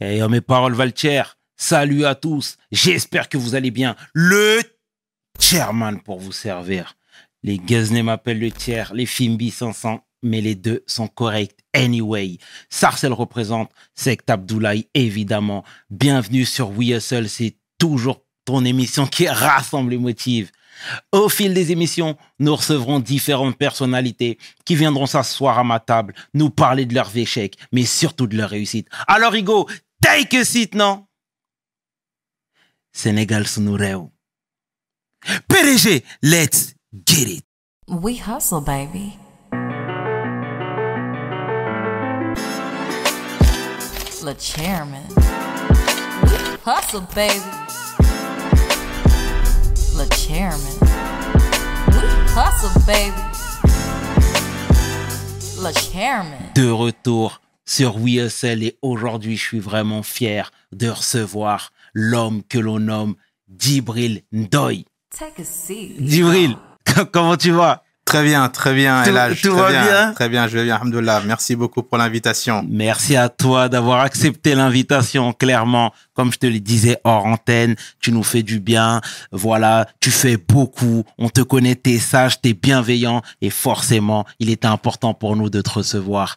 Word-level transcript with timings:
Et 0.00 0.26
mes 0.28 0.40
paroles 0.40 0.74
valent 0.74 0.92
Salut 1.56 2.06
à 2.06 2.14
tous. 2.14 2.56
J'espère 2.72 3.28
que 3.28 3.36
vous 3.36 3.54
allez 3.54 3.70
bien. 3.70 3.96
Le 4.14 4.60
chairman 5.38 6.00
pour 6.00 6.18
vous 6.18 6.32
servir. 6.32 6.96
Les 7.42 7.58
Guesnay 7.58 8.02
m'appellent 8.02 8.40
le 8.40 8.50
tiers, 8.50 8.94
les 8.94 9.04
Fimbi 9.04 9.50
500, 9.50 10.00
mais 10.22 10.40
les 10.40 10.54
deux 10.54 10.82
sont 10.86 11.08
corrects 11.08 11.58
anyway. 11.74 12.38
Sarcel 12.70 13.12
représente 13.12 13.70
Sect 13.94 14.28
Abdoulaye, 14.30 14.88
évidemment. 14.94 15.64
Bienvenue 15.90 16.46
sur 16.46 16.70
We 16.70 16.90
Hustle, 16.90 17.28
c'est 17.28 17.56
toujours 17.78 18.22
ton 18.46 18.64
émission 18.64 19.06
qui 19.06 19.28
rassemble 19.28 19.90
les 19.90 19.98
motifs. 19.98 20.50
Au 21.12 21.28
fil 21.28 21.52
des 21.52 21.72
émissions, 21.72 22.16
nous 22.38 22.56
recevrons 22.56 23.00
différentes 23.00 23.56
personnalités 23.56 24.38
qui 24.64 24.76
viendront 24.76 25.06
s'asseoir 25.06 25.58
à 25.58 25.64
ma 25.64 25.78
table, 25.78 26.14
nous 26.32 26.48
parler 26.48 26.86
de 26.86 26.94
leurs 26.94 27.14
échecs, 27.16 27.56
mais 27.72 27.84
surtout 27.84 28.26
de 28.26 28.36
leurs 28.36 28.50
réussites. 28.50 28.88
Alors, 29.06 29.34
Hugo, 29.34 29.68
take 30.02 30.36
a 30.38 30.44
seat, 30.44 30.74
non? 30.74 31.06
Sénégal 32.92 33.46
sunu 33.46 33.76
réew 33.76 34.10
PDG 35.48 36.02
let's 36.22 36.74
get 37.06 37.28
it. 37.28 37.44
We 37.86 38.16
hustle 38.16 38.60
baby. 38.60 39.18
Le 44.22 44.34
chairman. 44.38 45.06
We 46.22 46.36
hustle 46.64 47.02
baby. 47.14 47.40
Le 49.96 50.06
chairman. 50.14 50.78
We 51.88 52.02
hustle 52.34 52.70
baby. 52.86 53.22
Le 55.62 55.72
chairman. 55.72 56.52
De 56.54 56.70
retour 56.70 57.40
sur 57.70 57.98
We 57.98 58.16
Hustle 58.16 58.64
et 58.64 58.78
aujourd'hui 58.82 59.36
je 59.36 59.44
suis 59.44 59.60
vraiment 59.60 60.02
fier 60.02 60.50
de 60.72 60.88
recevoir 60.88 61.72
l'homme 61.94 62.42
que 62.48 62.58
l'on 62.58 62.80
nomme 62.80 63.14
Djibril 63.48 64.22
Ndoy. 64.32 64.86
Djibril, 66.00 66.56
comment 67.12 67.36
tu 67.36 67.52
vas? 67.52 67.84
Très 68.04 68.24
bien, 68.24 68.48
très 68.48 68.74
bien. 68.74 69.04
Tout, 69.04 69.12
là, 69.12 69.32
tout 69.32 69.54
va 69.54 69.70
bien, 69.70 70.12
Très 70.14 70.28
bien, 70.28 70.48
je 70.48 70.58
vais 70.58 70.64
bien, 70.64 70.74
alhamdoulilah. 70.74 71.22
Merci 71.26 71.54
beaucoup 71.54 71.84
pour 71.84 71.96
l'invitation. 71.96 72.66
Merci 72.68 73.14
à 73.14 73.28
toi 73.28 73.68
d'avoir 73.68 74.00
accepté 74.00 74.56
l'invitation, 74.56 75.32
clairement. 75.32 75.92
Comme 76.12 76.32
je 76.32 76.38
te 76.38 76.46
le 76.46 76.58
disais 76.58 76.98
hors 77.04 77.24
antenne, 77.24 77.76
tu 78.00 78.10
nous 78.10 78.24
fais 78.24 78.42
du 78.42 78.58
bien. 78.58 79.00
Voilà, 79.30 79.86
tu 80.00 80.10
fais 80.10 80.36
beaucoup. 80.36 81.04
On 81.18 81.28
te 81.28 81.40
connaît, 81.40 81.76
t'es 81.76 82.00
sage, 82.00 82.40
t'es 82.40 82.52
bienveillant. 82.52 83.22
Et 83.42 83.50
forcément, 83.50 84.26
il 84.40 84.50
était 84.50 84.66
important 84.66 85.14
pour 85.14 85.36
nous 85.36 85.48
de 85.48 85.60
te 85.60 85.70
recevoir. 85.70 86.36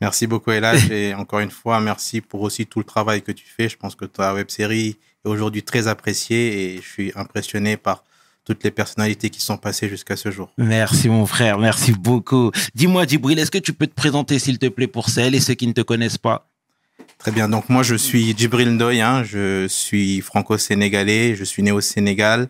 Merci 0.00 0.26
beaucoup, 0.26 0.50
Elage. 0.50 0.90
et 0.90 1.14
encore 1.14 1.40
une 1.40 1.50
fois, 1.50 1.80
merci 1.80 2.20
pour 2.20 2.42
aussi 2.42 2.66
tout 2.66 2.78
le 2.78 2.84
travail 2.84 3.22
que 3.22 3.32
tu 3.32 3.46
fais. 3.46 3.68
Je 3.68 3.76
pense 3.76 3.94
que 3.94 4.04
ta 4.04 4.34
web 4.34 4.48
série 4.50 4.96
est 5.24 5.28
aujourd'hui 5.28 5.62
très 5.62 5.88
appréciée 5.88 6.74
et 6.74 6.76
je 6.76 6.88
suis 6.88 7.12
impressionné 7.14 7.76
par 7.76 8.04
toutes 8.44 8.64
les 8.64 8.70
personnalités 8.70 9.28
qui 9.28 9.40
sont 9.42 9.58
passées 9.58 9.88
jusqu'à 9.90 10.16
ce 10.16 10.30
jour. 10.30 10.50
Merci, 10.56 11.10
mon 11.10 11.26
frère. 11.26 11.58
Merci 11.58 11.92
beaucoup. 11.92 12.50
Dis-moi, 12.74 13.06
Djibril, 13.06 13.38
est-ce 13.38 13.50
que 13.50 13.58
tu 13.58 13.74
peux 13.74 13.86
te 13.86 13.94
présenter, 13.94 14.38
s'il 14.38 14.58
te 14.58 14.66
plaît, 14.66 14.86
pour 14.86 15.10
celles 15.10 15.34
et 15.34 15.40
ceux 15.40 15.52
qui 15.54 15.66
ne 15.66 15.72
te 15.72 15.82
connaissent 15.82 16.16
pas? 16.16 16.48
Très 17.18 17.30
bien. 17.30 17.48
Donc, 17.48 17.68
moi, 17.68 17.82
je 17.82 17.94
suis 17.94 18.34
Djibril 18.36 18.70
Ndoye. 18.70 19.02
Hein. 19.02 19.22
Je 19.24 19.66
suis 19.68 20.22
franco-sénégalais. 20.22 21.34
Je 21.34 21.44
suis 21.44 21.62
né 21.62 21.72
au 21.72 21.82
Sénégal. 21.82 22.48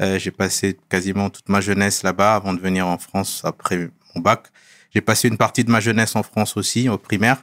Euh, 0.00 0.18
j'ai 0.18 0.30
passé 0.30 0.78
quasiment 0.88 1.28
toute 1.30 1.48
ma 1.48 1.60
jeunesse 1.60 2.02
là-bas 2.02 2.36
avant 2.36 2.54
de 2.54 2.60
venir 2.60 2.86
en 2.86 2.98
France 2.98 3.42
après 3.44 3.90
mon 4.14 4.22
bac. 4.22 4.46
J'ai 4.94 5.00
passé 5.00 5.28
une 5.28 5.36
partie 5.36 5.64
de 5.64 5.70
ma 5.70 5.80
jeunesse 5.80 6.14
en 6.14 6.22
France 6.22 6.56
aussi, 6.56 6.88
au 6.88 6.98
primaire. 6.98 7.42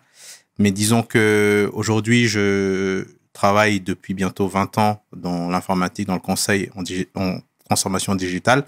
Mais 0.58 0.72
disons 0.72 1.04
que 1.04 1.70
aujourd'hui, 1.74 2.28
je 2.28 3.06
travaille 3.34 3.82
depuis 3.82 4.14
bientôt 4.14 4.48
20 4.48 4.78
ans 4.78 5.04
dans 5.16 5.50
l'informatique, 5.50 6.08
dans 6.08 6.14
le 6.14 6.22
conseil 6.22 6.70
en, 7.16 7.40
transformation 7.66 8.16
digitale. 8.16 8.64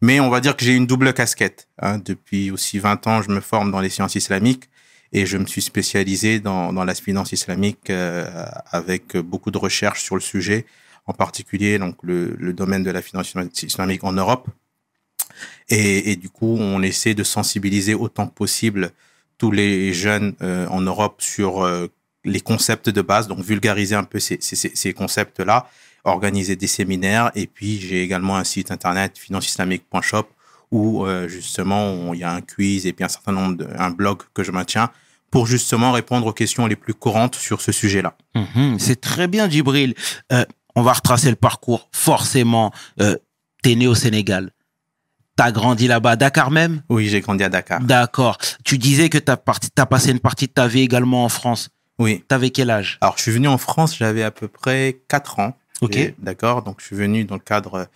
Mais 0.00 0.20
on 0.20 0.28
va 0.28 0.40
dire 0.40 0.56
que 0.56 0.64
j'ai 0.64 0.74
une 0.74 0.86
double 0.86 1.12
casquette. 1.12 1.68
Hein. 1.80 1.98
Depuis 1.98 2.50
aussi 2.50 2.78
20 2.78 3.06
ans, 3.06 3.22
je 3.22 3.30
me 3.30 3.40
forme 3.40 3.70
dans 3.70 3.80
les 3.80 3.90
sciences 3.90 4.14
islamiques 4.14 4.68
et 5.12 5.24
je 5.24 5.36
me 5.36 5.46
suis 5.46 5.62
spécialisé 5.62 6.40
dans, 6.40 6.72
la 6.72 6.94
finance 6.94 7.32
islamique 7.32 7.90
euh, 7.90 8.46
avec 8.70 9.16
beaucoup 9.16 9.50
de 9.50 9.58
recherches 9.58 10.02
sur 10.02 10.16
le 10.16 10.20
sujet, 10.20 10.66
en 11.06 11.12
particulier 11.12 11.78
donc 11.78 11.96
le 12.02 12.52
domaine 12.52 12.82
de 12.82 12.90
la 12.90 13.02
finance 13.02 13.34
islamique 13.62 14.04
en 14.04 14.12
Europe. 14.12 14.48
Et, 15.68 16.16
du 16.16 16.28
coup, 16.28 16.56
on 16.58 16.82
essaie 16.82 17.14
de 17.14 17.24
sensibiliser 17.24 17.94
autant 17.94 18.26
que 18.26 18.34
possible 18.34 18.92
tous 19.38 19.50
les 19.50 19.92
jeunes 19.92 20.34
euh, 20.42 20.66
en 20.68 20.80
Europe 20.80 21.16
sur 21.20 21.64
euh, 21.64 21.88
les 22.24 22.40
concepts 22.40 22.88
de 22.88 23.02
base, 23.02 23.28
donc 23.28 23.40
vulgariser 23.40 23.94
un 23.94 24.04
peu 24.04 24.18
ces, 24.18 24.38
ces, 24.40 24.92
concepts-là, 24.94 25.68
organiser 26.04 26.56
des 26.56 26.66
séminaires. 26.66 27.30
Et 27.34 27.46
puis, 27.46 27.78
j'ai 27.80 28.02
également 28.02 28.36
un 28.36 28.44
site 28.44 28.70
internet 28.70 29.18
financeislamique.shop 29.18 30.28
où 30.72 31.04
euh, 31.04 31.28
justement 31.28 32.12
il 32.12 32.20
y 32.20 32.24
a 32.24 32.32
un 32.32 32.40
quiz 32.40 32.86
et 32.86 32.92
puis 32.92 33.04
un 33.04 33.08
certain 33.08 33.30
nombre 33.30 33.56
de, 33.56 33.68
un 33.78 33.90
blog 33.90 34.22
que 34.34 34.42
je 34.42 34.50
maintiens 34.50 34.90
pour 35.30 35.46
justement 35.46 35.92
répondre 35.92 36.26
aux 36.26 36.32
questions 36.32 36.66
les 36.66 36.74
plus 36.74 36.94
courantes 36.94 37.36
sur 37.36 37.60
ce 37.60 37.70
sujet-là. 37.70 38.16
Mmh, 38.34 38.78
c'est 38.78 39.00
très 39.00 39.28
bien, 39.28 39.48
Djibril. 39.48 39.94
on 40.74 40.82
va 40.82 40.92
retracer 40.92 41.30
le 41.30 41.36
parcours. 41.36 41.88
Forcément, 41.92 42.72
t'es 43.62 43.74
né 43.74 43.86
au 43.86 43.94
Sénégal. 43.94 44.52
T'as 45.36 45.52
grandi 45.52 45.86
là-bas, 45.86 46.12
à 46.12 46.16
Dakar 46.16 46.50
même? 46.50 46.82
Oui, 46.88 47.08
j'ai 47.08 47.20
grandi 47.20 47.44
à 47.44 47.48
Dakar. 47.50 47.80
D'accord. 47.80 48.38
Tu 48.64 48.78
disais 48.78 49.10
que 49.10 49.18
t'as 49.18 49.36
as 49.76 49.86
passé 49.86 50.10
une 50.10 50.20
partie 50.20 50.46
de 50.46 50.52
ta 50.52 50.66
vie 50.66 50.80
également 50.80 51.24
en 51.24 51.28
France. 51.28 51.68
Oui. 51.98 52.24
T'avais 52.26 52.50
quel 52.50 52.70
âge? 52.70 52.98
Alors, 53.02 53.16
je 53.18 53.22
suis 53.22 53.32
venu 53.32 53.46
en 53.48 53.58
France, 53.58 53.96
j'avais 53.96 54.22
à 54.22 54.30
peu 54.30 54.48
près 54.48 54.98
4 55.08 55.38
ans. 55.38 55.56
Ok. 55.82 56.14
D'accord. 56.18 56.62
Donc, 56.62 56.76
je 56.80 56.86
suis 56.86 56.96
venu 56.96 57.24
dans 57.24 57.34
le 57.34 57.40
cadre 57.40 57.86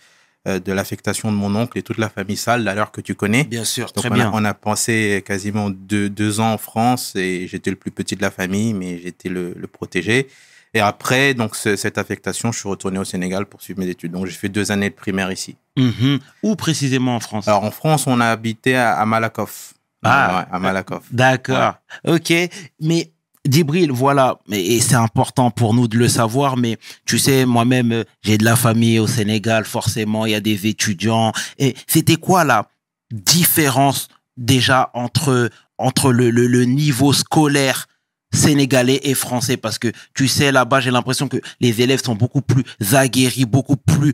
euh, 0.47 0.59
de 0.59 0.71
l'affectation 0.71 1.31
de 1.31 1.37
mon 1.37 1.55
oncle 1.55 1.77
et 1.77 1.81
toute 1.81 1.97
la 1.97 2.09
famille 2.09 2.37
Salle, 2.37 2.63
d'ailleurs, 2.63 2.91
que 2.91 3.01
tu 3.01 3.15
connais. 3.15 3.43
Bien 3.43 3.63
sûr, 3.63 3.87
Donc, 3.87 3.95
très 4.05 4.11
on 4.11 4.13
bien. 4.13 4.27
A, 4.27 4.31
on 4.33 4.45
a 4.45 4.53
passé 4.53 5.23
quasiment 5.25 5.71
deux, 5.71 6.09
deux 6.09 6.39
ans 6.39 6.53
en 6.53 6.57
France 6.59 7.13
et 7.15 7.47
j'étais 7.47 7.71
le 7.71 7.75
plus 7.75 7.91
petit 7.91 8.15
de 8.15 8.21
la 8.21 8.31
famille, 8.31 8.73
mais 8.75 8.99
j'étais 8.99 9.29
le, 9.29 9.53
le 9.57 9.67
protégé. 9.67 10.27
Et 10.73 10.79
après, 10.79 11.33
donc, 11.33 11.55
ce, 11.55 11.75
cette 11.75 11.97
affectation, 11.97 12.51
je 12.51 12.59
suis 12.59 12.69
retourné 12.69 12.99
au 12.99 13.03
Sénégal 13.03 13.45
pour 13.47 13.61
suivre 13.63 13.79
mes 13.79 13.87
études. 13.87 14.11
Donc, 14.11 14.27
j'ai 14.27 14.31
fait 14.37 14.49
deux 14.49 14.71
années 14.71 14.89
de 14.91 14.95
primaire 14.95 15.31
ici. 15.31 15.55
Mhm. 15.77 16.19
Où 16.43 16.55
précisément 16.55 17.15
en 17.15 17.19
France? 17.19 17.47
Alors, 17.47 17.63
en 17.63 17.71
France, 17.71 18.05
on 18.07 18.19
a 18.19 18.27
habité 18.27 18.75
à, 18.75 18.93
à 18.99 19.05
Malakoff. 19.05 19.73
Ah. 20.03 20.39
Ouais, 20.39 20.55
à 20.55 20.59
Malakoff. 20.59 21.03
D'accord. 21.11 21.75
Ok. 22.07 22.33
Mais 22.79 23.11
Djibril, 23.49 23.91
voilà, 23.91 24.37
et 24.51 24.79
c'est 24.81 24.95
important 24.95 25.49
pour 25.49 25.73
nous 25.73 25.87
de 25.87 25.97
le 25.97 26.07
savoir, 26.07 26.57
mais 26.57 26.77
tu 27.05 27.17
sais, 27.17 27.45
moi-même, 27.45 27.91
euh, 27.91 28.03
j'ai 28.21 28.37
de 28.37 28.45
la 28.45 28.55
famille 28.55 28.99
au 28.99 29.07
Sénégal, 29.07 29.65
forcément, 29.65 30.27
il 30.27 30.33
y 30.33 30.35
a 30.35 30.39
des 30.39 30.67
étudiants. 30.67 31.31
Et 31.57 31.75
c'était 31.87 32.17
quoi 32.17 32.43
la 32.43 32.67
différence 33.11 34.09
déjà 34.37 34.91
entre, 34.93 35.49
entre 35.79 36.11
le, 36.11 36.29
le, 36.29 36.45
le 36.45 36.65
niveau 36.65 37.13
scolaire 37.13 37.87
sénégalais 38.33 39.01
et 39.03 39.15
français? 39.15 39.57
Parce 39.57 39.79
que 39.79 39.91
tu 40.13 40.27
sais 40.27 40.51
là-bas 40.51 40.79
j'ai 40.79 40.91
l'impression 40.91 41.27
que 41.27 41.37
les 41.59 41.81
élèves 41.81 42.01
sont 42.03 42.15
beaucoup 42.15 42.41
plus 42.41 42.63
aguerris 42.93 43.45
beaucoup 43.45 43.75
plus 43.75 44.13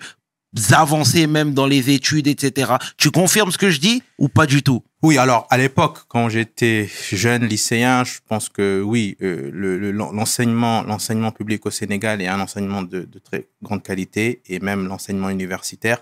avancés 0.72 1.28
même 1.28 1.54
dans 1.54 1.68
les 1.68 1.90
études 1.90 2.28
etc 2.28 2.74
tu 2.98 3.12
confirmes 3.12 3.52
ce 3.52 3.58
que 3.58 3.70
je 3.70 3.80
dis 3.80 4.02
ou 4.18 4.28
pas 4.30 4.46
du 4.46 4.64
tout? 4.64 4.84
Oui, 5.04 5.20
alors 5.20 5.46
à 5.52 5.58
l'époque, 5.60 6.00
quand 6.08 6.28
j'étais 6.28 6.90
jeune 7.12 7.46
lycéen, 7.46 8.04
je 8.04 8.18
pense 8.28 8.50
que 8.50 8.82
oui, 8.82 9.16
euh, 9.22 9.52
le- 9.54 9.78
le- 9.78 9.92
l'enseignement, 9.92 10.84
public 11.32 11.66
au 11.68 11.70
Sénégal 11.70 12.20
est 12.20 12.28
un 12.28 12.40
enseignement 12.40 12.82
de, 12.82 13.08
très 13.24 13.48
grande 13.62 13.84
qualité 13.84 14.42
et 14.48 14.60
même 14.60 14.88
l'enseignement 14.88 15.30
universitaire. 15.30 16.00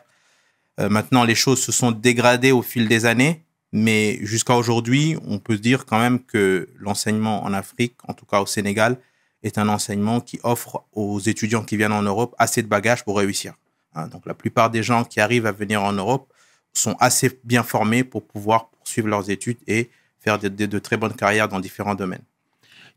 Euh, 0.80 0.88
maintenant, 0.88 1.26
les 1.26 1.36
choses 1.36 1.62
se 1.62 1.74
sont 1.74 1.92
dégradées 1.92 2.54
au 2.54 2.62
fil 2.62 2.88
des 2.88 3.06
années, 3.06 3.44
mais 3.74 4.18
jusqu'à 4.22 4.56
aujourd'hui, 4.56 5.18
on 5.28 5.40
peut 5.40 5.58
dire 5.58 5.86
quand 5.86 6.00
même 6.00 6.20
que 6.24 6.70
l'enseignement 6.80 7.44
en 7.44 7.52
Afrique, 7.52 7.96
en 8.08 8.14
tout 8.14 8.26
cas 8.26 8.40
au 8.40 8.46
Sénégal, 8.46 8.98
est 9.44 9.58
un 9.58 9.68
enseignement 9.68 10.22
qui 10.22 10.40
offre 10.44 10.86
aux 10.94 11.20
étudiants 11.20 11.64
qui 11.66 11.76
viennent 11.76 11.92
en 11.92 12.02
Europe 12.02 12.34
assez 12.40 12.62
de 12.64 12.68
bagages 12.68 13.04
pour 13.04 13.18
réussir. 13.18 13.56
Hein, 13.96 14.08
donc 14.08 14.26
la 14.26 14.34
plupart 14.34 14.70
des 14.70 14.84
gens 14.84 15.04
qui 15.04 15.20
arrivent 15.20 15.46
à 15.48 15.52
venir 15.52 15.82
en 15.82 15.94
Europe 15.94 16.32
sont 16.74 16.96
assez 17.00 17.40
bien 17.44 17.64
formés 17.64 18.04
pour 18.04 18.24
pouvoir 18.26 18.68
poursuivre 18.70 19.08
leurs 19.08 19.30
études 19.30 19.58
et 19.68 19.90
faire 20.20 20.38
de, 20.38 20.50
de- 20.50 20.66
de 20.66 20.80
très 20.80 20.98
bonnes 20.98 21.14
carrières 21.14 21.48
dans 21.48 21.60
différents 21.60 21.96
domaines, 21.96 22.24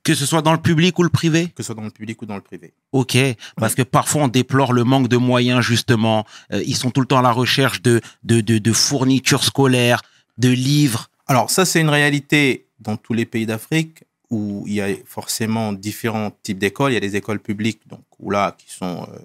que 0.02 0.14
ce 0.14 0.26
soit 0.26 0.42
dans 0.42 0.52
le 0.52 0.60
public 0.60 0.98
ou 0.98 1.02
le 1.02 1.08
privé? 1.10 1.48
Que 1.48 1.62
ce 1.62 1.66
soit 1.66 1.74
dans 1.74 1.84
le 1.84 1.90
public 1.90 2.20
ou 2.22 2.26
dans 2.26 2.36
le 2.36 2.40
privé. 2.40 2.72
Ok, 2.92 3.16
parce 3.56 3.74
que 3.74 3.82
parfois 3.82 4.22
on 4.22 4.28
déplore 4.28 4.72
le 4.72 4.84
manque 4.84 5.08
de 5.08 5.16
moyens 5.16 5.60
justement. 5.64 6.24
Euh, 6.52 6.62
ils 6.66 6.76
sont 6.76 6.90
tout 6.90 7.00
le 7.00 7.06
temps 7.06 7.18
à 7.18 7.22
la 7.22 7.32
recherche 7.32 7.82
de 7.82 8.00
de, 8.24 8.40
de, 8.40 8.58
de 8.58 8.72
fournitures 8.72 9.44
scolaires, 9.44 10.02
de 10.38 10.48
livres. 10.48 11.10
Alors 11.26 11.50
ça, 11.50 11.64
c'est 11.64 11.80
une 11.80 11.90
réalité 11.90 12.66
dans 12.80 12.96
tous 12.96 13.12
les 13.12 13.26
pays 13.26 13.44
d'Afrique 13.46 14.04
où 14.30 14.64
il 14.66 14.74
y 14.74 14.80
a 14.80 14.88
forcément 15.04 15.72
différents 15.72 16.30
types 16.42 16.58
d'écoles. 16.58 16.92
Il 16.92 16.94
y 16.94 16.98
a 16.98 17.00
des 17.00 17.16
écoles 17.16 17.40
publiques, 17.40 17.80
donc 17.86 18.02
où 18.18 18.30
là, 18.30 18.56
qui 18.56 18.72
sont 18.72 19.06
euh, 19.12 19.18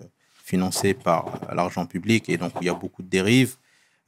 financées 0.44 0.94
par 0.94 1.40
l'argent 1.56 1.86
public 1.88 2.30
et 2.30 2.38
donc 2.38 2.52
il 2.62 2.68
y 2.68 2.70
a 2.70 2.74
beaucoup 2.74 3.02
de 3.02 3.08
dérives, 3.10 3.56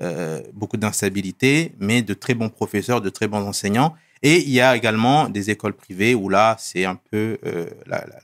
euh, 0.03 0.41
beaucoup 0.53 0.77
d'instabilité, 0.77 1.71
mais 1.79 2.01
de 2.01 2.13
très 2.13 2.33
bons 2.35 2.49
professeurs, 2.49 2.99
de 3.01 3.09
très 3.09 3.27
bons 3.27 3.43
enseignants. 3.47 3.95
Et 4.21 4.37
il 4.41 4.49
y 4.51 4.59
a 4.61 4.75
également 4.75 5.29
des 5.29 5.49
écoles 5.49 5.73
privées 5.73 6.13
où 6.13 6.27
là, 6.29 6.55
c'est 6.59 6.83
un 6.85 6.95
peu 7.11 7.37
euh, 7.45 7.69
la, 7.87 7.99
la- 7.99 8.21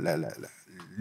la, 0.00 0.16
la, 0.16 0.28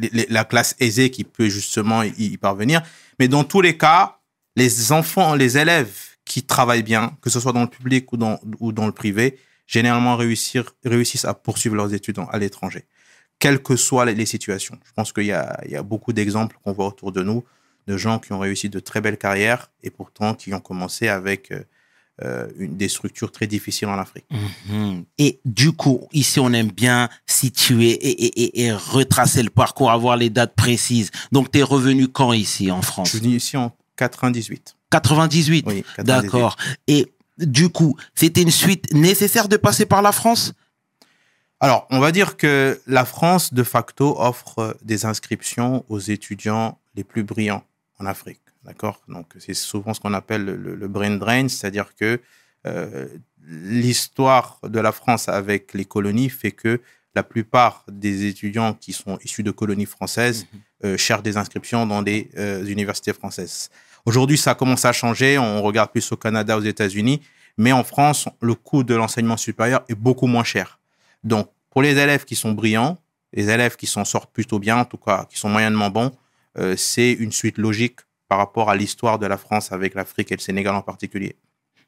la, 0.01 0.23
la 0.29 0.43
classe 0.45 0.75
aisée 0.79 1.09
qui 1.09 1.23
peut 1.23 1.49
justement 1.49 2.03
y, 2.03 2.37
parvenir. 2.37 2.81
Mais 3.19 3.27
dans 3.27 3.43
tous 3.43 3.61
les 3.61 3.77
cas, 3.77 4.17
les 4.55 4.91
enfants, 4.91 5.35
les 5.35 5.57
élèves 5.57 5.95
qui 6.25 6.43
travaillent 6.43 6.83
bien, 6.83 7.17
que 7.21 7.29
ce 7.29 7.39
soit 7.39 7.53
dans 7.53 7.61
le 7.61 7.67
public 7.67 8.11
ou 8.13 8.17
dans, 8.17 8.39
le 8.85 8.91
privé, 8.91 9.39
généralement 9.65 10.15
réussissent 10.15 11.25
à 11.25 11.33
poursuivre 11.33 11.75
leurs 11.75 11.93
études 11.93 12.19
à 12.31 12.37
l'étranger, 12.37 12.85
quelles 13.39 13.61
que 13.61 13.75
soient 13.75 14.05
les, 14.05 14.25
situations. 14.25 14.77
Je 14.85 14.91
pense 14.93 15.11
qu'il 15.13 15.25
y 15.25 15.31
a, 15.31 15.59
il 15.65 15.71
y 15.71 15.75
a 15.75 15.83
beaucoup 15.83 16.13
d'exemples 16.13 16.57
qu'on 16.63 16.73
voit 16.73 16.87
autour 16.87 17.11
de 17.11 17.23
nous 17.23 17.43
de 17.87 17.97
gens 17.97 18.19
qui 18.19 18.33
ont 18.33 18.39
réussi 18.39 18.69
de 18.69 18.79
très 18.79 19.01
belles 19.01 19.17
carrières 19.17 19.71
et 19.81 19.89
pourtant 19.89 20.35
qui 20.35 20.53
ont 20.53 20.59
commencé 20.59 21.07
avec 21.07 21.51
euh, 22.21 22.47
une, 22.57 22.75
des 22.77 22.89
structures 22.89 23.31
très 23.31 23.47
difficiles 23.47 23.87
en 23.87 23.97
Afrique. 23.97 24.25
Mhm. 24.67 25.05
Et 25.17 25.39
du 25.45 25.71
coup, 25.71 26.07
ici, 26.11 26.39
on 26.39 26.51
aime 26.53 26.69
bien 26.69 27.09
situer 27.25 27.91
et, 27.91 28.25
et, 28.25 28.41
et, 28.43 28.65
et 28.65 28.71
retracer 28.73 29.41
le 29.41 29.49
parcours, 29.49 29.89
avoir 29.89 30.17
les 30.17 30.29
dates 30.29 30.53
précises. 30.53 31.09
Donc, 31.31 31.49
tu 31.51 31.59
es 31.59 31.63
revenu 31.63 32.09
quand 32.09 32.33
ici 32.33 32.71
en 32.71 32.81
Je 32.81 32.87
France 32.87 33.09
suis 33.09 33.19
venu 33.19 33.37
ici 33.37 33.57
en 33.57 33.73
98. 33.95 34.75
98. 34.91 35.65
Oui, 35.65 35.83
98. 35.95 36.03
D'accord. 36.05 36.57
Et 36.87 37.11
du 37.37 37.69
coup, 37.69 37.95
c'était 38.15 38.41
une 38.41 38.51
suite 38.51 38.93
nécessaire 38.93 39.47
de 39.47 39.57
passer 39.57 39.85
par 39.85 40.01
la 40.01 40.11
France? 40.11 40.53
Alors, 41.61 41.87
on 41.89 41.99
va 41.99 42.11
dire 42.11 42.37
que 42.37 42.79
la 42.87 43.03
France, 43.03 43.53
de 43.53 43.63
facto, 43.63 44.15
offre 44.19 44.77
des 44.81 45.05
inscriptions 45.05 45.83
aux 45.89 45.99
étudiants 45.99 46.77
les 46.95 47.03
plus 47.03 47.23
brillants 47.23 47.63
en 47.99 48.05
Afrique. 48.05 48.41
D'accord? 48.63 49.01
Donc, 49.07 49.27
c'est 49.39 49.53
souvent 49.53 49.93
ce 49.93 49.99
qu'on 49.99 50.13
appelle 50.13 50.45
le, 50.45 50.75
le 50.75 50.87
brain 50.87 51.17
drain, 51.17 51.49
c'est-à-dire 51.49 51.95
que 51.95 52.21
euh, 52.65 53.07
l'histoire 53.45 54.59
de 54.63 54.79
la 54.79 54.91
France 54.91 55.27
avec 55.27 55.73
les 55.73 55.85
colonies 55.85 56.29
fait 56.29 56.51
que 56.51 56.81
la 57.15 57.23
plupart 57.23 57.83
des 57.89 58.27
étudiants 58.27 58.73
qui 58.73 58.93
sont 58.93 59.17
issus 59.23 59.43
de 59.43 59.51
colonies 59.51 59.85
françaises 59.85 60.45
euh, 60.85 60.95
cherchent 60.97 61.23
des 61.23 61.37
inscriptions 61.37 61.85
dans 61.85 62.01
des 62.01 62.29
euh, 62.37 62.63
universités 62.65 63.13
françaises. 63.13 63.69
Aujourd'hui, 64.05 64.37
ça 64.37 64.55
commence 64.55 64.85
à 64.85 64.93
changer. 64.93 65.37
On 65.37 65.61
regarde 65.61 65.91
plus 65.91 66.09
au 66.11 66.15
Canada, 66.15 66.57
aux 66.57 66.61
États-Unis. 66.61 67.21
Mais 67.57 67.73
en 67.73 67.83
France, 67.83 68.29
le 68.41 68.55
coût 68.55 68.83
de 68.83 68.95
l'enseignement 68.95 69.35
supérieur 69.35 69.81
est 69.89 69.95
beaucoup 69.95 70.27
moins 70.27 70.45
cher. 70.45 70.78
Donc, 71.23 71.49
pour 71.69 71.81
les 71.81 71.97
élèves 71.97 72.25
qui 72.25 72.35
sont 72.35 72.51
brillants, 72.51 72.97
les 73.33 73.49
élèves 73.49 73.75
qui 73.75 73.87
s'en 73.87 74.05
sortent 74.05 74.31
plutôt 74.31 74.59
bien, 74.59 74.77
en 74.77 74.85
tout 74.85 74.97
cas, 74.97 75.25
qui 75.29 75.37
sont 75.37 75.49
moyennement 75.49 75.89
bons, 75.89 76.11
euh, 76.57 76.75
c'est 76.75 77.11
une 77.11 77.31
suite 77.31 77.57
logique 77.57 77.99
par 78.27 78.37
rapport 78.37 78.69
à 78.69 78.75
l'histoire 78.75 79.19
de 79.19 79.25
la 79.25 79.37
France 79.37 79.71
avec 79.71 79.93
l'Afrique 79.95 80.31
et 80.31 80.35
le 80.35 80.41
Sénégal 80.41 80.75
en 80.75 80.81
particulier. 80.81 81.35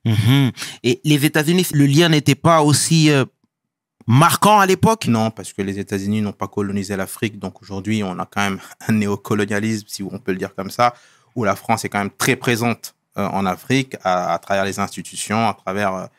Mhm. 0.06 0.52
Et 0.84 1.02
les 1.04 1.26
États-Unis, 1.26 1.68
le 1.74 1.86
lien 1.86 2.10
n'était 2.10 2.36
pas 2.36 2.62
aussi 2.62 3.12
euh, 3.12 3.26
marquant 4.08 4.60
à 4.60 4.66
l'époque? 4.66 5.08
Non, 5.08 5.30
parce 5.32 5.54
que 5.54 5.62
les 5.62 5.80
États-Unis 5.80 6.22
n'ont 6.22 6.32
pas 6.32 6.48
colonisé 6.48 6.96
l'Afrique. 6.96 7.38
Donc 7.40 7.62
aujourd'hui, 7.62 8.04
on 8.04 8.18
a 8.20 8.26
quand 8.26 8.42
même 8.42 8.60
un 8.88 8.94
néocolonialisme, 8.94 9.88
si 9.88 10.04
on 10.04 10.18
peut 10.20 10.32
le 10.32 10.38
dire 10.38 10.56
comme 10.56 10.72
ça, 10.72 10.94
où 11.36 11.44
la 11.44 11.56
France 11.56 11.86
est 11.86 11.90
quand 11.90 12.00
même 12.00 12.12
très 12.12 12.36
présente 12.36 12.96
euh, 13.18 13.28
en 13.28 13.46
Afrique 13.46 13.96
à, 14.04 14.34
à, 14.34 14.40
travers 14.40 14.66
les 14.66 14.80
institutions, 14.80 15.48
à 15.48 15.54
travers 15.54 16.10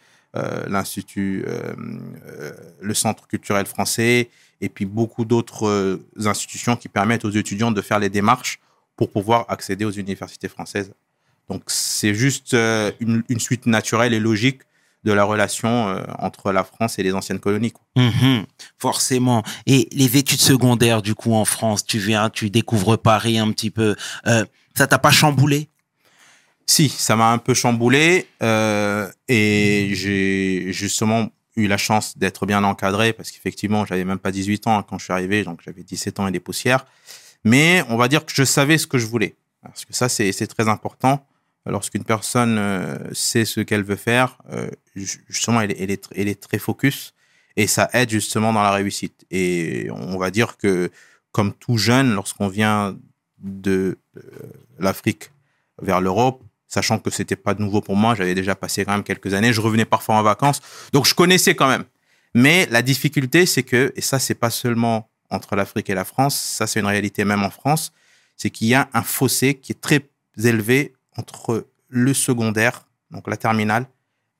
l'Institut, 0.66 1.44
euh, 1.46 1.74
euh, 2.26 2.52
le 2.80 2.94
Centre 2.94 3.26
culturel 3.26 3.66
français, 3.66 4.30
et 4.62 4.68
puis 4.68 4.86
beaucoup 4.86 5.24
d'autres 5.24 5.66
euh, 5.66 6.06
institutions 6.24 6.76
qui 6.76 6.88
permettent 6.88 7.24
aux 7.24 7.30
étudiants 7.30 7.70
de 7.70 7.82
faire 7.82 7.98
les 7.98 8.08
démarches 8.08 8.60
pour 8.96 9.10
pouvoir 9.10 9.44
accéder 9.48 9.84
aux 9.84 9.90
universités 9.90 10.48
françaises. 10.48 10.92
Donc 11.48 11.64
c'est 11.66 12.14
juste 12.14 12.54
euh, 12.54 12.92
une, 13.00 13.40
suite 13.40 13.66
naturelle 13.66 14.14
et 14.14 14.20
logique 14.20 14.60
de 15.04 15.12
la 15.12 15.24
relation 15.24 15.88
euh, 15.88 16.02
entre 16.18 16.52
la 16.52 16.62
France 16.62 16.98
et 16.98 17.02
les 17.02 17.12
anciennes 17.12 17.40
colonies. 17.40 17.72
Mmh, 17.96 18.42
forcément. 18.78 19.42
Et 19.66 19.88
les 19.92 20.16
études 20.16 20.40
secondaires, 20.40 21.02
du 21.02 21.14
coup, 21.16 21.34
en 21.34 21.44
France, 21.44 21.84
tu 21.84 21.98
viens, 21.98 22.30
tu 22.30 22.50
découvres 22.50 22.96
Paris 22.96 23.38
un 23.38 23.50
petit 23.50 23.70
peu. 23.70 23.96
Euh, 24.26 24.44
ça 24.74 24.86
t'a 24.86 24.98
pas 24.98 25.10
chamboulé? 25.10 25.68
Si, 26.66 26.88
ça 26.88 27.16
m'a 27.16 27.32
un 27.32 27.38
peu 27.38 27.54
chamboulé. 27.54 28.26
Euh, 28.42 29.10
et 29.28 29.90
j'ai 29.92 30.72
justement 30.72 31.30
eu 31.56 31.66
la 31.66 31.76
chance 31.76 32.16
d'être 32.16 32.46
bien 32.46 32.64
encadré 32.64 33.12
parce 33.12 33.30
qu'effectivement, 33.30 33.84
j'avais 33.84 34.04
même 34.04 34.18
pas 34.18 34.32
18 34.32 34.66
ans 34.66 34.82
quand 34.82 34.98
je 34.98 35.04
suis 35.04 35.12
arrivé, 35.12 35.44
donc 35.44 35.60
j'avais 35.64 35.82
17 35.82 36.20
ans 36.20 36.26
et 36.26 36.30
des 36.30 36.40
poussières. 36.40 36.86
Mais 37.44 37.84
on 37.88 37.96
va 37.96 38.08
dire 38.08 38.24
que 38.24 38.32
je 38.34 38.44
savais 38.44 38.78
ce 38.78 38.86
que 38.86 38.98
je 38.98 39.06
voulais. 39.06 39.36
Parce 39.62 39.84
que 39.84 39.92
ça, 39.92 40.08
c'est 40.08 40.46
très 40.46 40.68
important 40.68 41.26
lorsqu'une 41.66 42.04
personne 42.04 42.58
euh, 42.58 42.96
sait 43.12 43.44
ce 43.44 43.60
qu'elle 43.60 43.84
veut 43.84 43.96
faire, 43.96 44.38
euh, 44.50 44.68
justement, 44.96 45.60
elle, 45.60 45.74
elle, 45.78 45.90
est, 45.90 46.08
elle 46.16 46.28
est 46.28 46.40
très 46.40 46.58
focus 46.58 47.14
et 47.56 47.66
ça 47.66 47.88
aide 47.92 48.10
justement 48.10 48.52
dans 48.52 48.62
la 48.62 48.72
réussite. 48.72 49.24
Et 49.30 49.88
on 49.92 50.18
va 50.18 50.30
dire 50.30 50.56
que, 50.56 50.90
comme 51.30 51.52
tout 51.52 51.78
jeune, 51.78 52.14
lorsqu'on 52.14 52.48
vient 52.48 52.96
de 53.38 53.98
l'Afrique 54.78 55.30
vers 55.80 56.00
l'Europe, 56.00 56.42
sachant 56.72 56.98
que 56.98 57.10
c'était 57.10 57.36
pas 57.36 57.54
nouveau 57.54 57.82
pour 57.82 57.96
moi, 57.96 58.14
j'avais 58.14 58.34
déjà 58.34 58.54
passé 58.54 58.84
quand 58.86 58.92
même 58.92 59.02
quelques 59.02 59.34
années, 59.34 59.52
je 59.52 59.60
revenais 59.60 59.84
parfois 59.84 60.14
en 60.14 60.22
vacances, 60.22 60.62
donc 60.92 61.06
je 61.06 61.14
connaissais 61.14 61.54
quand 61.54 61.68
même. 61.68 61.84
Mais 62.34 62.66
la 62.70 62.80
difficulté, 62.80 63.44
c'est 63.44 63.62
que, 63.62 63.92
et 63.94 64.00
ça, 64.00 64.18
c'est 64.18 64.34
pas 64.34 64.48
seulement 64.48 65.10
entre 65.28 65.54
l'Afrique 65.54 65.90
et 65.90 65.94
la 65.94 66.06
France, 66.06 66.34
ça, 66.34 66.66
c'est 66.66 66.80
une 66.80 66.86
réalité 66.86 67.26
même 67.26 67.42
en 67.42 67.50
France, 67.50 67.92
c'est 68.38 68.48
qu'il 68.48 68.68
y 68.68 68.74
a 68.74 68.88
un 68.94 69.02
fossé 69.02 69.54
qui 69.54 69.72
est 69.72 69.80
très 69.80 70.08
élevé 70.42 70.94
entre 71.18 71.66
le 71.88 72.14
secondaire, 72.14 72.86
donc 73.10 73.28
la 73.28 73.36
terminale, 73.36 73.86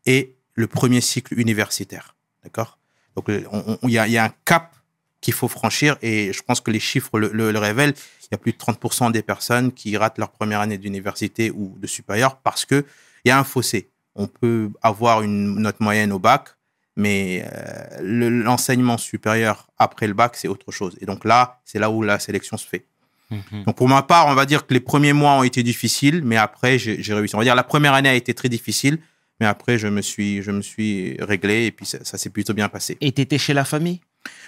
et 0.06 0.34
le 0.54 0.66
premier 0.66 1.02
cycle 1.02 1.38
universitaire. 1.38 2.16
D'accord? 2.44 2.78
Donc, 3.14 3.26
il 3.28 3.90
y 3.90 3.92
y 3.92 4.18
a, 4.18 4.24
un 4.24 4.32
cap 4.46 4.74
qu'il 5.22 5.32
faut 5.32 5.48
franchir 5.48 5.96
et 6.02 6.32
je 6.34 6.42
pense 6.42 6.60
que 6.60 6.70
les 6.70 6.80
chiffres 6.80 7.18
le, 7.18 7.30
le, 7.32 7.52
le 7.52 7.58
révèlent. 7.58 7.94
Il 8.24 8.28
y 8.32 8.34
a 8.34 8.38
plus 8.38 8.52
de 8.52 8.58
30% 8.58 9.12
des 9.12 9.22
personnes 9.22 9.72
qui 9.72 9.96
ratent 9.96 10.18
leur 10.18 10.30
première 10.30 10.60
année 10.60 10.76
d'université 10.76 11.50
ou 11.50 11.78
de 11.78 11.86
supérieur 11.86 12.36
parce 12.36 12.66
que 12.66 12.84
il 13.24 13.28
y 13.28 13.30
a 13.30 13.38
un 13.38 13.44
fossé. 13.44 13.88
On 14.14 14.26
peut 14.26 14.70
avoir 14.82 15.22
une 15.22 15.60
note 15.60 15.80
moyenne 15.80 16.12
au 16.12 16.18
bac, 16.18 16.48
mais 16.96 17.44
euh, 17.46 18.00
l'enseignement 18.02 18.98
supérieur 18.98 19.68
après 19.78 20.06
le 20.06 20.14
bac, 20.14 20.36
c'est 20.36 20.48
autre 20.48 20.72
chose. 20.72 20.98
Et 21.00 21.06
donc 21.06 21.24
là, 21.24 21.60
c'est 21.64 21.78
là 21.78 21.88
où 21.90 22.02
la 22.02 22.18
sélection 22.18 22.56
se 22.56 22.66
fait. 22.66 22.84
Mmh. 23.30 23.62
Donc 23.66 23.76
pour 23.76 23.88
ma 23.88 24.02
part, 24.02 24.26
on 24.26 24.34
va 24.34 24.44
dire 24.44 24.66
que 24.66 24.74
les 24.74 24.80
premiers 24.80 25.12
mois 25.12 25.32
ont 25.34 25.44
été 25.44 25.62
difficiles, 25.62 26.20
mais 26.24 26.36
après 26.36 26.78
j'ai 26.78 27.14
réussi. 27.14 27.34
On 27.34 27.38
va 27.38 27.44
dire 27.44 27.54
la 27.54 27.64
première 27.64 27.94
année 27.94 28.08
a 28.08 28.14
été 28.14 28.34
très 28.34 28.48
difficile, 28.48 28.98
mais 29.40 29.46
après 29.46 29.78
je 29.78 29.86
me 29.88 30.02
suis 30.02 30.42
je 30.42 30.50
me 30.50 30.62
suis 30.62 31.16
réglé 31.20 31.66
et 31.66 31.70
puis 31.70 31.86
ça, 31.86 31.98
ça 32.02 32.18
s'est 32.18 32.30
plutôt 32.30 32.54
bien 32.54 32.68
passé. 32.68 32.98
Et 33.00 33.12
t'étais 33.12 33.38
chez 33.38 33.54
la 33.54 33.64
famille? 33.64 34.00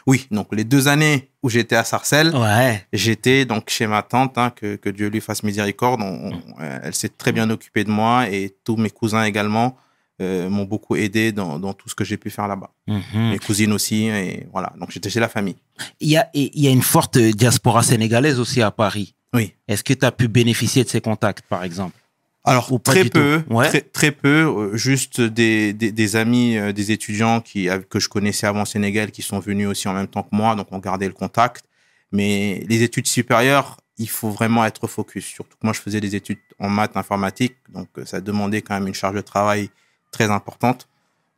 Oui, 0.07 0.27
donc 0.31 0.49
les 0.55 0.65
deux 0.65 0.89
années 0.89 1.31
où 1.43 1.49
j'étais 1.49 1.77
à 1.77 1.85
Sarcelles, 1.85 2.35
ouais. 2.35 2.87
j'étais 2.93 3.45
donc 3.45 3.71
chez 3.71 3.87
ma 3.87 4.03
tante, 4.03 4.37
hein, 4.39 4.51
que, 4.51 4.77
que 4.77 4.91
Dieu 4.91 5.09
lui 5.09 5.21
fasse 5.21 5.43
miséricorde. 5.43 6.01
On, 6.03 6.33
on, 6.33 6.61
elle 6.61 6.95
s'est 6.95 7.09
très 7.09 7.33
bien 7.33 7.49
occupée 7.51 7.85
de 7.85 7.91
moi 7.91 8.29
et 8.29 8.55
tous 8.65 8.77
mes 8.77 8.91
cousins 8.91 9.25
également. 9.25 9.77
Euh, 10.23 10.49
m'ont 10.49 10.65
beaucoup 10.65 10.95
aidé 10.95 11.33
dans, 11.33 11.59
dans, 11.59 11.73
tout 11.73 11.89
ce 11.89 11.95
que 11.97 12.05
j'ai 12.05 12.17
pu 12.17 12.31
faire 12.31 12.47
là-bas. 12.47 12.71
Mmh. 12.87 13.31
Mes 13.33 13.39
cousines 13.41 13.73
aussi, 13.73 14.05
et 14.05 14.47
voilà. 14.53 14.73
Donc 14.79 14.93
j'étais 14.93 15.11
chez 15.11 15.19
la 15.19 15.29
famille. 15.29 15.57
Il 15.99 16.09
y 16.09 16.17
a, 16.17 16.31
il 16.35 16.51
y 16.55 16.69
a 16.69 16.71
une 16.71 16.83
forte 16.83 17.19
diaspora 17.19 17.83
sénégalaise 17.83 18.39
aussi 18.39 18.63
à 18.63 18.71
Paris. 18.71 19.17
Oui. 19.35 19.55
Est-ce 19.67 19.83
que 19.83 19.93
tu 19.93 20.07
as 20.07 20.13
pu 20.13 20.29
bénéficier 20.29 20.85
de 20.85 20.89
ces 20.89 21.01
contacts, 21.01 21.45
par 21.49 21.65
exemple? 21.65 21.97
Alors 22.45 22.71
très 22.83 23.05
peu, 23.05 23.43
ouais. 23.49 23.69
très, 23.69 23.81
très, 23.81 24.13
peu, 24.13 24.77
juste 24.77 25.21
des, 25.21 25.73
des, 25.73 25.93
des 25.93 26.17
amis, 26.17 26.57
euh, 26.57 26.73
des 26.73 26.93
étudiants 26.93 27.41
qui 27.41 27.69
que 27.89 27.99
je 27.99 28.09
connaissais 28.09 28.47
avant 28.47 28.65
Sénégal 28.65 29.11
qui 29.11 29.23
sont 29.23 29.39
venus 29.39 29.69
aussi 29.69 29.89
en 29.89 29.95
même 29.95 30.09
temps 30.09 30.23
que 30.23 30.35
moi, 30.37 30.55
donc 30.55 30.69
on 30.71 30.79
gardait 30.79 31.09
le 31.09 31.15
contact. 31.15 31.65
Mais 32.13 32.65
les 32.69 32.83
études 32.83 33.07
supérieures, 33.07 33.79
il 33.99 34.09
faut 34.09 34.31
vraiment 34.31 34.65
être 34.65 34.87
focus. 34.87 35.25
Surtout 35.25 35.57
que 35.57 35.65
moi 35.67 35.73
je 35.73 35.81
faisais 35.81 36.01
des 36.01 36.15
études 36.17 36.39
en 36.59 36.69
maths 36.69 36.97
informatique, 36.97 37.57
donc 37.73 37.89
euh, 37.99 38.05
ça 38.05 38.21
demandait 38.21 38.63
quand 38.63 38.75
même 38.75 38.89
une 38.89 38.95
charge 38.95 39.17
de 39.17 39.21
travail 39.23 39.71
très 40.11 40.31
importante. 40.31 40.89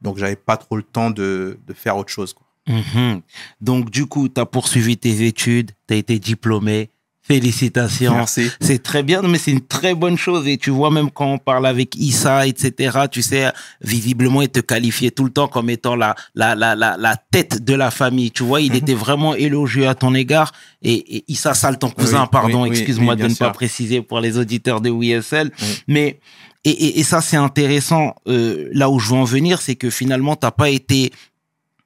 Donc, 0.01 0.19
j'avais 0.19 0.37
pas 0.37 0.57
trop 0.57 0.77
le 0.77 0.83
temps 0.83 1.11
de, 1.11 1.59
de 1.67 1.73
faire 1.73 1.97
autre 1.97 2.11
chose. 2.11 2.35
Quoi. 2.35 2.47
Mmh. 2.69 3.21
Donc, 3.61 3.91
du 3.91 4.07
coup, 4.07 4.29
tu 4.29 4.41
as 4.41 4.47
poursuivi 4.47 4.97
tes 4.97 5.27
études, 5.27 5.73
tu 5.89 5.95
as 5.95 5.97
été 5.97 6.19
diplômé. 6.19 6.91
Félicitations. 7.27 8.15
Merci. 8.15 8.51
C'est 8.61 8.83
très 8.83 9.03
bien, 9.03 9.23
mais 9.23 9.39
c'est 9.39 9.51
une 9.51 9.67
très 9.67 9.95
bonne 9.95 10.17
chose. 10.17 10.47
Et 10.47 10.59
tu 10.59 10.71
vois, 10.71 10.91
même 10.91 11.11
quand 11.11 11.27
on 11.27 11.39
parle 11.39 11.67
avec 11.67 11.97
Issa, 11.97 12.47
etc., 12.47 12.99
tu 13.11 13.23
sais, 13.23 13.51
visiblement, 13.81 14.43
il 14.43 14.49
te 14.49 14.61
qualifiait 14.61 15.11
tout 15.11 15.25
le 15.25 15.31
temps 15.31 15.49
comme 15.49 15.69
étant 15.69 15.97
la, 15.97 16.15
la, 16.35 16.55
la, 16.55 16.77
la, 16.77 16.97
la 16.97 17.17
tête 17.17 17.65
de 17.65 17.75
la 17.75 17.91
famille. 17.91 18.31
Tu 18.31 18.45
vois, 18.45 18.61
il 18.61 18.73
mmh. 18.73 18.77
était 18.77 18.95
vraiment 18.95 19.35
élogieux 19.35 19.89
à 19.89 19.95
ton 19.95 20.15
égard. 20.15 20.53
Et, 20.83 21.17
et 21.17 21.25
Issa 21.29 21.55
Sal, 21.55 21.79
ton 21.79 21.91
cousin, 21.91 22.23
oui, 22.23 22.29
pardon, 22.31 22.63
oui, 22.63 22.71
excuse-moi 22.71 23.15
oui, 23.15 23.23
de 23.23 23.27
ne 23.27 23.35
sûr. 23.35 23.47
pas 23.47 23.53
préciser 23.53 24.03
pour 24.03 24.21
les 24.21 24.39
auditeurs 24.39 24.81
de 24.81 24.91
WSL. 24.91 25.51
Mais 25.89 26.21
et, 26.67 26.71
et, 26.71 27.01
et 27.01 27.03
ça, 27.05 27.21
c'est 27.21 27.37
intéressant. 27.37 28.17
Euh, 28.27 28.69
là 28.73 28.91
où 28.91 28.99
je 28.99 29.11
veux 29.11 29.17
en 29.17 29.25
venir, 29.25 29.61
c'est 29.61 29.77
que 29.77 29.89
finalement, 29.89 30.35
t'as 30.35 30.51
pas 30.51 30.69
été 30.69 31.13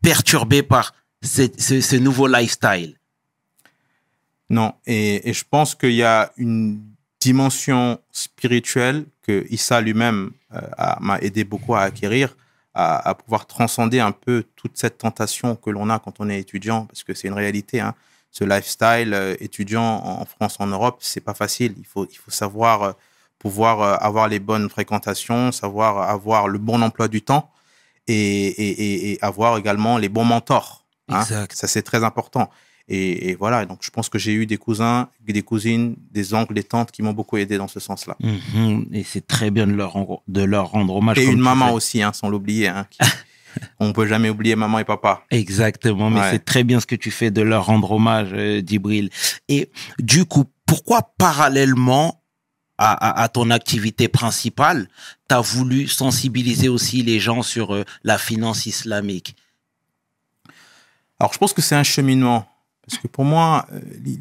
perturbé 0.02 0.62
par 0.62 0.94
ce, 1.22 1.42
ce, 1.58 1.82
ce, 1.82 1.96
nouveau 1.96 2.26
lifestyle. 2.26 2.94
Non, 4.50 4.74
et, 4.86 5.28
et 5.28 5.32
je 5.32 5.44
pense 5.48 5.74
qu'il 5.74 5.92
y 5.92 6.02
a 6.02 6.32
une 6.36 6.80
dimension 7.20 7.98
spirituelle 8.10 9.04
que 9.22 9.46
Issa 9.50 9.80
lui-même 9.80 10.30
euh, 10.54 10.60
m'a 11.00 11.18
aidé 11.20 11.44
beaucoup 11.44 11.74
à 11.74 11.82
acquérir, 11.82 12.36
à, 12.74 13.08
à, 13.10 13.14
pouvoir 13.14 13.46
transcender 13.46 14.00
un 14.00 14.12
peu 14.12 14.44
toute 14.56 14.76
cette 14.76 14.98
tentation 14.98 15.54
que 15.56 15.70
l'on 15.70 15.88
a 15.90 15.98
quand 15.98 16.14
on 16.20 16.28
est 16.28 16.40
étudiant, 16.40 16.86
parce 16.86 17.04
que 17.04 17.14
c'est 17.14 17.28
une 17.28 17.34
réalité. 17.34 17.80
Hein. 17.80 17.94
ce 18.32 18.44
lifestyle 18.44 19.12
euh, 19.14 19.36
étudiant 19.40 19.82
en 20.22 20.24
France, 20.24 20.56
en 20.60 20.66
Europe, 20.66 20.98
c'est 21.00 21.20
pas 21.20 21.34
facile. 21.34 21.74
Il 21.78 21.86
faut, 21.86 22.06
il 22.10 22.16
faut 22.16 22.30
savoir 22.30 22.82
euh, 22.82 22.92
pouvoir 23.38 24.02
avoir 24.02 24.28
les 24.28 24.38
bonnes 24.38 24.68
fréquentations, 24.68 25.52
savoir 25.52 26.08
avoir 26.10 26.48
le 26.48 26.58
bon 26.58 26.80
emploi 26.82 27.08
du 27.08 27.22
temps 27.22 27.50
et, 28.06 28.14
et, 28.16 28.70
et- 28.82 29.12
et 29.12 29.18
avoir 29.22 29.56
également 29.58 29.96
les 29.98 30.08
bons 30.08 30.24
mentors. 30.24 30.84
hein. 31.08 31.20
Exact. 31.22 31.52
Ça, 31.54 31.66
c'est 31.66 31.82
très 31.82 32.02
important. 32.04 32.50
Et, 32.92 33.30
et 33.30 33.34
voilà, 33.36 33.66
donc 33.66 33.78
je 33.82 33.90
pense 33.90 34.08
que 34.08 34.18
j'ai 34.18 34.32
eu 34.32 34.46
des 34.46 34.56
cousins, 34.56 35.08
des 35.24 35.42
cousines, 35.42 35.94
des 36.10 36.34
oncles, 36.34 36.54
des 36.54 36.64
tantes 36.64 36.90
qui 36.90 37.02
m'ont 37.02 37.12
beaucoup 37.12 37.36
aidé 37.36 37.56
dans 37.56 37.68
ce 37.68 37.78
sens-là. 37.78 38.16
Mhm. 38.20 38.86
Et 38.92 39.04
c'est 39.04 39.24
très 39.24 39.52
bien 39.52 39.68
de 39.68 39.72
leur, 39.74 39.92
rendre- 39.92 40.22
de 40.26 40.42
leur 40.42 40.70
rendre 40.70 40.96
hommage. 40.96 41.16
Et 41.18 41.24
une 41.24 41.38
maman 41.38 41.68
fais. 41.68 41.72
aussi, 41.74 42.02
hein, 42.02 42.12
sans 42.12 42.28
l'oublier. 42.28 42.66
Hein, 42.66 42.86
qui- 42.90 42.98
on 43.78 43.92
peut 43.92 44.06
jamais 44.08 44.28
oublier 44.28 44.56
maman 44.56 44.80
et 44.80 44.84
papa. 44.84 45.22
Exactement, 45.30 46.10
mais 46.10 46.18
Ouais. 46.20 46.30
c'est 46.32 46.44
très 46.44 46.64
bien 46.64 46.80
ce 46.80 46.86
que 46.86 46.96
tu 46.96 47.12
fais 47.12 47.30
de 47.30 47.42
leur 47.42 47.66
rendre 47.66 47.92
hommage, 47.92 48.30
euh, 48.32 48.60
Djibril. 48.66 49.08
Et 49.48 49.70
du 50.00 50.24
coup, 50.24 50.44
pourquoi 50.66 51.12
parallèlement 51.16 52.20
à, 52.76 52.92
à- 52.92 53.22
à 53.22 53.28
ton 53.28 53.50
activité 53.50 54.08
principale, 54.08 54.88
tu 55.28 55.34
as 55.36 55.40
voulu 55.40 55.86
sensibiliser 55.86 56.68
aussi 56.68 57.02
les 57.04 57.20
gens 57.20 57.42
sur 57.42 57.72
euh, 57.74 57.84
la 58.02 58.18
finance 58.18 58.66
islamique? 58.66 59.36
Alors, 61.20 61.32
je 61.32 61.38
pense 61.38 61.52
que 61.52 61.62
c'est 61.62 61.76
un 61.76 61.82
cheminement. 61.84 62.46
Parce 62.90 63.02
que 63.02 63.08
pour 63.08 63.24
moi, 63.24 63.66
euh, 63.72 63.80
l'i- 64.04 64.18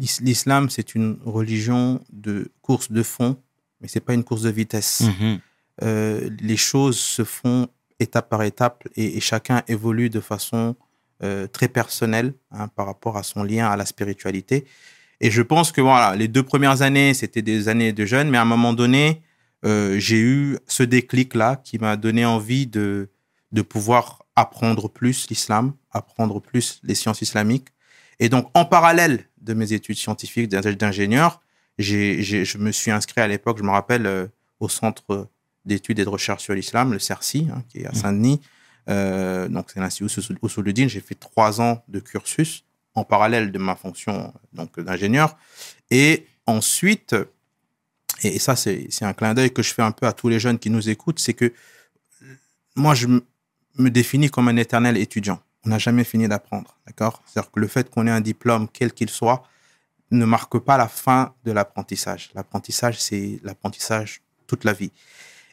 l'i- 0.00 0.18
l'islam, 0.22 0.68
c'est 0.68 0.94
une 0.94 1.18
religion 1.24 2.00
de 2.12 2.50
course 2.60 2.90
de 2.90 3.02
fond, 3.04 3.36
mais 3.80 3.86
c'est 3.88 4.00
pas 4.00 4.14
une 4.14 4.24
course 4.24 4.42
de 4.42 4.50
vitesse. 4.50 5.02
Mhm. 5.02 5.38
Euh, 5.84 6.28
les 6.40 6.56
choses 6.56 6.98
se 6.98 7.22
font 7.22 7.68
étape 8.00 8.28
par 8.28 8.42
étape 8.42 8.84
et, 8.96 9.16
et 9.16 9.20
chacun 9.20 9.62
évolue 9.68 10.10
de 10.10 10.20
façon 10.20 10.74
euh, 11.22 11.46
très 11.46 11.68
personnelle 11.68 12.34
hein, 12.50 12.66
par 12.68 12.86
rapport 12.86 13.16
à 13.16 13.22
son 13.22 13.42
lien 13.44 13.68
à 13.68 13.76
la 13.76 13.86
spiritualité. 13.86 14.66
Et 15.20 15.30
je 15.30 15.42
pense 15.42 15.72
que 15.72 15.80
voilà, 15.80 16.14
les 16.16 16.28
deux 16.28 16.42
premières 16.44 16.82
années, 16.82 17.14
c'était 17.14 17.42
des 17.42 17.68
années 17.68 17.92
de 17.92 18.04
jeûne, 18.06 18.28
mais 18.30 18.38
à 18.38 18.42
un 18.42 18.44
moment 18.56 18.72
donné, 18.72 19.22
euh, 19.64 19.98
j'ai 19.98 20.20
eu 20.20 20.58
ce 20.66 20.82
déclic-là 20.84 21.56
qui 21.64 21.78
m'a 21.78 21.96
donné 21.96 22.24
envie 22.24 22.66
de, 22.68 23.08
de 23.52 23.62
pouvoir 23.62 24.24
apprendre 24.38 24.88
plus 24.88 25.28
l'islam, 25.30 25.72
apprendre 25.90 26.40
plus 26.40 26.80
les 26.82 26.94
sciences 26.94 27.22
islamiques. 27.22 27.68
Et 28.20 28.28
donc, 28.28 28.50
en 28.54 28.64
parallèle 28.64 29.24
de 29.40 29.54
mes 29.54 29.72
études 29.72 29.96
scientifiques 29.98 30.48
d'ing- 30.48 30.76
d'ingénieur, 30.76 31.40
je 31.78 32.58
me 32.58 32.72
suis 32.72 32.90
inscrit 32.90 33.20
à 33.20 33.28
l'époque, 33.28 33.58
je 33.58 33.62
me 33.62 33.70
rappelle, 33.70 34.06
euh, 34.06 34.26
au 34.60 34.68
centre 34.68 35.28
d'études 35.64 35.98
et 36.00 36.04
de 36.04 36.08
recherche 36.08 36.42
sur 36.42 36.54
l'islam, 36.54 36.92
le 36.92 36.98
CERCI, 36.98 37.48
hein, 37.52 37.62
qui 37.68 37.78
est 37.80 37.86
à 37.86 37.94
Saint-Denis. 37.94 38.40
Euh, 38.88 39.48
donc, 39.48 39.70
c'est 39.70 39.80
l'Institut 39.80 40.34
Usuluddin. 40.42 40.88
J'ai 40.88 41.00
fait 41.00 41.14
trois 41.14 41.60
ans 41.60 41.84
de 41.88 42.00
cursus 42.00 42.64
en 42.94 43.04
parallèle 43.04 43.52
de 43.52 43.58
ma 43.58 43.76
fonction 43.76 44.32
donc 44.52 44.80
d'ingénieur. 44.80 45.36
Et 45.90 46.26
ensuite, 46.46 47.14
et 48.22 48.38
ça, 48.38 48.56
c'est 48.56 48.88
c'est 48.90 49.04
un 49.04 49.12
clin 49.12 49.34
d'œil 49.34 49.52
que 49.52 49.62
je 49.62 49.72
fais 49.74 49.82
un 49.82 49.92
peu 49.92 50.06
à 50.06 50.12
tous 50.12 50.28
les 50.28 50.40
jeunes 50.40 50.58
qui 50.58 50.70
nous 50.70 50.88
écoutent, 50.88 51.20
c'est 51.20 51.34
que 51.34 51.52
moi, 52.74 52.94
je 52.94 53.06
me 53.78 53.90
définis 53.90 54.30
comme 54.30 54.48
un 54.48 54.56
éternel 54.56 54.96
étudiant. 54.96 55.40
On 55.64 55.70
n'a 55.70 55.78
jamais 55.78 56.04
fini 56.04 56.28
d'apprendre, 56.28 56.76
d'accord? 56.86 57.22
C'est-à-dire 57.26 57.50
que 57.50 57.60
le 57.60 57.66
fait 57.66 57.90
qu'on 57.90 58.06
ait 58.06 58.10
un 58.10 58.20
diplôme, 58.20 58.68
quel 58.72 58.92
qu'il 58.92 59.10
soit, 59.10 59.42
ne 60.10 60.24
marque 60.24 60.58
pas 60.58 60.76
la 60.76 60.88
fin 60.88 61.34
de 61.44 61.52
l'apprentissage. 61.52 62.30
L'apprentissage, 62.34 63.00
c'est 63.00 63.40
l'apprentissage 63.42 64.22
toute 64.46 64.64
la 64.64 64.72
vie. 64.72 64.92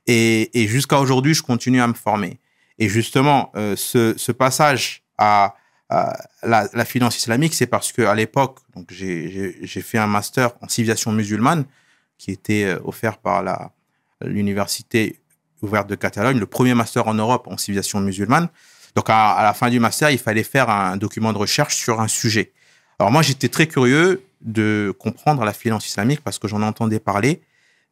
Et, 0.07 0.67
jusqu'à 0.67 0.99
aujourd'hui, 0.99 1.33
je 1.33 1.41
continue 1.41 1.81
à 1.81 1.87
me 1.87 1.93
former. 1.93 2.39
Et 2.77 2.87
justement, 2.89 3.51
euh, 3.55 3.75
ce, 3.75 4.31
passage 4.31 5.03
à, 5.17 5.55
la, 5.89 6.69
la 6.73 6.85
finance 6.85 7.17
islamique, 7.17 7.53
c'est 7.53 7.67
parce 7.67 7.91
que 7.91 8.03
à 8.03 8.13
l'époque, 8.15 8.59
donc 8.75 8.91
j'ai- 8.91 9.65
fait 9.65 9.97
un 9.97 10.07
master 10.07 10.51
en 10.61 10.67
civilisation 10.67 11.11
musulmane 11.11 11.65
qui 12.17 12.31
était 12.31 12.65
euh, 12.65 12.79
offert 12.83 13.17
par 13.17 13.71
l'université 14.21 15.19
ouverte 15.61 15.89
de 15.89 15.95
Catalogne, 15.95 16.37
le 16.39 16.45
premier 16.45 16.73
master 16.73 17.07
en 17.07 17.13
Europe 17.13 17.47
en 17.47 17.57
civilisation 17.57 17.99
musulmane. 18.01 18.49
Donc 18.95 19.09
à, 19.09 19.41
la 19.43 19.53
fin 19.53 19.69
du 19.69 19.79
master, 19.79 20.09
il 20.09 20.17
fallait 20.17 20.43
faire 20.43 20.69
un 20.69 20.97
document 20.97 21.33
de 21.33 21.37
recherche 21.37 21.75
sur 21.75 21.99
un 21.99 22.07
sujet. 22.07 22.53
Alors 22.99 23.11
moi, 23.11 23.21
j'étais 23.21 23.49
très 23.49 23.67
curieux 23.67 24.23
de 24.41 24.93
comprendre 24.97 25.43
la 25.43 25.53
finance 25.53 25.87
islamique 25.87 26.21
parce 26.21 26.39
que 26.39 26.47
j'en 26.47 26.61
entendais 26.61 26.99
parler, 26.99 27.41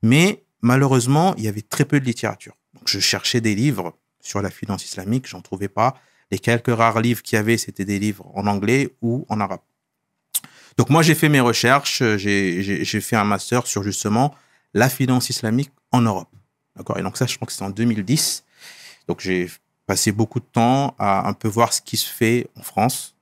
mais 0.02 0.44
malheureusement, 0.62 1.36
il 1.38 1.44
y 1.44 1.48
avait 1.48 1.62
très 1.62 1.86
peu 1.86 2.00
de 2.00 2.06
littérature. 2.06 2.56
Donc 2.74 2.84
je 2.88 3.00
cherchais 3.00 3.42
des 3.42 3.56
livres 3.56 3.98
sur 4.22 4.42
la 4.42 4.50
finance 4.50 4.86
islamique, 4.86 5.28
j'en 5.28 5.42
trouvais 5.42 5.68
pas. 5.68 5.96
Les 6.32 6.40
quelques 6.40 6.74
rares 6.74 7.02
livres 7.02 7.22
qu'il 7.22 7.36
y 7.36 7.40
avait, 7.40 7.58
c'était 7.58 7.86
des 7.86 8.00
livres 8.00 8.26
en 8.34 8.48
anglais 8.48 8.96
ou 9.02 9.26
en 9.30 9.40
arabe. 9.42 9.60
Donc 10.78 10.90
moi, 10.90 11.04
j'ai 11.04 11.16
fait 11.16 11.30
mes 11.30 11.42
recherches, 11.42 12.02
j'ai 12.18 13.02
fait 13.02 13.16
un 13.16 13.26
master 13.26 13.68
sur 13.68 13.84
justement 13.84 14.34
la 14.74 14.90
finance 14.90 15.30
islamique 15.30 15.72
en 15.92 16.02
Europe. 16.02 16.30
D'accord 16.76 16.98
Et 16.98 17.04
donc 17.04 17.18
ça, 17.18 17.26
je 17.26 17.36
crois 17.36 17.46
que 17.46 17.54
c'est 17.54 17.64
en 17.64 17.70
2010. 17.70 18.44
Donc 19.08 19.20
j'ai 19.20 19.50
passé 19.86 20.12
beaucoup 20.12 20.40
de 20.40 20.46
temps 20.46 20.96
à 20.98 21.28
un 21.28 21.34
peu 21.34 21.48
voir 21.48 21.74
ce 21.74 21.82
qui 21.82 21.98
se 21.98 22.10
fait 22.10 22.48
en 22.58 22.64
France. 22.64 23.16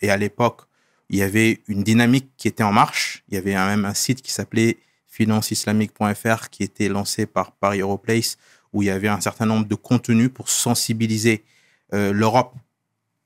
Et 0.00 0.10
à 0.10 0.16
l'époque, 0.16 0.62
il 1.10 1.18
y 1.18 1.22
avait 1.22 1.60
une 1.68 1.82
dynamique 1.82 2.30
qui 2.36 2.48
était 2.48 2.62
en 2.62 2.72
marche. 2.72 3.24
Il 3.28 3.34
y 3.34 3.38
avait 3.38 3.54
même 3.54 3.84
un 3.84 3.94
site 3.94 4.22
qui 4.22 4.32
s'appelait 4.32 4.78
financeislamique.fr 5.08 6.48
qui 6.50 6.62
était 6.62 6.88
lancé 6.88 7.26
par 7.26 7.52
Paris 7.52 7.80
Europlace 7.80 8.38
où 8.72 8.82
il 8.82 8.86
y 8.86 8.90
avait 8.90 9.08
un 9.08 9.20
certain 9.20 9.44
nombre 9.44 9.66
de 9.66 9.74
contenus 9.74 10.30
pour 10.32 10.48
sensibiliser 10.48 11.44
euh, 11.92 12.12
l'Europe 12.12 12.54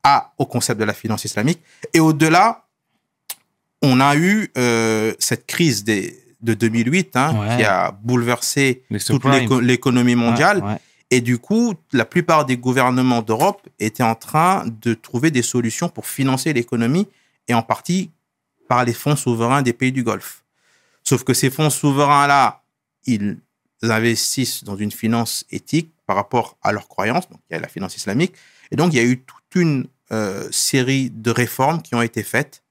à, 0.02 0.32
au 0.38 0.46
concept 0.46 0.80
de 0.80 0.84
la 0.84 0.94
finance 0.94 1.24
islamique. 1.24 1.60
Et 1.92 2.00
au-delà, 2.00 2.66
on 3.82 4.00
a 4.00 4.16
eu 4.16 4.50
euh, 4.58 5.14
cette 5.20 5.46
crise 5.46 5.84
des, 5.84 6.25
de 6.46 6.54
2008 6.54 7.14
hein, 7.16 7.34
Ouais. 7.38 7.56
qui 7.58 7.64
a 7.64 7.90
bouleversé 7.92 8.82
Les 8.88 8.98
toute 9.00 9.24
l'économie 9.60 10.14
mondiale. 10.14 10.58
Ouais, 10.62 10.70
ouais. 10.72 10.78
Et 11.10 11.20
du 11.20 11.38
coup, 11.38 11.74
la 11.92 12.04
plupart 12.04 12.46
des 12.46 12.56
gouvernements 12.56 13.22
d'Europe 13.22 13.68
étaient 13.78 14.02
en 14.02 14.14
train 14.14 14.64
de 14.80 14.94
trouver 14.94 15.30
des 15.30 15.42
solutions 15.42 15.88
pour 15.88 16.06
financer 16.06 16.52
l'économie 16.52 17.06
et 17.46 17.54
en 17.54 17.62
partie 17.62 18.10
par 18.68 18.84
les 18.84 18.92
fonds 18.94 19.14
souverains 19.14 19.62
des 19.62 19.72
pays 19.72 19.92
du 19.92 20.02
Golfe. 20.02 20.42
Sauf 21.04 21.22
que 21.22 21.32
ces 21.34 21.50
fonds 21.50 21.70
souverains-là, 21.70 22.62
ils 23.06 23.38
investissent 23.82 24.64
dans 24.64 24.76
une 24.76 24.90
finance 24.90 25.44
éthique 25.50 25.92
par 26.06 26.16
rapport 26.16 26.56
à 26.62 26.72
leurs 26.72 26.88
croyances. 26.88 27.28
Donc, 27.30 27.38
il 27.50 27.54
y 27.54 27.56
a 27.56 27.60
la 27.60 27.68
finance 27.68 27.96
islamique. 27.96 28.34
Et 28.72 28.76
donc, 28.76 28.92
il 28.92 28.96
y 28.96 29.00
a 29.00 29.04
eu 29.04 29.20
toute 29.20 29.54
une 29.54 29.86
euh, 30.10 30.48
série 30.50 31.10
de 31.10 31.30
réformes 31.30 31.82
qui 31.82 31.94
ont 31.94 32.02
été 32.02 32.24
faites 32.24 32.64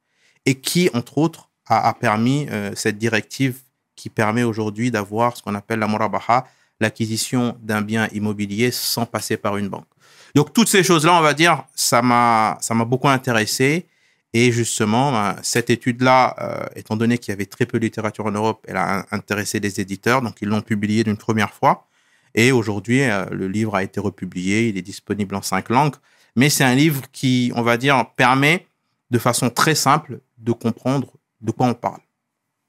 et 0.46 0.56
qui, 0.56 0.90
entre 0.94 1.18
autres, 1.18 1.50
a, 1.68 1.88
a 1.88 1.94
permis 1.94 2.48
euh, 2.52 2.72
cette 2.76 2.98
directive 2.98 3.60
qui 3.96 4.10
permet 4.10 4.44
aujourd'hui 4.44 4.92
d'avoir 4.92 5.36
ce 5.36 5.42
qu'on 5.44 5.56
appelle 5.56 5.80
la 5.80 5.88
murabaha, 5.88 6.46
l'acquisition 6.80 7.58
d'un 7.62 7.82
bien 7.82 8.08
immobilier 8.12 8.72
sans 8.72 9.06
passer 9.06 9.38
par 9.38 9.58
une 9.58 9.70
banque. 9.70 9.88
Donc 10.36 10.54
toutes 10.54 10.68
ces 10.68 10.84
choses-là, 10.84 11.14
on 11.18 11.22
va 11.22 11.34
dire, 11.34 11.64
ça 11.74 12.02
m'a 12.02 12.58
ça 12.60 12.74
m'a 12.74 12.86
beaucoup 12.86 13.10
intéressé. 13.10 13.86
Et 14.34 14.52
justement 14.52 15.14
ben, 15.14 15.38
cette 15.42 15.70
étude-là, 15.70 16.36
euh, 16.42 16.66
étant 16.76 16.98
donné 16.98 17.18
qu'il 17.18 17.32
y 17.32 17.36
avait 17.36 17.46
très 17.46 17.66
peu 17.66 17.80
de 17.80 17.86
littérature 17.86 18.26
en 18.26 18.32
Europe, 18.32 18.66
elle 18.68 18.76
a 18.76 19.00
in- 19.00 19.06
intéressé 19.12 19.62
les 19.62 19.80
éditeurs, 19.80 20.22
donc 20.22 20.36
ils 20.42 20.50
l'ont 20.50 20.62
publié 20.62 21.06
d'une 21.06 21.16
première 21.16 21.54
fois. 21.54 21.88
Et 22.34 22.52
aujourd'hui 22.52 23.04
euh, 23.04 23.26
le 23.32 23.48
livre 23.48 23.76
a 23.76 23.84
été 23.84 24.02
republié, 24.02 24.68
il 24.68 24.78
est 24.78 24.82
disponible 24.82 25.36
en 25.36 25.42
cinq 25.42 25.70
langues, 25.70 25.96
mais 26.36 26.50
c'est 26.50 26.66
un 26.66 26.76
livre 26.76 27.04
qui, 27.14 27.54
on 27.56 27.62
va 27.62 27.78
dire, 27.78 28.06
permet 28.18 28.68
de 29.10 29.20
façon 29.20 29.50
très 29.50 29.74
simple 29.76 30.20
de 30.38 30.52
comprendre 30.52 31.08
de 31.40 31.52
quoi 31.52 31.68
on 31.68 31.74
parle. 31.74 32.02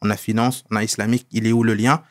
On 0.02 0.10
a 0.10 0.16
finance, 0.16 0.64
on 0.70 0.76
a 0.76 0.84
islamique, 0.84 1.26
il 1.32 1.46
est 1.46 1.52
où 1.52 1.62
le 1.62 1.74
lien? 1.74 2.02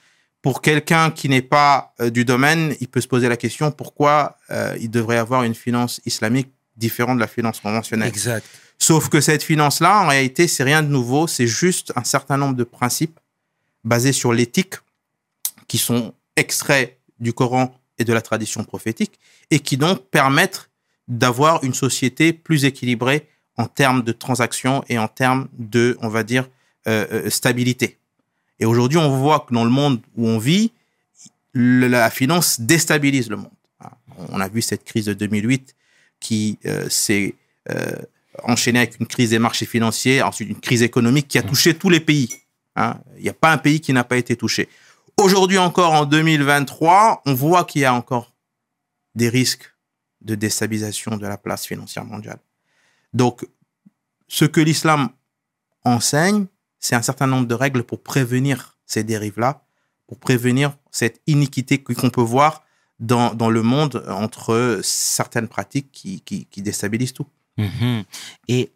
Pour 0.42 0.62
quelqu'un 0.62 1.12
qui 1.12 1.28
n'est 1.30 1.42
pas 1.42 1.94
euh, 2.00 2.10
du 2.10 2.26
domaine, 2.26 2.76
il 2.80 2.88
peut 2.88 3.02
se 3.02 3.08
poser 3.08 3.30
la 3.30 3.38
question 3.38 3.72
pourquoi 3.72 4.38
euh, 4.52 4.76
il 4.80 4.90
devrait 4.90 5.18
avoir 5.18 5.44
une 5.44 5.56
finance 5.56 6.02
islamique 6.06 6.52
différente 6.78 7.16
de 7.16 7.22
la 7.22 7.28
finance 7.28 7.60
conventionnelle? 7.60 8.10
Exact. 8.10 8.46
Sauf 8.78 9.10
que 9.10 9.22
cette 9.22 9.44
finance-là, 9.44 10.02
en 10.02 10.08
réalité, 10.08 10.48
c'est 10.48 10.64
rien 10.64 10.84
de 10.84 10.90
nouveau, 10.90 11.28
c'est 11.28 11.48
juste 11.48 11.94
un 11.96 12.04
certain 12.04 12.38
nombre 12.38 12.56
de 12.56 12.64
principes 12.64 13.20
basés 13.84 14.12
sur 14.12 14.34
l'éthique 14.34 14.76
qui 15.68 15.78
sont 15.78 16.14
extraits 16.36 17.00
du 17.20 17.34
Coran 17.34 17.74
et 17.98 18.04
de 18.04 18.14
la 18.14 18.22
tradition 18.22 18.64
prophétique 18.64 19.20
et 19.52 19.60
qui 19.60 19.78
donc 19.78 20.10
permettent 20.10 20.70
d'avoir 21.08 21.64
une 21.64 21.74
société 21.74 22.34
plus 22.34 22.66
équilibrée 22.66 23.28
en 23.58 23.68
termes 23.68 24.04
de 24.04 24.12
transactions 24.12 24.84
et 24.90 24.98
en 24.98 25.08
termes 25.08 25.48
de, 25.54 25.98
on 26.02 26.10
va 26.10 26.24
dire, 26.24 26.50
euh, 26.88 27.06
euh, 27.12 27.30
stabilité. 27.30 27.98
Et 28.60 28.66
aujourd'hui, 28.66 28.98
on 28.98 29.18
voit 29.18 29.42
que 29.42 29.54
dans 29.54 29.64
le 29.64 29.70
monde 29.70 30.02
où 30.16 30.28
on 30.28 30.38
vit, 30.38 30.72
la 31.54 32.10
finance 32.10 32.60
déstabilise 32.60 33.30
le 33.30 33.38
monde. 33.38 33.52
Ah, 33.80 33.92
On 34.30 34.40
a 34.40 34.48
vu 34.48 34.62
cette 34.62 34.84
crise 34.84 35.06
de 35.06 35.14
2008 35.14 35.76
qui 36.20 36.58
euh, 36.66 36.88
s'est 36.90 37.36
enchaînée 38.44 38.80
avec 38.80 39.00
une 39.00 39.08
crise 39.08 39.32
des 39.32 39.40
marchés 39.40 39.66
financiers, 39.66 40.22
ensuite 40.22 40.50
une 40.50 40.60
crise 40.60 40.84
économique 40.84 41.28
qui 41.28 41.38
a 41.38 41.42
touché 41.42 41.74
tous 41.74 41.90
les 41.90 42.00
pays. 42.00 42.30
hein. 42.76 43.00
Il 43.18 43.24
n'y 43.24 43.30
a 43.30 43.34
pas 43.34 43.52
un 43.52 43.58
pays 43.58 43.80
qui 43.80 43.92
n'a 43.94 44.04
pas 44.04 44.18
été 44.18 44.36
touché. 44.36 44.70
Aujourd'hui 45.18 45.58
encore, 45.58 45.94
en 45.94 46.06
2023, 46.06 47.24
on 47.26 47.34
voit 47.34 47.64
qu'il 47.64 47.82
y 47.82 47.86
a 47.86 47.94
encore 47.94 48.34
des 49.16 49.30
risques 49.30 49.74
de 50.22 50.36
déstabilisation 50.36 51.18
de 51.18 51.26
la 51.26 51.38
place 51.38 51.66
financière 51.66 52.04
mondiale. 52.04 52.40
Donc, 53.14 53.46
ce 54.28 54.46
que 54.46 54.60
l'islam 54.60 55.10
enseigne, 55.84 56.48
c'est 56.86 56.96
un 56.96 57.02
certain 57.02 57.26
nombre 57.26 57.48
de 57.48 57.56
règles 57.56 57.84
pour 57.84 58.04
prévenir 58.04 58.78
ces 58.86 59.04
dérives-là, 59.04 59.64
pour 60.08 60.20
prévenir 60.20 60.78
cette 60.92 61.20
iniquité 61.26 61.82
qu'on 61.82 62.12
peut 62.12 62.22
voir 62.22 62.64
dans, 63.00 63.34
dans 63.34 63.50
le 63.50 63.64
monde 63.64 64.06
entre 64.08 64.82
certaines 64.84 65.48
pratiques 65.48 65.92
qui, 65.92 66.22
qui, 66.22 66.46
qui 66.46 66.62
déstabilisent 66.62 67.14
tout. 67.14 67.26
Mhm. 67.58 68.04
Et 68.48 68.72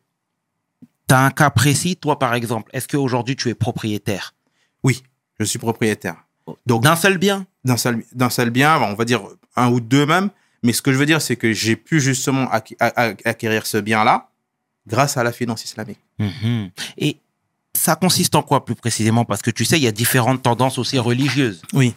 tu 1.07 1.13
as 1.13 1.19
un 1.19 1.29
cas 1.29 1.51
précis, 1.51 1.97
toi 1.97 2.17
par 2.17 2.33
exemple, 2.33 2.71
est-ce 2.73 2.87
qu'aujourd'hui 2.87 3.35
tu 3.35 3.47
es 3.49 3.53
propriétaire? 3.53 4.33
Oui, 4.83 5.03
je 5.39 5.45
suis 5.45 5.59
propriétaire. 5.59 6.15
Donc 6.65 6.81
d'un 6.81 6.95
seul 6.95 7.19
bien? 7.19 7.45
D'un 7.63 7.77
seul, 7.77 8.49
bien, 8.49 8.81
on 8.81 8.95
va 8.95 9.05
dire 9.05 9.21
un 9.55 9.69
ou 9.69 9.79
deux 9.79 10.07
même. 10.07 10.31
Mais 10.63 10.73
ce 10.73 10.81
que 10.81 10.91
je 10.91 10.97
veux 10.97 11.05
dire, 11.05 11.21
c'est 11.21 11.35
que 11.35 11.53
j'ai 11.53 11.75
pu 11.75 12.01
justement 12.01 12.49
acquérir 12.49 13.67
ce 13.67 13.77
bien-là 13.77 14.31
grâce 14.87 15.15
à 15.15 15.23
la 15.23 15.31
finance 15.31 15.63
islamique. 15.63 15.99
Mhm. 16.17 16.71
Et 16.97 17.19
ça 17.79 17.95
consiste 17.95 18.35
en 18.35 18.43
quoi 18.43 18.65
plus 18.65 18.75
précisément? 18.75 19.25
Parce 19.25 19.41
que 19.41 19.51
tu 19.51 19.63
sais, 19.65 19.77
il 19.77 19.83
y 19.83 19.87
a 19.87 19.91
différentes 19.91 20.43
tendances 20.43 20.77
aussi 20.77 20.99
religieuses. 20.99 21.61
Oui. 21.73 21.95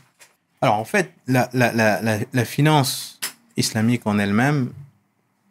Alors 0.60 0.76
en 0.76 0.84
fait, 0.84 1.12
la, 1.26 1.50
la, 1.52 1.72
la, 1.72 2.00
la, 2.00 2.18
la 2.32 2.44
finance 2.44 3.18
islamique 3.56 4.06
en 4.06 4.18
elle-même, 4.18 4.72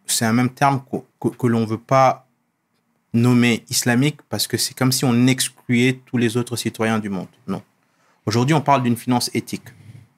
c'est 0.05 0.25
un 0.25 0.33
même 0.33 0.49
terme 0.49 0.81
que, 0.89 0.97
que, 1.19 1.35
que 1.35 1.47
l'on 1.47 1.65
veut 1.65 1.77
pas 1.77 2.27
nommer 3.13 3.65
islamique 3.69 4.21
parce 4.29 4.47
que 4.47 4.55
c'est 4.55 4.73
comme 4.73 4.93
si 4.93 5.03
on 5.03 5.27
excluait 5.27 5.99
tous 6.05 6.17
les 6.17 6.37
autres 6.37 6.55
citoyens 6.55 6.99
du 6.99 7.09
monde. 7.09 7.27
Non. 7.45 7.61
Aujourd'hui, 8.25 8.53
on 8.53 8.61
parle 8.61 8.83
d'une 8.83 8.95
finance 8.95 9.29
éthique. 9.33 9.67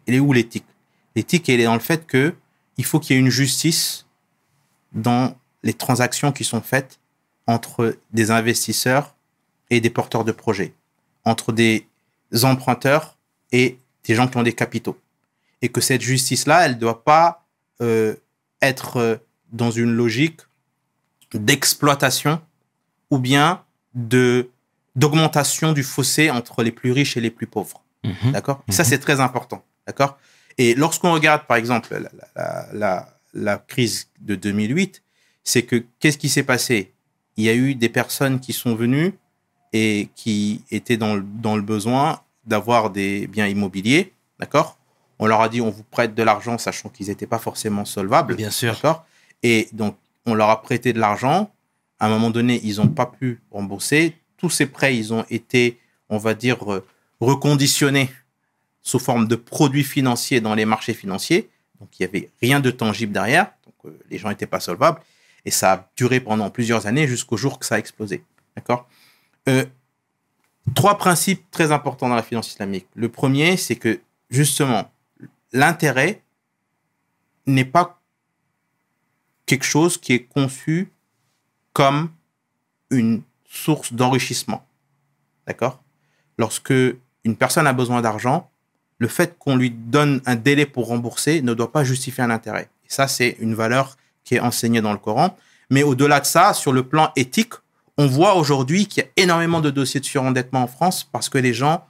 Elle 0.05 0.15
est 0.15 0.19
où 0.19 0.31
l'éthique? 0.31 0.65
L'éthique, 1.15 1.49
elle 1.49 1.59
est 1.59 1.65
dans 1.65 1.73
le 1.73 1.79
fait 1.79 2.05
que 2.05 2.35
il 2.77 2.85
faut 2.85 2.99
qu'il 2.99 3.15
y 3.15 3.17
ait 3.17 3.21
une 3.21 3.29
justice 3.29 4.05
dans 4.91 5.35
les 5.63 5.73
transactions 5.73 6.31
qui 6.31 6.43
sont 6.43 6.61
faites 6.61 6.99
entre 7.47 7.97
des 8.11 8.29
investisseurs 8.29 9.15
et 9.69 9.81
des 9.81 9.89
porteurs 9.89 10.23
de 10.23 10.31
projets, 10.31 10.73
entre 11.25 11.51
des 11.51 11.87
emprunteurs 12.43 13.17
et 13.51 13.77
des 14.05 14.15
gens 14.15 14.27
qui 14.27 14.37
ont 14.37 14.43
des 14.43 14.53
capitaux. 14.53 14.97
Et 15.61 15.69
que 15.69 15.81
cette 15.81 16.01
justice-là, 16.01 16.65
elle 16.65 16.73
ne 16.73 16.79
doit 16.79 17.03
pas 17.03 17.45
euh, 17.81 18.15
être 18.61 18.97
euh, 18.97 19.15
dans 19.51 19.71
une 19.71 19.91
logique 19.93 20.41
d'exploitation 21.33 22.41
ou 23.09 23.17
bien 23.19 23.63
de 23.93 24.49
d'augmentation 24.95 25.73
du 25.73 25.81
fossé 25.81 26.29
entre 26.29 26.61
les 26.61 26.71
plus 26.71 26.91
riches 26.91 27.17
et 27.17 27.21
les 27.21 27.31
plus 27.31 27.47
pauvres. 27.47 27.81
Mhm. 28.03 28.31
D'accord? 28.31 28.63
Ça, 28.69 28.83
Mhm. 28.83 28.89
c'est 28.89 28.99
très 28.99 29.19
important. 29.19 29.65
D'accord? 29.87 30.19
Et 30.59 30.75
lorsqu'on 30.75 31.11
regarde, 31.13 31.47
par 31.47 31.57
exemple, 31.57 31.97
la, 31.97 32.09
la, 32.35 32.67
la, 32.73 33.19
la 33.33 33.57
crise 33.57 34.09
de 34.21 34.35
2008, 34.35 35.01
c'est 35.43 35.63
que 35.63 35.83
qu'est-ce 35.99 36.19
qui 36.19 36.29
s'est 36.29 36.43
passé? 36.43 36.93
Il 37.37 37.43
y 37.43 37.49
a 37.49 37.55
eu 37.55 37.73
des 37.73 37.89
personnes 37.89 38.39
qui 38.39 38.53
sont 38.53 38.75
venues 38.75 39.13
et 39.73 40.09
qui 40.15 40.63
étaient 40.71 40.97
dans 40.97 41.15
le, 41.15 41.23
dans 41.23 41.55
le 41.55 41.63
besoin 41.63 42.21
d'avoir 42.45 42.91
des 42.91 43.27
biens 43.27 43.47
immobiliers. 43.47 44.13
D'accord? 44.39 44.77
On 45.19 45.25
leur 45.25 45.41
a 45.41 45.49
dit, 45.49 45.61
on 45.61 45.69
vous 45.69 45.83
prête 45.83 46.15
de 46.15 46.23
l'argent, 46.23 46.57
sachant 46.57 46.89
qu'ils 46.89 47.07
n'étaient 47.07 47.27
pas 47.27 47.39
forcément 47.39 47.85
solvables. 47.85 48.35
Bien 48.35 48.51
sûr. 48.51 48.73
D'accord? 48.73 49.05
Et 49.41 49.67
donc, 49.73 49.97
on 50.25 50.33
leur 50.33 50.49
a 50.49 50.61
prêté 50.61 50.93
de 50.93 50.99
l'argent. 50.99 51.51
À 51.99 52.07
un 52.07 52.09
moment 52.09 52.29
donné, 52.29 52.61
ils 52.63 52.77
n'ont 52.77 52.87
pas 52.87 53.05
pu 53.05 53.41
rembourser. 53.51 54.15
Tous 54.37 54.49
ces 54.49 54.65
prêts, 54.65 54.95
ils 54.95 55.13
ont 55.13 55.25
été, 55.29 55.79
on 56.09 56.17
va 56.17 56.33
dire, 56.33 56.71
euh, 56.71 56.85
reconditionnés 57.19 58.09
sous 58.81 58.99
forme 58.99 59.27
de 59.27 59.35
produits 59.35 59.83
financiers 59.83 60.41
dans 60.41 60.55
les 60.55 60.65
marchés 60.65 60.93
financiers. 60.93 61.49
Donc, 61.79 61.89
il 61.97 62.03
n'y 62.03 62.09
avait 62.09 62.29
rien 62.41 62.59
de 62.59 62.71
tangible 62.71 63.13
derrière. 63.13 63.53
Donc, 63.65 63.93
euh, 63.93 63.99
les 64.09 64.17
gens 64.17 64.29
n'étaient 64.29 64.45
pas 64.45 64.59
solvables. 64.59 64.99
Et 65.45 65.51
ça 65.51 65.73
a 65.73 65.89
duré 65.95 66.19
pendant 66.19 66.49
plusieurs 66.49 66.85
années 66.85 67.07
jusqu'au 67.07 67.37
jour 67.37 67.59
que 67.59 67.65
ça 67.65 67.75
a 67.75 67.79
explosé. 67.79 68.23
D'accord? 68.55 68.87
Euh, 69.49 69.65
Trois 70.75 70.97
principes 70.97 71.51
très 71.51 71.71
importants 71.71 72.07
dans 72.07 72.15
la 72.15 72.23
finance 72.23 72.47
islamique. 72.47 72.87
Le 72.95 73.09
premier, 73.09 73.57
c'est 73.57 73.75
que, 73.75 73.99
justement, 74.29 74.89
l'intérêt 75.51 76.21
n'est 77.45 77.65
pas 77.65 77.99
quelque 79.45 79.65
chose 79.65 79.97
qui 79.97 80.13
est 80.13 80.23
conçu 80.23 80.89
comme 81.73 82.09
une 82.89 83.23
source 83.45 83.91
d'enrichissement. 83.91 84.65
D'accord? 85.45 85.83
Lorsque 86.37 86.71
une 86.71 87.35
personne 87.35 87.67
a 87.67 87.73
besoin 87.73 88.01
d'argent, 88.01 88.49
le 88.99 89.09
fait 89.09 89.37
qu'on 89.37 89.57
lui 89.57 89.69
donne 89.69 90.21
un 90.25 90.35
délai 90.35 90.65
pour 90.65 90.87
rembourser 90.87 91.41
ne 91.41 91.53
doit 91.53 91.73
pas 91.73 91.83
justifier 91.83 92.23
un 92.23 92.29
intérêt. 92.29 92.69
Et 92.85 92.89
ça, 92.89 93.09
c'est 93.09 93.35
une 93.39 93.53
valeur 93.53 93.97
qui 94.23 94.35
est 94.35 94.39
enseignée 94.39 94.81
dans 94.81 94.93
le 94.93 94.97
Coran. 94.97 95.37
Mais 95.69 95.83
au-delà 95.83 96.21
de 96.21 96.25
ça, 96.25 96.53
sur 96.53 96.71
le 96.71 96.87
plan 96.87 97.11
éthique, 97.17 97.53
on 97.97 98.07
voit 98.07 98.35
aujourd'hui 98.35 98.87
qu'il 98.87 99.03
y 99.03 99.05
a 99.05 99.09
énormément 99.17 99.61
de 99.61 99.69
dossiers 99.69 99.99
de 99.99 100.05
surendettement 100.05 100.63
en 100.63 100.67
France 100.67 101.03
parce 101.03 101.29
que 101.29 101.37
les 101.37 101.53
gens 101.53 101.85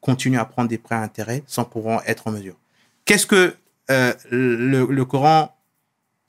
continuent 0.00 0.38
à 0.38 0.44
prendre 0.44 0.68
des 0.68 0.78
prêts 0.78 0.94
à 0.94 1.00
intérêt 1.00 1.42
sans 1.46 1.64
pouvoir 1.64 2.02
être 2.06 2.26
en 2.26 2.30
mesure. 2.30 2.56
Qu'est-ce 3.04 3.26
que 3.26 3.56
euh, 3.90 4.14
le, 4.30 5.02
Coran 5.04 5.54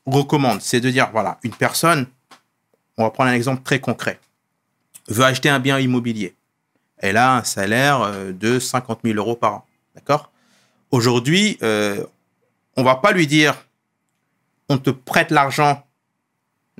recommande? 0.05 0.61
C'est 0.61 0.81
de 0.81 0.89
dire, 0.89 1.09
voilà, 1.11 1.39
une 1.43 1.53
personne, 1.53 2.07
on 2.97 3.03
va 3.03 3.11
prendre 3.11 3.29
un 3.29 3.33
exemple 3.33 3.63
très 3.63 3.79
concret, 3.79 4.19
veut 5.07 5.23
acheter 5.23 5.49
un 5.49 5.59
bien 5.59 5.79
immobilier. 5.79 6.35
Elle 6.97 7.17
a 7.17 7.35
un 7.37 7.43
salaire 7.43 8.01
euh, 8.01 8.31
de 8.31 8.59
50 8.59 9.01
000 9.03 9.17
euros 9.17 9.35
par 9.35 9.53
an. 9.53 9.65
D'accord? 9.93 10.31
Aujourd'hui, 10.91 11.57
euh, 11.61 12.05
on 12.77 12.83
va 12.83 12.95
pas 12.95 13.11
lui 13.11 13.27
dire, 13.27 13.55
on 14.69 14.77
te 14.77 14.89
prête 14.89 15.31
l'argent, 15.31 15.85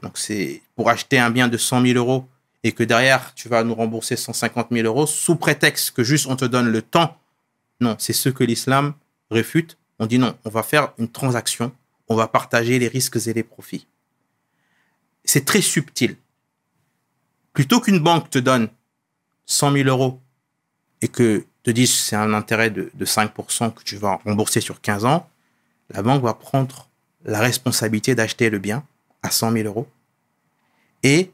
donc 0.02 0.18
c'est 0.18 0.62
pour 0.76 0.90
acheter 0.90 1.18
un 1.20 1.30
bien 1.30 1.48
de 1.48 1.58
100 1.58 1.86
000 1.86 1.98
euros, 1.98 2.28
et 2.66 2.72
que 2.72 2.84
derrière, 2.84 3.34
tu 3.36 3.48
vas 3.48 3.64
nous 3.64 3.76
rembourser 3.76 4.16
150 4.16 4.70
000 4.72 4.88
euros, 4.88 5.06
sous 5.06 5.36
prétexte 5.36 5.92
que 5.92 6.04
juste 6.04 6.26
on 6.26 6.36
te 6.36 6.46
donne 6.46 6.68
le 6.68 6.82
temps. 6.82 7.16
Non, 7.80 7.96
c'est 8.00 8.12
ce 8.12 8.30
que 8.30 8.44
l'islam 8.44 8.96
réfute. 9.30 9.78
On 10.00 10.08
dit 10.08 10.18
non, 10.18 10.36
on 10.46 10.50
va 10.50 10.64
faire 10.64 10.92
une 10.98 11.08
transaction, 11.08 11.72
on 12.08 12.16
va 12.16 12.28
partager 12.28 12.80
les 12.80 12.88
risques 12.88 13.28
et 13.28 13.34
les 13.34 13.44
profits. 13.44 13.86
C'est 15.24 15.46
très 15.46 15.62
subtil. 15.62 16.18
Plutôt 17.54 17.80
qu'une 17.82 18.00
banque 18.00 18.32
te 18.32 18.40
donne 18.40 18.68
100 19.46 19.74
000 19.74 19.90
euros 19.90 20.20
et 21.02 21.08
que 21.08 21.46
te 21.62 21.70
dise 21.70 21.94
c'est 21.94 22.16
un 22.16 22.34
intérêt 22.34 22.72
de, 22.72 22.90
de 22.96 23.06
5% 23.06 23.74
que 23.76 23.84
tu 23.84 23.98
vas 23.98 24.20
rembourser 24.26 24.60
sur 24.60 24.82
15 24.82 25.06
ans, 25.06 25.30
la 25.92 26.02
banque 26.02 26.24
va 26.24 26.34
prendre 26.34 26.90
la 27.26 27.42
responsabilité 27.42 28.16
d'acheter 28.16 28.50
le 28.50 28.58
bien 28.58 28.84
à 29.22 29.30
100 29.30 29.52
000 29.52 29.68
euros 29.68 29.88
et 31.06 31.32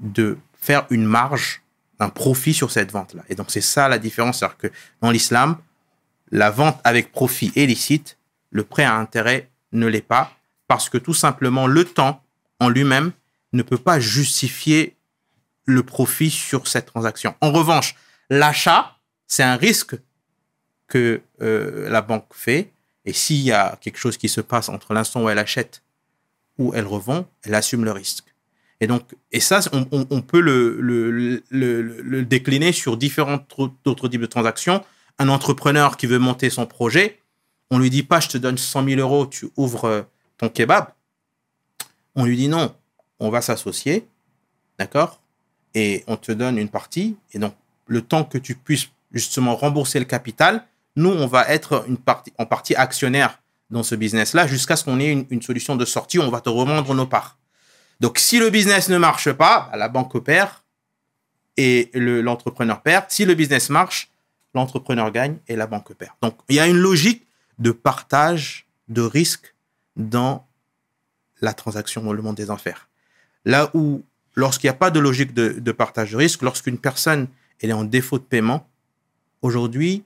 de 0.00 0.38
faire 0.54 0.86
une 0.88 1.04
marge, 1.04 1.62
un 2.00 2.08
profit 2.08 2.54
sur 2.54 2.70
cette 2.70 2.90
vente-là. 2.90 3.22
Et 3.28 3.34
donc 3.34 3.50
c'est 3.50 3.60
ça 3.60 3.88
la 3.88 3.98
différence, 3.98 4.38
c'est-à-dire 4.38 4.56
que 4.56 4.68
dans 5.02 5.10
l'islam, 5.10 5.58
la 6.32 6.50
vente 6.50 6.80
avec 6.82 7.12
profit 7.12 7.52
est 7.54 7.66
licite, 7.66 8.18
le 8.50 8.64
prêt 8.64 8.84
à 8.84 8.94
intérêt 8.94 9.50
ne 9.72 9.86
l'est 9.86 10.00
pas, 10.00 10.32
parce 10.66 10.88
que 10.88 10.98
tout 10.98 11.14
simplement 11.14 11.66
le 11.66 11.84
temps 11.84 12.22
en 12.58 12.70
lui-même 12.70 13.12
ne 13.52 13.62
peut 13.62 13.78
pas 13.78 14.00
justifier 14.00 14.96
le 15.66 15.82
profit 15.82 16.30
sur 16.30 16.66
cette 16.66 16.86
transaction. 16.86 17.34
En 17.42 17.52
revanche, 17.52 17.96
l'achat, 18.30 18.96
c'est 19.26 19.42
un 19.42 19.56
risque 19.56 19.96
que 20.88 21.20
euh, 21.42 21.90
la 21.90 22.00
banque 22.00 22.32
fait, 22.32 22.72
et 23.04 23.12
s'il 23.12 23.42
y 23.42 23.52
a 23.52 23.76
quelque 23.80 23.98
chose 23.98 24.16
qui 24.16 24.30
se 24.30 24.40
passe 24.40 24.70
entre 24.70 24.94
l'instant 24.94 25.22
où 25.22 25.28
elle 25.28 25.38
achète 25.38 25.82
ou 26.58 26.72
elle 26.74 26.86
revend, 26.86 27.28
elle 27.44 27.54
assume 27.54 27.84
le 27.84 27.92
risque. 27.92 28.35
Et 28.80 28.86
donc, 28.86 29.14
et 29.32 29.40
ça, 29.40 29.60
on, 29.72 30.20
peut 30.20 30.40
le, 30.40 32.22
décliner 32.22 32.72
sur 32.72 32.96
différents 32.96 33.36
tr- 33.38 33.72
autres 33.86 34.08
types 34.08 34.20
de 34.20 34.26
transactions. 34.26 34.84
Un 35.18 35.28
entrepreneur 35.28 35.96
qui 35.96 36.06
veut 36.06 36.18
monter 36.18 36.50
son 36.50 36.66
projet, 36.66 37.20
on 37.70 37.78
lui 37.78 37.88
dit 37.88 38.02
pas, 38.02 38.20
je 38.20 38.28
te 38.28 38.38
donne 38.38 38.58
100 38.58 38.84
000 38.84 39.00
euros, 39.00 39.26
tu 39.26 39.48
ouvres 39.56 39.84
euh, 39.86 40.02
ton 40.36 40.48
kebab. 40.50 40.88
On 42.14 42.26
lui 42.26 42.36
dit 42.36 42.48
non, 42.48 42.74
on 43.18 43.30
va 43.30 43.40
s'associer, 43.40 44.06
d'accord? 44.78 45.20
Et 45.74 46.04
on 46.06 46.16
te 46.16 46.32
donne 46.32 46.58
une 46.58 46.68
partie. 46.68 47.16
Et 47.32 47.38
donc, 47.38 47.54
le 47.86 48.02
temps 48.02 48.24
que 48.24 48.38
tu 48.38 48.54
puisses 48.54 48.88
justement 49.10 49.56
rembourser 49.56 49.98
le 49.98 50.04
capital, 50.04 50.66
nous, 50.96 51.10
on 51.10 51.26
va 51.26 51.48
être 51.48 51.86
en 52.38 52.46
partie 52.46 52.74
actionnaire 52.74 53.40
dans 53.70 53.82
ce 53.82 53.94
business-là 53.94 54.46
jusqu'à 54.46 54.76
ce 54.76 54.84
qu'on 54.84 55.00
ait 55.00 55.10
une, 55.10 55.26
une 55.30 55.42
solution 55.42 55.76
de 55.76 55.84
sortie 55.84 56.18
où 56.18 56.22
on 56.22 56.30
va 56.30 56.40
te 56.40 56.48
revendre 56.48 56.94
nos 56.94 57.06
parts. 57.06 57.36
Donc, 58.00 58.18
si 58.18 58.38
le 58.38 58.50
business 58.50 58.88
ne 58.88 58.98
marche 58.98 59.32
pas, 59.32 59.68
bah, 59.70 59.76
la 59.76 59.88
banque 59.88 60.18
perd 60.22 60.50
et 61.56 61.90
le- 61.94 62.20
l'entrepreneur 62.20 62.82
perd. 62.82 63.06
Si 63.08 63.24
le 63.24 63.34
business 63.34 63.70
marche, 63.70 64.10
l'entrepreneur 64.54 65.10
gagne 65.10 65.38
et 65.48 65.56
la 65.56 65.66
banque 65.66 65.92
perd. 65.94 66.12
Donc, 66.22 66.36
il 66.48 66.56
y 66.56 66.60
a 66.60 66.66
une 66.66 66.76
logique 66.76 67.26
de 67.58 67.70
partage 67.70 68.66
de 68.88 69.02
risques 69.02 69.54
dans 69.96 70.46
la 71.40 71.54
transaction 71.54 72.02
dans 72.02 72.12
le 72.12 72.22
monde 72.22 72.36
des 72.36 72.50
affaires. 72.50 72.88
Là 73.44 73.70
où, 73.74 74.04
lorsqu'il 74.34 74.68
n'y 74.68 74.74
a 74.74 74.78
pas 74.78 74.90
de 74.90 75.00
logique 75.00 75.32
de, 75.34 75.48
de 75.58 75.72
partage 75.72 76.12
de 76.12 76.16
risque, 76.16 76.42
lorsqu'une 76.42 76.78
personne 76.78 77.28
elle 77.60 77.70
est 77.70 77.74
en 77.74 77.84
défaut 77.84 78.18
de 78.18 78.24
paiement, 78.24 78.68
aujourd'hui, 79.40 80.04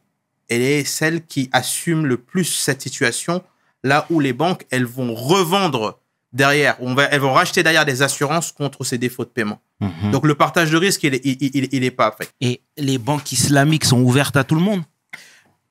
elle 0.48 0.62
est 0.62 0.84
celle 0.84 1.24
qui 1.26 1.48
assume 1.52 2.06
le 2.06 2.16
plus 2.16 2.44
cette 2.44 2.82
situation, 2.82 3.42
là 3.82 4.06
où 4.10 4.20
les 4.20 4.32
banques, 4.32 4.66
elles 4.70 4.84
vont 4.86 5.14
revendre 5.14 5.98
derrière. 6.32 6.76
On 6.80 6.94
va, 6.94 7.04
elles 7.04 7.20
vont 7.20 7.32
racheter 7.32 7.62
derrière 7.62 7.84
des 7.84 8.02
assurances 8.02 8.52
contre 8.52 8.84
ces 8.84 8.98
défauts 8.98 9.24
de 9.24 9.30
paiement. 9.30 9.60
Mhm. 9.80 10.10
Donc 10.12 10.26
le 10.26 10.34
partage 10.34 10.70
de 10.70 10.76
risque, 10.76 11.02
il 11.04 11.14
est, 11.14 11.20
il, 11.24 11.36
il- 11.40 11.68
il 11.72 11.84
est 11.84 11.90
pas 11.90 12.12
fait. 12.16 12.30
Et 12.40 12.62
les 12.76 12.98
banques 12.98 13.32
islamiques 13.32 13.84
sont 13.84 14.00
ouvertes 14.00 14.36
à 14.36 14.44
tout 14.44 14.54
le 14.54 14.60
monde? 14.60 14.82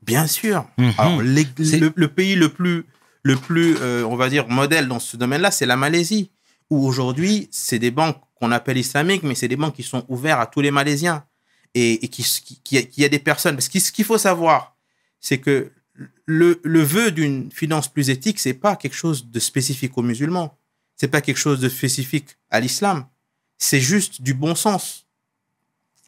Bien 0.02 0.28
sûr. 0.28 0.65
Mhm. 0.78 0.93
Alors, 0.98 1.22
les- 1.22 1.48
C'est- 1.63 1.80
le, 1.80 1.91
le 1.95 2.08
pays 2.08 2.36
le 2.36 2.50
plus, 2.50 2.86
le 3.24 3.36
plus 3.36 3.76
euh, 3.82 4.04
on 4.06 4.15
va 4.15 4.30
dire, 4.30 4.48
modèle 4.48 4.88
dans 4.88 5.00
ce 5.00 5.17
domaine-là, 5.17 5.52
c'est 5.52 5.65
la 5.65 5.78
Malaisie, 5.78 6.32
où 6.69 6.86
aujourd'hui, 6.88 7.48
c'est 7.52 7.80
des 7.80 7.91
banques 7.91 8.17
qu'on 8.36 8.52
appelle 8.52 8.78
islamiques, 8.78 9.24
mais 9.24 9.36
c'est 9.36 9.48
des 9.50 9.58
banques 9.58 9.76
qui 9.76 9.84
sont 9.84 10.06
ouvertes 10.08 10.41
à 10.41 10.45
tous 10.45 10.62
les 10.62 10.72
Malaisiens. 10.72 11.24
Et, 11.76 12.04
et 12.04 12.08
qui, 12.08 12.24
qui, 12.24 12.60
qui, 12.63 12.88
qui 12.88 13.06
a 13.06 13.10
des 13.10 13.19
personnes. 13.19 13.56
Parce 13.56 13.69
que 13.69 13.80
ce 13.80 13.91
qu'il 13.91 14.04
faut 14.06 14.17
savoir, 14.17 14.76
c'est 15.19 15.38
que 15.38 15.72
le, 16.26 16.60
le 16.64 16.82
vœu 16.82 17.12
d'une 17.12 17.52
finance 17.52 17.88
plus 17.88 18.10
éthique, 18.10 18.40
c'est 18.40 18.54
pas 18.54 18.76
quelque 18.76 18.96
chose 18.96 19.28
de 19.30 19.40
spécifique 19.40 19.98
aux 19.98 20.02
musulmans. 20.02 20.58
C'est 20.96 21.08
pas 21.08 21.22
quelque 21.22 21.38
chose 21.38 21.60
de 21.60 21.70
spécifique 21.70 22.38
à 22.50 22.60
l'islam. 22.60 23.06
C'est 23.58 23.80
juste 23.80 24.22
du 24.22 24.34
bon 24.34 24.56
sens. 24.56 25.06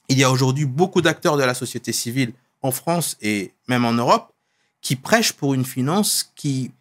Il 0.09 0.17
y 0.17 0.23
a 0.23 0.31
aujourd'hui 0.31 0.65
beaucoup 0.65 1.01
d'acteurs 1.01 1.37
de 1.37 1.43
la 1.43 1.53
société 1.53 1.93
civile 1.93 2.33
en 2.61 2.71
France 2.71 3.17
et 3.21 3.53
même 3.67 3.85
en 3.85 3.93
Europe 3.93 4.33
qui 4.81 4.95
prêchent 4.95 5.33
pour 5.33 5.53
une 5.53 5.65
finance 5.65 6.31
qui 6.35 6.71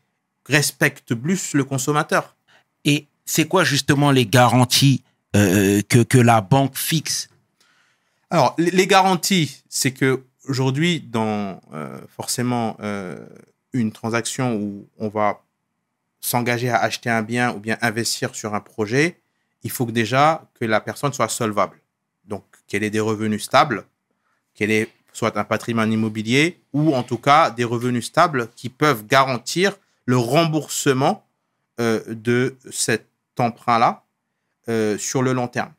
respecte 0.46 1.14
plus 1.14 1.54
le 1.54 1.64
consommateur. 1.64 2.34
Et 2.84 3.06
c'est 3.24 3.46
quoi 3.46 3.62
justement 3.62 4.10
les 4.10 4.26
garanties 4.26 5.02
euh, 5.36 5.82
que, 5.88 6.02
que 6.02 6.18
la 6.18 6.40
banque 6.40 6.76
fixe? 6.76 7.28
Alors, 8.30 8.54
les 8.58 8.70
les 8.70 8.86
garanties, 8.86 9.62
c'est 9.68 9.92
que 9.92 10.22
aujourd'hui, 10.50 11.00
dans 11.00 11.60
euh, 11.72 11.98
forcément 12.08 12.76
euh, 12.80 13.24
une 13.72 13.92
transaction 13.92 14.56
où 14.56 14.88
on 14.98 15.08
va 15.08 15.40
s'engager 16.20 16.68
à 16.68 16.78
acheter 16.78 17.08
un 17.08 17.22
bien 17.22 17.54
ou 17.54 17.60
bien 17.60 17.78
investir 17.80 18.34
sur 18.34 18.54
un 18.54 18.60
projet, 18.60 19.20
il 19.62 19.70
faut 19.70 19.86
déjà 19.86 20.44
que 20.54 20.64
la 20.64 20.80
personne 20.80 21.12
soit 21.12 21.28
solvable. 21.28 21.78
Donc, 22.24 22.44
qu'elle 22.66 22.82
ait 22.82 22.90
des 22.90 23.00
revenus 23.00 23.44
stables, 23.44 23.84
qu'elle 24.54 24.72
ait 24.72 24.88
soit 25.12 25.36
un 25.36 25.44
patrimoine 25.44 25.92
immobilier 25.92 26.60
ou 26.72 26.94
en 26.94 27.02
tout 27.02 27.18
cas 27.18 27.50
des 27.50 27.64
revenus 27.64 28.06
stables 28.06 28.48
qui 28.54 28.68
peuvent 28.68 29.06
garantir 29.06 29.76
le 30.04 30.16
remboursement 30.16 31.24
euh, 31.80 32.02
de 32.08 32.56
cet 32.70 33.06
emprunt-là 33.38 34.04
sur 34.98 35.22
le 35.22 35.32
long 35.32 35.48
terme. 35.48 35.72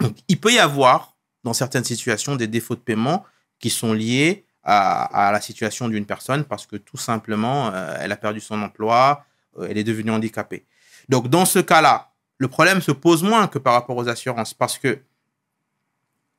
Donc, 0.00 0.16
il 0.26 0.40
peut 0.40 0.52
y 0.52 0.58
avoir, 0.58 1.14
dans 1.44 1.52
certaines 1.52 1.84
situations, 1.84 2.34
des 2.34 2.48
défauts 2.48 2.74
de 2.74 2.80
paiement 2.80 3.24
qui 3.58 3.70
sont 3.70 3.92
liés 3.92 4.44
à, 4.70 5.30
la 5.32 5.40
situation 5.40 5.88
d'une 5.88 6.04
personne 6.04 6.44
parce 6.44 6.66
que 6.66 6.76
tout 6.76 6.98
simplement, 6.98 7.70
euh, 7.72 7.96
elle 8.00 8.12
a 8.12 8.16
perdu 8.16 8.40
son 8.40 8.60
emploi, 8.60 9.24
euh, 9.58 9.66
elle 9.70 9.78
est 9.78 9.84
devenue 9.84 10.10
handicapée. 10.10 10.66
Donc, 11.08 11.28
dans 11.28 11.46
ce 11.46 11.58
cas-là, 11.58 12.12
le 12.36 12.48
problème 12.48 12.82
se 12.82 12.92
pose 12.92 13.22
moins 13.22 13.48
que 13.48 13.58
par 13.58 13.72
rapport 13.72 13.96
aux 13.96 14.08
assurances 14.08 14.52
parce 14.52 14.76
que 14.76 15.00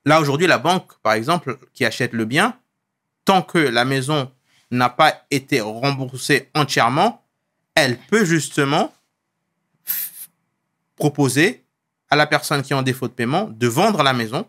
là, 0.05 0.21
aujourd'hui, 0.21 0.45
la 0.45 0.59
banque, 0.59 0.93
par 1.01 1.13
exemple, 1.13 1.57
qui 1.73 1.85
achète 1.85 2.13
le 2.13 2.25
bien, 2.25 2.55
tant 3.25 3.41
que 3.41 3.57
la 3.57 3.83
maison 3.83 4.31
n'a 4.69 4.89
pas 4.89 5.25
été 5.31 5.59
remboursée 5.59 6.49
entièrement, 6.53 7.25
elle 7.73 7.97
peut 7.97 8.25
justement 8.25 8.93
proposer 10.95 11.65
à 12.11 12.15
la 12.15 12.27
personne 12.27 12.61
qui 12.61 12.73
est 12.73 12.75
en 12.75 12.83
défaut 12.83 13.07
de 13.07 13.13
paiement 13.13 13.45
de 13.45 13.67
vendre 13.67 14.03
la 14.03 14.13
maison, 14.13 14.45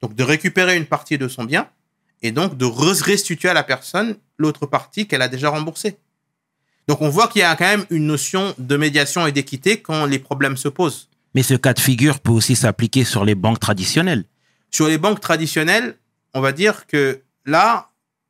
donc 0.00 0.14
de 0.14 0.24
récupérer 0.24 0.76
une 0.76 0.86
partie 0.86 1.18
de 1.18 1.28
son 1.28 1.44
bien 1.44 1.70
et 2.22 2.32
donc 2.32 2.56
de 2.56 2.64
re- 2.66 3.02
restituer 3.02 3.48
à 3.48 3.54
la 3.54 3.62
personne 3.62 4.16
l'autre 4.38 4.66
partie 4.66 5.06
qu'elle 5.06 5.22
a 5.22 5.28
déjà 5.28 5.48
remboursée. 5.50 5.98
Donc 6.88 7.02
on 7.02 7.08
voit 7.08 7.28
qu'il 7.28 7.40
y 7.40 7.44
a 7.44 7.54
quand 7.56 7.66
même 7.66 7.84
une 7.90 8.06
notion 8.06 8.54
de 8.58 8.76
médiation 8.76 9.26
et 9.26 9.32
d'équité 9.32 9.80
quand 9.80 10.06
les 10.06 10.18
problèmes 10.18 10.56
se 10.56 10.68
posent. 10.68 11.08
Mais 11.34 11.42
ce 11.42 11.54
cas 11.54 11.74
de 11.74 11.80
figure 11.80 12.18
peut 12.20 12.32
aussi 12.32 12.56
s'appliquer 12.56 13.04
sur 13.04 13.24
les 13.24 13.34
banques 13.34 13.60
traditionnelles. 13.60 14.24
Sur 14.70 14.88
les 14.88 14.98
banques 14.98 15.20
traditionnelles, 15.20 15.96
on 16.34 16.40
va 16.40 16.52
dire 16.52 16.86
que 16.86 17.20
là, 17.46 17.88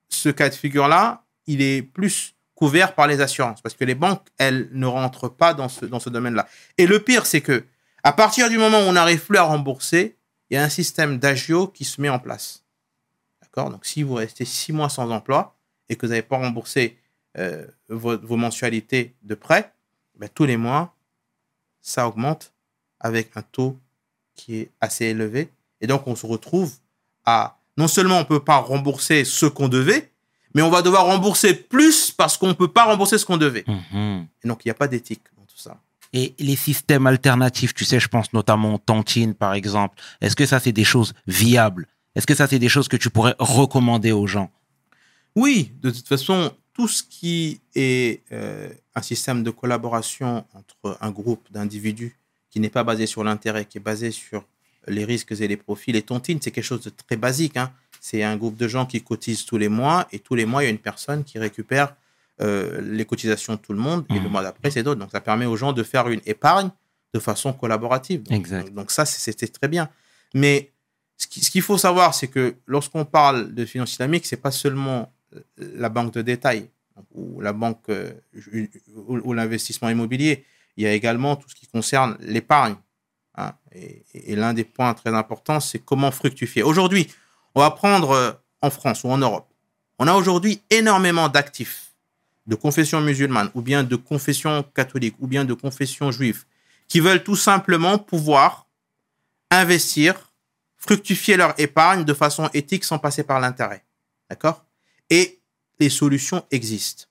ce 0.08 0.28
cas 0.28 0.48
de 0.50 0.54
figure-là, 0.54 1.24
il 1.46 1.62
est 1.62 1.82
plus 1.82 2.34
couvert 2.54 2.94
par 2.94 3.06
les 3.06 3.20
assurances 3.22 3.62
parce 3.62 3.74
que 3.74 3.84
les 3.84 3.94
banques, 3.94 4.26
elles 4.36 4.68
ne 4.72 4.86
rentrent 4.86 5.28
pas 5.28 5.54
dans 5.54 5.68
ce, 5.70 5.86
dans 5.86 6.00
ce 6.00 6.10
domaine-là. 6.10 6.46
Et 6.76 6.86
le 6.86 7.00
pire, 7.00 7.24
c'est 7.24 7.40
que 7.40 7.64
à 8.02 8.12
partir 8.12 8.50
du 8.50 8.58
moment 8.58 8.78
où 8.78 8.82
on 8.82 8.92
n'arrive 8.92 9.20
plus 9.24 9.38
à 9.38 9.42
rembourser, 9.44 10.16
il 10.50 10.54
y 10.54 10.56
a 10.58 10.62
un 10.64 10.68
système 10.68 11.18
d'agio 11.18 11.68
qui 11.68 11.84
se 11.84 12.00
met 12.00 12.08
en 12.08 12.18
place. 12.18 12.62
D'accord? 13.52 13.70
Donc, 13.70 13.84
si 13.84 14.02
vous 14.02 14.14
restez 14.14 14.44
six 14.44 14.72
mois 14.72 14.88
sans 14.88 15.10
emploi 15.10 15.56
et 15.88 15.96
que 15.96 16.06
vous 16.06 16.10
n'avez 16.10 16.22
pas 16.22 16.36
remboursé 16.36 16.98
euh, 17.38 17.66
vos, 17.88 18.18
vos 18.18 18.36
mensualités 18.36 19.14
de 19.22 19.34
prêt, 19.34 19.72
ben, 20.18 20.28
tous 20.32 20.44
les 20.44 20.56
mois, 20.56 20.94
ça 21.80 22.06
augmente 22.06 22.52
avec 22.98 23.36
un 23.36 23.42
taux 23.42 23.78
qui 24.34 24.56
est 24.56 24.70
assez 24.80 25.06
élevé. 25.06 25.50
Et 25.80 25.86
donc, 25.86 26.06
on 26.06 26.14
se 26.14 26.26
retrouve 26.26 26.74
à 27.24 27.58
non 27.76 27.88
seulement 27.88 28.16
on 28.16 28.20
ne 28.20 28.24
peut 28.24 28.44
pas 28.44 28.58
rembourser 28.58 29.24
ce 29.24 29.46
qu'on 29.46 29.68
devait, 29.68 30.10
mais 30.54 30.62
on 30.62 30.70
va 30.70 30.82
devoir 30.82 31.06
rembourser 31.06 31.54
plus 31.54 32.10
parce 32.10 32.36
qu'on 32.36 32.48
ne 32.48 32.52
peut 32.52 32.68
pas 32.68 32.84
rembourser 32.84 33.18
ce 33.18 33.24
qu'on 33.24 33.36
devait. 33.36 33.64
Mhm. 33.66 34.26
Et 34.44 34.48
donc, 34.48 34.64
il 34.64 34.68
n'y 34.68 34.72
a 34.72 34.74
pas 34.74 34.88
d'éthique 34.88 35.22
dans 35.36 35.44
tout 35.44 35.58
ça. 35.58 35.78
Et 36.12 36.34
les 36.38 36.56
systèmes 36.56 37.06
alternatifs, 37.06 37.72
tu 37.72 37.84
sais, 37.84 38.00
je 38.00 38.08
pense 38.08 38.32
notamment 38.32 38.74
aux 38.74 38.78
tontines, 38.78 39.34
par 39.34 39.54
exemple. 39.54 40.00
Est-ce 40.20 40.34
que 40.34 40.44
ça, 40.44 40.58
c'est 40.58 40.72
des 40.72 40.84
choses 40.84 41.14
viables? 41.26 41.86
Est-ce 42.14 42.26
que 42.26 42.34
ça, 42.34 42.46
c'est 42.46 42.58
des 42.58 42.68
choses 42.68 42.88
que 42.88 42.96
tu 42.96 43.10
pourrais 43.10 43.34
recommander 43.38 44.12
aux 44.12 44.26
gens? 44.26 44.50
Oui, 45.36 45.72
de 45.80 45.90
toute 45.90 46.08
façon, 46.08 46.52
tout 46.72 46.88
ce 46.88 47.02
qui 47.02 47.60
est 47.74 48.22
euh, 48.32 48.68
un 48.94 49.02
système 49.02 49.42
de 49.42 49.50
collaboration 49.50 50.44
entre 50.54 50.98
un 51.00 51.10
groupe 51.10 51.46
d'individus 51.52 52.16
qui 52.50 52.58
n'est 52.58 52.70
pas 52.70 52.82
basé 52.84 53.06
sur 53.06 53.22
l'intérêt, 53.22 53.64
qui 53.64 53.78
est 53.78 53.80
basé 53.80 54.10
sur 54.10 54.44
les 54.88 55.04
risques 55.04 55.32
et 55.32 55.46
les 55.46 55.56
profits, 55.56 55.92
les 55.92 56.02
tontines, 56.02 56.40
c'est 56.42 56.50
quelque 56.50 56.64
chose 56.64 56.82
de 56.82 56.90
très 56.90 57.16
basique. 57.16 57.56
hein. 57.56 57.70
C'est 58.00 58.22
un 58.24 58.36
groupe 58.36 58.56
de 58.56 58.66
gens 58.66 58.86
qui 58.86 59.02
cotisent 59.02 59.44
tous 59.44 59.58
les 59.58 59.68
mois 59.68 60.08
et 60.10 60.18
tous 60.18 60.34
les 60.34 60.46
mois, 60.46 60.62
il 60.62 60.66
y 60.66 60.68
a 60.68 60.70
une 60.70 60.78
personne 60.78 61.22
qui 61.22 61.38
récupère 61.38 61.94
euh, 62.40 62.80
les 62.80 63.04
cotisations 63.04 63.54
de 63.54 63.58
tout 63.60 63.74
le 63.74 63.78
monde 63.78 64.04
et 64.10 64.18
le 64.18 64.28
mois 64.28 64.42
d'après, 64.42 64.70
c'est 64.70 64.82
d'autres. 64.82 64.98
Donc, 64.98 65.10
ça 65.12 65.20
permet 65.20 65.44
aux 65.44 65.56
gens 65.56 65.72
de 65.74 65.82
faire 65.82 66.08
une 66.08 66.22
épargne 66.24 66.70
de 67.12 67.20
façon 67.20 67.52
collaborative. 67.52 68.22
Donc, 68.22 68.38
Exact. 68.38 68.72
donc 68.72 68.90
ça, 68.90 69.04
c'était 69.04 69.46
très 69.48 69.68
bien. 69.68 69.90
Mais 70.34 70.70
ce 71.20 71.26
qui- 71.26 71.44
ce 71.44 71.50
qu'il 71.50 71.62
faut 71.62 71.78
savoir, 71.78 72.14
c'est 72.14 72.28
que 72.28 72.56
lorsqu'on 72.66 73.04
parle 73.04 73.54
de 73.54 73.64
finance 73.66 73.92
islamique, 73.92 74.24
c'est 74.26 74.42
pas 74.48 74.50
seulement 74.50 75.12
la 75.56 75.88
banque 75.90 76.12
de 76.14 76.22
détail 76.22 76.68
ou 77.14 77.40
la 77.40 77.52
banque 77.52 77.84
euh, 77.90 78.12
ou, 79.26 79.32
l'investissement 79.32 79.90
immobilier. 79.90 80.44
Il 80.76 80.84
y 80.84 80.86
a 80.86 80.92
également 80.92 81.36
tout 81.36 81.48
ce 81.48 81.54
qui 81.54 81.66
concerne 81.66 82.16
l'épargne. 82.20 82.76
hein. 83.36 83.52
Et, 83.72 84.04
et 84.14 84.34
l'un 84.34 84.54
des 84.54 84.64
points 84.64 84.94
très 84.94 85.14
importants, 85.14 85.60
c'est 85.60 85.78
comment 85.78 86.10
fructifier. 86.10 86.62
Aujourd'hui, 86.62 87.06
on 87.54 87.60
va 87.60 87.70
prendre 87.70 88.10
euh, 88.10 88.32
en 88.62 88.70
France 88.70 89.04
ou 89.04 89.08
en 89.10 89.18
Europe. 89.18 89.48
On 89.98 90.06
a 90.08 90.14
aujourd'hui 90.14 90.62
énormément 90.70 91.28
d'actifs 91.28 91.92
de 92.46 92.54
confession 92.54 93.00
musulmane 93.02 93.50
ou 93.54 93.60
bien 93.60 93.84
de 93.84 93.96
confession 93.96 94.64
catholique 94.74 95.16
ou 95.20 95.26
bien 95.26 95.44
de 95.44 95.54
confession 95.54 96.10
juive 96.10 96.44
qui 96.88 96.98
veulent 97.00 97.22
tout 97.22 97.36
simplement 97.36 97.98
pouvoir 97.98 98.66
investir, 99.50 100.29
fructifier 100.80 101.36
leur 101.36 101.54
épargne 101.60 102.04
de 102.04 102.14
façon 102.14 102.48
éthique 102.54 102.84
sans 102.84 102.98
passer 102.98 103.22
par 103.22 103.38
l'intérêt. 103.38 103.84
D'accord? 104.28 104.64
Et 105.10 105.38
les 105.78 105.90
solutions 105.90 106.44
existent. 106.50 107.04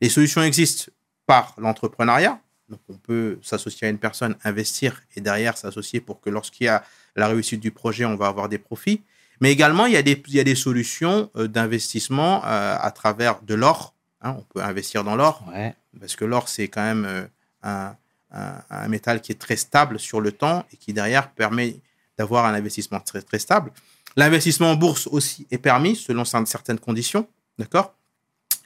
Les 0.00 0.08
solutions 0.08 0.42
existent 0.42 0.90
par 1.26 1.54
l'entrepreneuriat. 1.58 2.40
Donc, 2.68 2.80
on 2.88 2.94
peut 2.96 3.38
s'associer 3.42 3.86
à 3.86 3.90
une 3.90 3.98
personne, 3.98 4.34
investir 4.42 5.00
et 5.14 5.20
derrière 5.20 5.56
s'associer 5.56 6.00
pour 6.00 6.20
que 6.20 6.30
lorsqu'il 6.30 6.64
y 6.64 6.68
a 6.68 6.82
la 7.14 7.28
réussite 7.28 7.60
du 7.60 7.70
projet, 7.70 8.04
on 8.04 8.16
va 8.16 8.26
avoir 8.26 8.48
des 8.48 8.58
profits. 8.58 9.02
Mais 9.40 9.52
également, 9.52 9.86
il 9.86 9.92
y 9.92 9.96
a 9.96 10.02
des, 10.02 10.20
il 10.26 10.34
y 10.34 10.40
a 10.40 10.44
des 10.44 10.54
solutions 10.56 11.30
euh, 11.36 11.46
d'investissement 11.46 12.42
euh, 12.44 12.76
à 12.80 12.90
travers 12.90 13.40
de 13.42 13.54
l'or. 13.54 13.94
hein. 14.22 14.34
on 14.38 14.42
peut 14.42 14.62
investir 14.62 15.04
dans 15.04 15.14
l'or 15.14 15.44
Ouais. 15.52 15.74
parce 16.00 16.16
que 16.16 16.24
l'or, 16.24 16.48
c'est 16.48 16.68
quand 16.68 16.82
même 16.82 17.04
euh, 17.04 17.26
un, 17.62 17.94
un- 18.32 18.62
un 18.70 18.88
métal 18.88 19.20
qui 19.20 19.30
est 19.32 19.36
très 19.40 19.56
stable 19.56 19.98
sur 20.00 20.20
le 20.20 20.32
temps 20.32 20.64
et 20.72 20.76
qui 20.76 20.92
derrière 20.92 21.30
permet 21.30 21.76
d'avoir 22.18 22.46
un 22.46 22.54
investissement 22.54 23.00
très, 23.00 23.22
très 23.22 23.38
stable. 23.38 23.72
L'investissement 24.16 24.70
en 24.70 24.76
bourse 24.76 25.06
aussi 25.06 25.46
est 25.50 25.58
permis 25.58 25.96
selon 25.96 26.24
certaines 26.24 26.78
conditions, 26.78 27.28
d'accord? 27.58 27.94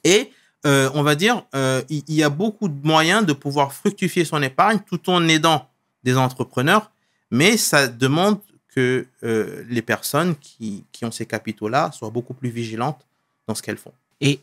Et 0.04 0.30
euh, 0.66 0.90
on 0.94 1.02
va 1.02 1.14
dire, 1.14 1.44
euh, 1.54 1.82
il 1.88 2.04
y, 2.08 2.22
a 2.22 2.28
beaucoup 2.28 2.68
de 2.68 2.86
moyens 2.86 3.24
de 3.24 3.32
pouvoir 3.32 3.72
fructifier 3.72 4.24
son 4.24 4.42
épargne 4.42 4.78
tout 4.86 5.08
en 5.08 5.26
aidant 5.26 5.68
des 6.04 6.16
entrepreneurs, 6.16 6.90
mais 7.30 7.56
ça 7.56 7.88
demande 7.88 8.38
que 8.68 9.06
euh, 9.24 9.64
les 9.68 9.82
personnes 9.82 10.36
qui, 10.36 10.84
qui 10.92 11.04
ont 11.04 11.10
ces 11.10 11.26
capitaux-là 11.26 11.90
soient 11.92 12.10
beaucoup 12.10 12.34
plus 12.34 12.50
vigilantes 12.50 13.06
dans 13.46 13.54
ce 13.54 13.62
qu'elles 13.62 13.78
font. 13.78 13.92
Et 14.20 14.40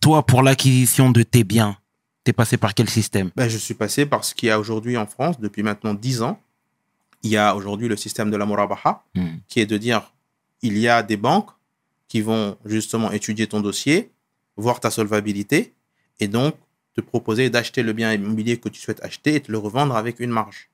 toi, 0.00 0.24
pour 0.24 0.42
l'acquisition 0.42 1.10
de 1.10 1.22
tes 1.24 1.42
biens, 1.42 1.76
t'es 2.22 2.32
passé 2.32 2.56
par 2.56 2.72
quel 2.72 2.88
système? 2.88 3.30
Ben, 3.34 3.48
je 3.48 3.58
suis 3.58 3.74
passé 3.74 4.06
par 4.06 4.24
ce 4.24 4.34
qu'il 4.34 4.48
y 4.48 4.52
a 4.52 4.60
aujourd'hui 4.60 4.96
en 4.96 5.06
France 5.06 5.40
depuis 5.40 5.64
maintenant 5.64 5.92
10 5.92 6.22
ans. 6.22 6.40
Il 7.22 7.30
y 7.30 7.36
a 7.36 7.54
aujourd'hui 7.56 7.88
le 7.88 7.96
système 7.96 8.30
de 8.30 8.36
la 8.36 8.46
Murabaha, 8.46 9.04
Mhm. 9.14 9.40
qui 9.48 9.60
est 9.60 9.66
de 9.66 9.76
dire 9.76 10.12
il 10.62 10.76
y 10.78 10.88
a 10.88 11.02
des 11.02 11.16
banques 11.16 11.50
qui 12.08 12.20
vont 12.20 12.56
justement 12.64 13.10
étudier 13.12 13.46
ton 13.46 13.60
dossier, 13.60 14.10
voir 14.56 14.80
ta 14.80 14.90
solvabilité 14.90 15.74
et 16.20 16.28
donc 16.28 16.54
te 16.94 17.00
proposer 17.00 17.50
d'acheter 17.50 17.82
le 17.82 17.92
bien 17.92 18.12
immobilier 18.12 18.58
que 18.58 18.68
tu 18.68 18.80
souhaites 18.80 19.02
acheter 19.04 19.34
et 19.36 19.40
te 19.40 19.52
le 19.52 19.58
revendre 19.58 19.94
avec 19.96 20.18
une 20.20 20.30
marge. 20.30 20.68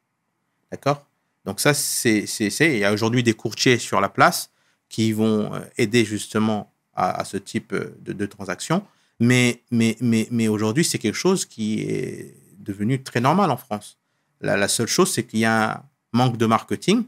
D'accord? 0.71 1.07
Donc 1.45 1.61
ça, 1.61 1.75
c'est, 1.75 2.25
il 2.61 2.79
y 2.79 2.85
a 2.85 2.93
aujourd'hui 2.93 3.23
des 3.23 3.35
courtiers 3.35 3.79
sur 3.79 4.01
la 4.01 4.09
place 4.09 4.51
qui 4.89 5.13
vont 5.13 5.53
euh, 5.55 5.61
aider 5.77 6.05
justement 6.05 6.73
à, 6.95 7.21
à 7.21 7.25
ce 7.25 7.37
type 7.37 7.73
euh, 7.75 7.95
de, 8.01 8.13
de 8.15 8.27
transaction. 8.27 8.83
Mais, 9.21 9.63
mais, 9.71 9.97
mais, 10.01 10.27
mais 10.31 10.49
aujourd'hui, 10.49 10.85
c'est 10.85 10.99
quelque 10.99 11.15
chose 11.17 11.45
qui 11.45 11.81
est 11.83 12.35
devenu 12.59 13.03
très 13.03 13.21
normal 13.21 13.51
en 13.51 13.57
France. 13.59 13.99
La, 14.41 14.57
la 14.57 14.69
seule 14.69 14.87
chose, 14.89 15.13
c'est 15.13 15.25
qu'il 15.25 15.41
y 15.41 15.45
a 15.45 15.85
manque 16.15 16.39
de 16.39 16.47
marketing 16.47 17.05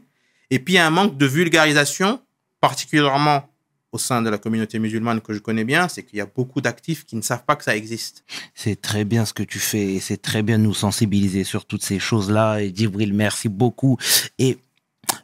et 0.49 0.59
puis 0.59 0.75
il 0.75 0.77
y 0.77 0.79
a 0.79 0.87
un 0.87 0.91
manque 0.91 1.17
de 1.17 1.25
vulgarisation, 1.25 2.21
particulièrement 2.61 3.49
au 3.91 3.97
sein 3.97 4.21
de 4.21 4.29
la 4.29 4.37
communauté 4.37 4.79
musulmane 4.79 5.21
que 5.21 5.33
je 5.33 5.39
connais 5.39 5.63
bien, 5.63 5.87
c'est 5.87 6.03
qu'il 6.03 6.19
y 6.19 6.21
a 6.21 6.25
beaucoup 6.25 6.61
d'actifs 6.61 7.05
qui 7.05 7.15
ne 7.15 7.21
savent 7.21 7.45
pas 7.45 7.55
que 7.55 7.63
ça 7.63 7.75
existe. 7.75 8.23
C'est 8.53 8.81
très 8.81 9.05
bien 9.05 9.25
ce 9.25 9.33
que 9.33 9.43
tu 9.43 9.59
fais 9.59 9.93
et 9.95 9.99
c'est 9.99 10.21
très 10.21 10.43
bien 10.43 10.59
de 10.59 10.63
nous 10.63 10.73
sensibiliser 10.73 11.43
sur 11.43 11.65
toutes 11.65 11.83
ces 11.83 11.99
choses-là. 11.99 12.59
Et 12.59 12.73
Djibril, 12.73 13.13
merci 13.13 13.47
beaucoup. 13.49 13.97
Et 14.37 14.57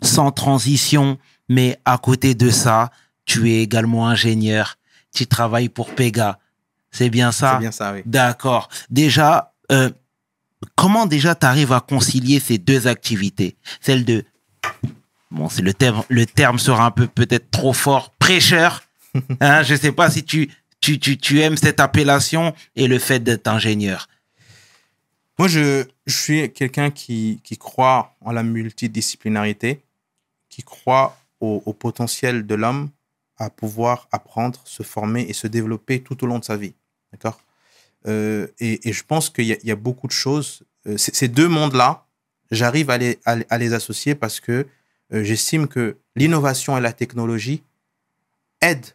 sans 0.01 0.31
transition, 0.31 1.17
mais 1.49 1.77
à 1.83 1.97
côté 1.97 2.35
de 2.35 2.49
ça, 2.49 2.91
tu 3.25 3.51
es 3.51 3.61
également 3.61 4.07
ingénieur. 4.07 4.77
Tu 5.13 5.27
travailles 5.27 5.69
pour 5.69 5.93
Pega. 5.93 6.39
C'est 6.91 7.09
bien 7.09 7.31
ça? 7.31 7.53
C'est 7.53 7.59
bien 7.59 7.71
ça, 7.71 7.93
oui. 7.93 8.01
D'accord. 8.05 8.69
Déjà, 8.89 9.53
euh, 9.71 9.89
comment 10.75 11.05
déjà 11.05 11.35
tu 11.35 11.45
arrives 11.45 11.73
à 11.73 11.81
concilier 11.81 12.39
ces 12.39 12.57
deux 12.57 12.87
activités? 12.87 13.55
Celle 13.81 14.05
de, 14.05 14.25
bon, 15.31 15.49
c'est 15.49 15.61
le 15.61 15.73
terme, 15.73 16.03
le 16.09 16.25
terme 16.25 16.59
sera 16.59 16.85
un 16.85 16.91
peu 16.91 17.07
peut-être 17.07 17.49
trop 17.51 17.73
fort, 17.73 18.11
prêcheur. 18.11 18.83
Hein, 19.41 19.61
je 19.61 19.75
sais 19.75 19.91
pas 19.91 20.09
si 20.09 20.23
tu, 20.23 20.49
tu, 20.81 20.97
tu, 20.97 21.19
tu 21.19 21.39
aimes 21.39 21.55
cette 21.55 21.79
appellation 21.79 22.55
et 22.75 22.87
le 22.87 22.97
fait 22.97 23.19
d'être 23.19 23.47
ingénieur. 23.47 24.07
Moi, 25.37 25.47
je, 25.47 25.85
je 26.07 26.15
suis 26.15 26.51
quelqu'un 26.51 26.89
qui, 26.89 27.39
qui 27.43 27.55
croit 27.55 28.15
en 28.21 28.31
la 28.31 28.41
multidisciplinarité, 28.41 29.83
qui 30.49 30.63
croit 30.63 31.15
au, 31.39 31.61
au 31.67 31.73
potentiel 31.73 32.47
de 32.47 32.55
l'homme 32.55 32.89
à 33.37 33.51
pouvoir 33.51 34.07
apprendre, 34.11 34.59
se 34.65 34.81
former 34.81 35.21
et 35.21 35.33
se 35.33 35.45
développer 35.45 36.01
tout 36.01 36.23
au 36.23 36.27
long 36.27 36.39
de 36.39 36.45
sa 36.45 36.57
vie. 36.57 36.73
D'accord? 37.11 37.42
Euh, 38.07 38.47
et, 38.59 38.91
je 38.91 39.03
pense 39.03 39.29
qu'il 39.29 39.45
y, 39.45 39.71
a- 39.71 39.75
beaucoup 39.75 40.07
de 40.07 40.11
choses. 40.11 40.63
euh, 40.87 40.97
ces 40.97 41.27
deux 41.27 41.47
mondes-là, 41.47 42.05
j'arrive 42.51 42.89
à 42.89 42.97
les, 42.97 43.73
associer 43.73 44.15
parce 44.15 44.39
que 44.39 44.67
euh, 45.13 45.23
j'estime 45.23 45.67
que 45.67 45.97
l'innovation 46.15 46.77
et 46.77 46.81
la 46.81 46.93
technologie 46.93 47.63
aident 48.61 48.93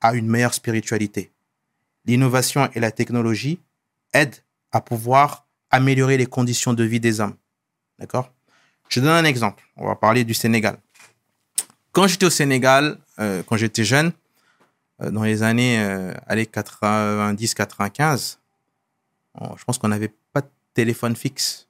à 0.00 0.14
une 0.14 0.26
meilleure 0.28 0.54
spiritualité. 0.54 1.30
L'innovation 2.04 2.70
et 2.74 2.80
la 2.80 2.90
technologie 2.90 3.60
aident 4.12 4.36
à 4.72 4.80
pouvoir 4.80 5.46
améliorer 5.70 6.16
les 6.16 6.26
conditions 6.26 6.74
de 6.74 6.84
vie 6.84 7.00
des 7.00 7.20
hommes. 7.20 7.36
D'accord? 7.98 8.32
Je 8.88 9.00
donne 9.00 9.10
un 9.10 9.24
exemple. 9.24 9.64
On 9.76 9.86
va 9.86 9.94
parler 9.96 10.24
du 10.24 10.34
Sénégal. 10.34 10.78
Quand 11.92 12.06
j'étais 12.06 12.26
au 12.26 12.30
Sénégal, 12.30 12.98
quand 13.16 13.56
j'étais 13.56 13.84
jeune, 13.84 14.12
dans 14.98 15.24
les 15.24 15.42
années 15.42 15.80
euh, 15.80 16.12
allez, 16.26 16.44
90-95, 16.44 18.38
oh, 19.40 19.54
je 19.56 19.64
pense 19.64 19.78
qu'on 19.78 19.88
n'avait 19.88 20.14
pas 20.32 20.42
de 20.42 20.50
téléphone 20.74 21.16
fixe 21.16 21.68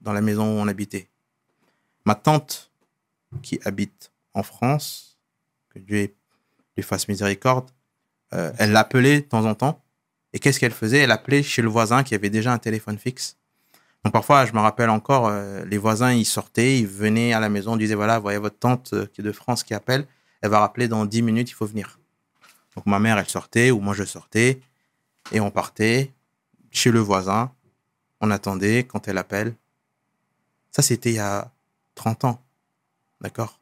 dans 0.00 0.12
la 0.12 0.20
maison 0.20 0.44
où 0.44 0.60
on 0.60 0.68
habitait. 0.68 1.08
Ma 2.04 2.14
tante, 2.14 2.72
qui 3.42 3.60
habite 3.64 4.12
en 4.34 4.42
France, 4.42 5.18
que 5.70 5.78
Dieu 5.78 6.14
lui 6.76 6.82
fasse 6.82 7.08
miséricorde, 7.08 7.70
euh, 8.34 8.52
elle 8.58 8.72
l'appelait 8.72 9.20
de 9.20 9.26
temps 9.26 9.44
en 9.44 9.54
temps. 9.54 9.82
Et 10.32 10.38
qu'est-ce 10.38 10.58
qu'elle 10.58 10.72
faisait? 10.72 10.98
Elle 10.98 11.10
appelait 11.10 11.42
chez 11.42 11.62
le 11.62 11.68
voisin 11.68 12.02
qui 12.02 12.14
avait 12.14 12.30
déjà 12.30 12.52
un 12.52 12.58
téléphone 12.58 12.98
fixe. 12.98 13.36
Donc 14.04 14.12
parfois, 14.12 14.46
je 14.46 14.52
me 14.52 14.58
rappelle 14.58 14.90
encore, 14.90 15.28
euh, 15.28 15.64
les 15.64 15.78
voisins, 15.78 16.12
ils 16.12 16.24
sortaient, 16.24 16.78
ils 16.78 16.86
venaient 16.86 17.32
à 17.32 17.40
la 17.40 17.48
maison, 17.48 17.76
disaient, 17.76 17.94
voilà, 17.94 18.18
voyez 18.18 18.38
votre 18.38 18.58
tante 18.58 18.90
euh, 18.94 19.06
qui 19.06 19.20
est 19.20 19.24
de 19.24 19.32
France 19.32 19.62
qui 19.62 19.74
appelle, 19.74 20.06
elle 20.40 20.50
va 20.50 20.58
rappeler 20.58 20.88
dans 20.88 21.04
10 21.04 21.22
minutes, 21.22 21.50
il 21.50 21.54
faut 21.54 21.66
venir. 21.66 22.00
Donc 22.76 22.86
ma 22.86 22.98
mère, 22.98 23.18
elle 23.18 23.28
sortait, 23.28 23.70
ou 23.70 23.80
moi 23.80 23.94
je 23.94 24.04
sortais, 24.04 24.60
et 25.30 25.40
on 25.40 25.50
partait 25.50 26.12
chez 26.70 26.90
le 26.90 27.00
voisin, 27.00 27.52
on 28.20 28.30
attendait 28.30 28.84
quand 28.84 29.08
elle 29.08 29.18
appelle. 29.18 29.54
Ça, 30.70 30.82
c'était 30.82 31.10
il 31.10 31.16
y 31.16 31.18
a 31.18 31.52
30 31.94 32.24
ans. 32.24 32.42
D'accord? 33.20 33.60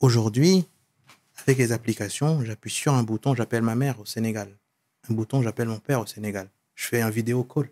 Aujourd'hui, 0.00 0.66
avec 1.42 1.58
les 1.58 1.72
applications, 1.72 2.42
j'appuie 2.44 2.70
sur 2.70 2.94
un 2.94 3.02
bouton, 3.02 3.34
j'appelle 3.34 3.62
ma 3.62 3.74
mère 3.74 4.00
au 4.00 4.06
Sénégal. 4.06 4.56
Un 5.10 5.14
bouton, 5.14 5.42
j'appelle 5.42 5.68
mon 5.68 5.78
père 5.78 6.00
au 6.00 6.06
Sénégal. 6.06 6.48
Je 6.74 6.86
fais 6.86 7.02
un 7.02 7.10
vidéo 7.10 7.44
call. 7.44 7.70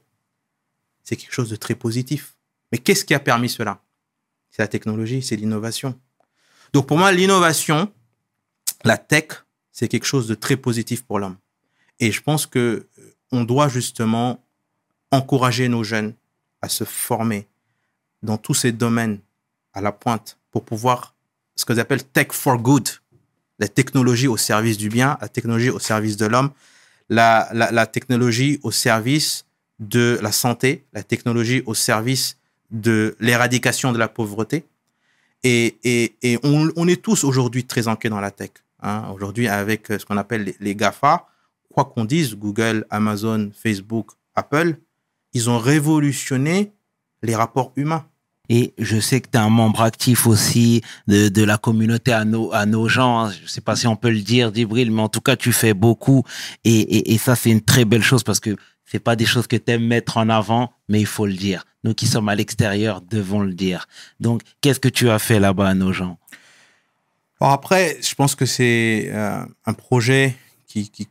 C'est 1.03 1.17
quelque 1.17 1.33
chose 1.33 1.49
de 1.51 1.57
très 1.57 1.75
positif. 1.75 2.37
Mais 2.71 2.79
qu'est-ce 2.79 3.05
qui 3.05 3.15
a 3.15 3.21
permis 3.21 3.49
cela? 3.49 3.83
C'est 4.51 4.63
la 4.63 4.69
technologie, 4.69 5.23
c'est 5.23 5.37
l'innovation. 5.37 5.99
Donc 6.73 6.87
pour 6.87 6.99
moi, 6.99 7.11
l'innovation, 7.13 7.93
la 8.85 8.99
tech, 8.99 9.29
c'est 9.73 9.89
quelque 9.89 10.07
chose 10.07 10.29
de 10.29 10.35
très 10.35 10.57
positif 10.57 11.03
pour 11.03 11.19
l'homme. 11.19 11.37
Et 11.99 12.13
je 12.13 12.21
pense 12.23 12.47
que 12.47 12.87
euh, 12.99 13.15
on 13.33 13.45
doit 13.45 13.69
justement 13.69 14.45
encourager 15.11 15.69
nos 15.69 15.83
jeunes 15.83 16.15
à 16.61 16.69
se 16.69 16.85
former 16.85 17.49
dans 18.23 18.39
tous 18.39 18.55
ces 18.55 18.73
domaines 18.73 19.19
à 19.73 19.81
la 19.81 19.93
pointe 19.93 20.39
pour 20.51 20.65
pouvoir 20.65 21.15
ce 21.57 21.65
que 21.65 21.75
j'appelle 21.75 22.05
tech 22.05 22.29
for 22.31 22.59
good, 22.59 22.89
la 23.59 23.69
technologie 23.69 24.29
au 24.29 24.37
service 24.37 24.77
du 24.77 24.89
bien, 24.89 25.19
la 25.21 25.29
technologie 25.29 25.71
au 25.71 25.79
service 25.79 26.17
de 26.17 26.27
l'homme, 26.27 26.51
la, 27.09 27.87
technologie 27.87 28.59
au 28.63 28.71
service 28.71 29.45
de 29.79 30.19
la 30.23 30.33
santé, 30.33 30.85
la 30.93 31.03
technologie 31.03 31.63
au 31.67 31.75
service 31.75 32.39
de 32.71 33.17
l'éradication 33.21 33.93
de 33.93 33.99
la 33.99 34.09
pauvreté. 34.09 34.65
Et, 35.43 35.77
et, 35.85 36.15
et 36.23 36.39
on, 36.43 36.71
on 36.77 36.89
est 36.89 37.03
tous 37.03 37.25
aujourd'hui 37.25 37.65
très 37.65 37.89
ancrés 37.89 38.09
dans 38.09 38.21
la 38.21 38.31
tech. 38.31 38.51
Hein. 38.83 39.05
Aujourd'hui, 39.15 39.49
avec 39.49 39.87
ce 39.89 40.05
qu'on 40.05 40.17
appelle 40.17 40.55
les, 40.61 40.77
GAFA, 40.77 41.27
quoi 41.73 41.85
qu'on 41.85 42.05
dise, 42.05 42.35
Google, 42.37 42.85
Amazon, 42.91 43.51
Facebook, 43.55 44.11
Apple, 44.35 44.77
ils 45.33 45.49
ont 45.49 45.59
révolutionné 45.59 46.73
les 47.23 47.35
rapports 47.35 47.73
humains. 47.77 48.05
Et 48.49 48.75
je 48.77 48.99
sais 48.99 49.21
que 49.21 49.29
tu 49.31 49.39
es 49.39 49.41
un 49.41 49.49
membre 49.49 49.81
actif 49.83 50.27
aussi 50.27 50.83
de, 51.07 51.45
la 51.45 51.57
communauté 51.57 52.13
à 52.13 52.25
nos, 52.25 52.53
à 52.53 52.67
nos 52.67 52.89
gens. 52.89 53.25
hein. 53.25 53.33
Je 53.43 53.49
sais 53.49 53.61
pas 53.61 53.77
si 53.77 53.87
on 53.87 53.97
peut 53.97 54.11
le 54.11 54.21
dire, 54.21 54.53
Dibril, 54.53 54.91
mais 54.91 55.01
en 55.01 55.09
tout 55.09 55.21
cas, 55.21 55.37
tu 55.37 55.53
fais 55.53 55.75
beaucoup. 55.75 56.25
Et, 56.65 56.81
et, 56.81 57.15
et 57.15 57.19
ça, 57.19 57.37
c'est 57.37 57.51
une 57.51 57.63
très 57.63 57.85
belle 57.85 58.03
chose 58.03 58.25
parce 58.25 58.41
que 58.41 58.57
c'est 58.85 58.99
pas 58.99 59.17
des 59.17 59.25
choses 59.25 59.47
que 59.47 59.57
tu 59.57 59.71
aimes 59.73 59.87
mettre 59.87 60.19
en 60.19 60.29
avant, 60.29 60.73
mais 60.89 61.01
il 61.01 61.07
faut 61.07 61.25
le 61.25 61.33
dire. 61.33 61.65
Nous 61.85 61.95
qui 61.95 62.07
sommes 62.07 62.29
à 62.29 62.35
l'extérieur 62.35 63.01
devons 63.01 63.41
le 63.41 63.55
dire. 63.55 63.87
Donc, 64.21 64.43
qu'est-ce 64.61 64.81
que 64.81 64.89
tu 64.89 65.09
as 65.09 65.19
fait 65.19 65.41
là-bas 65.41 65.69
à 65.69 65.75
nos 65.75 65.93
gens? 65.93 66.19
Après, 67.51 67.99
je 68.03 68.15
pense 68.15 68.35
que 68.35 68.47
c'est 68.47 69.11
euh, 69.11 69.45
un 69.67 69.73
projet 69.73 70.37
qui, 70.67 70.91
qui, 70.91 71.09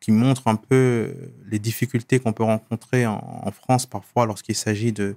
qui 0.00 0.12
montre 0.12 0.46
un 0.48 0.56
peu 0.56 1.14
les 1.50 1.58
difficultés 1.58 2.20
qu'on 2.20 2.32
peut 2.32 2.44
rencontrer 2.44 3.06
en, 3.06 3.42
en 3.44 3.50
France 3.50 3.86
parfois 3.86 4.26
lorsqu'il 4.26 4.54
s'agit 4.54 4.92
de 4.92 5.16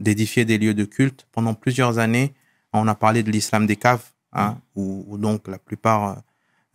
d'édifier 0.00 0.46
des 0.46 0.56
lieux 0.56 0.72
de 0.72 0.86
culte. 0.86 1.26
Pendant 1.30 1.52
plusieurs 1.52 1.98
années, 1.98 2.32
on 2.72 2.88
a 2.88 2.94
parlé 2.94 3.22
de 3.22 3.30
l'islam 3.30 3.66
des 3.66 3.76
caves, 3.76 4.04
hein, 4.32 4.58
où, 4.74 5.04
où 5.06 5.18
donc 5.18 5.46
la 5.46 5.58
plupart 5.58 6.22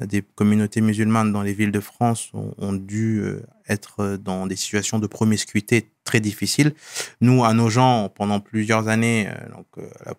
euh, 0.01 0.05
des 0.05 0.21
communautés 0.21 0.81
musulmanes 0.81 1.33
dans 1.33 1.41
les 1.41 1.53
villes 1.53 1.71
de 1.71 1.79
France 1.79 2.29
ont, 2.33 2.53
ont 2.59 2.73
dû 2.73 3.21
euh, 3.21 3.43
être 3.67 4.17
dans 4.17 4.45
des 4.45 4.55
situations 4.55 4.99
de 4.99 5.07
promiscuité 5.07 5.89
très 6.03 6.19
difficiles. 6.19 6.75
Nous, 7.19 7.43
à 7.43 7.53
nos 7.53 7.69
gens, 7.69 8.09
pendant 8.09 8.39
plusieurs 8.39 8.87
années, 8.87 9.27
donc 9.55 9.65
la 10.05 10.13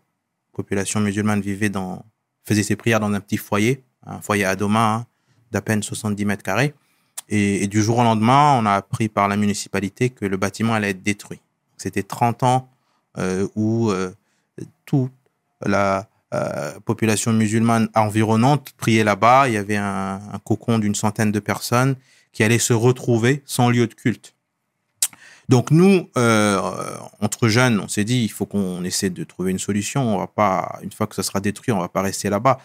population 0.53 0.99
musulmane 0.99 1.41
vivait 1.41 1.69
dans 1.69 2.05
faisait 2.47 2.63
ses 2.63 2.77
prières 2.77 3.01
dans 3.01 3.13
un 3.13 3.21
petit 3.21 3.37
foyer, 3.37 3.83
un 4.07 4.21
foyer 4.21 4.45
à 4.45 4.57
Doma 4.57 4.95
hein, 4.95 5.07
d'à 5.51 5.61
peine 5.61 5.83
70 5.83 6.25
mètres 6.25 6.43
carrés. 6.43 6.75
Et, 7.29 7.67
du 7.67 7.83
jour 7.83 7.99
au 7.99 8.05
lendemain, 8.05 8.57
on 8.61 8.67
a 8.67 8.73
appris 8.73 9.09
par 9.09 9.27
la 9.27 9.37
municipalité 9.37 10.11
que 10.11 10.25
le 10.25 10.37
bâtiment 10.37 10.75
allait 10.75 10.91
être 10.91 11.03
détruit. 11.03 11.41
C'était 11.77 12.05
30 12.05 12.43
ans 12.45 12.69
euh, 13.19 13.49
où 13.57 13.91
euh, 13.91 14.13
toute 14.85 15.11
la 15.65 16.09
euh, 16.35 16.79
population 16.85 17.33
musulmane 17.33 17.89
environnante 17.97 18.71
priait 18.77 19.03
là-bas. 19.03 19.49
Il 19.49 19.55
y 19.55 19.57
avait 19.57 19.77
un, 19.77 20.21
un 20.33 20.39
cocon 20.39 20.79
d'une 20.79 20.95
centaine 20.95 21.33
de 21.33 21.41
personnes 21.41 21.97
qui 22.33 22.45
allaient 22.45 22.59
se 22.59 22.73
retrouver 22.73 23.43
sans 23.45 23.71
lieu 23.71 23.89
de 23.89 23.95
culte. 23.95 24.36
Donc 25.49 25.71
nous, 25.71 26.11
euh, 26.17 26.61
entre 27.21 27.49
jeunes, 27.49 27.79
on 27.79 27.89
s'est 27.89 28.05
dit, 28.05 28.25
il 28.25 28.31
faut 28.31 28.47
qu'on 28.47 28.83
essaie 28.83 29.11
de 29.11 29.23
trouver 29.23 29.53
une 29.53 29.59
solution. 29.59 30.15
On 30.15 30.19
va 30.19 30.27
pas, 30.27 30.79
une 30.83 30.91
fois 30.91 31.07
que 31.07 31.15
ça 31.15 31.23
sera 31.23 31.41
détruit, 31.41 31.73
on 31.73 31.79
va 31.79 31.89
pas 31.89 32.03
rester 32.03 32.29
là-bas. 32.29 32.59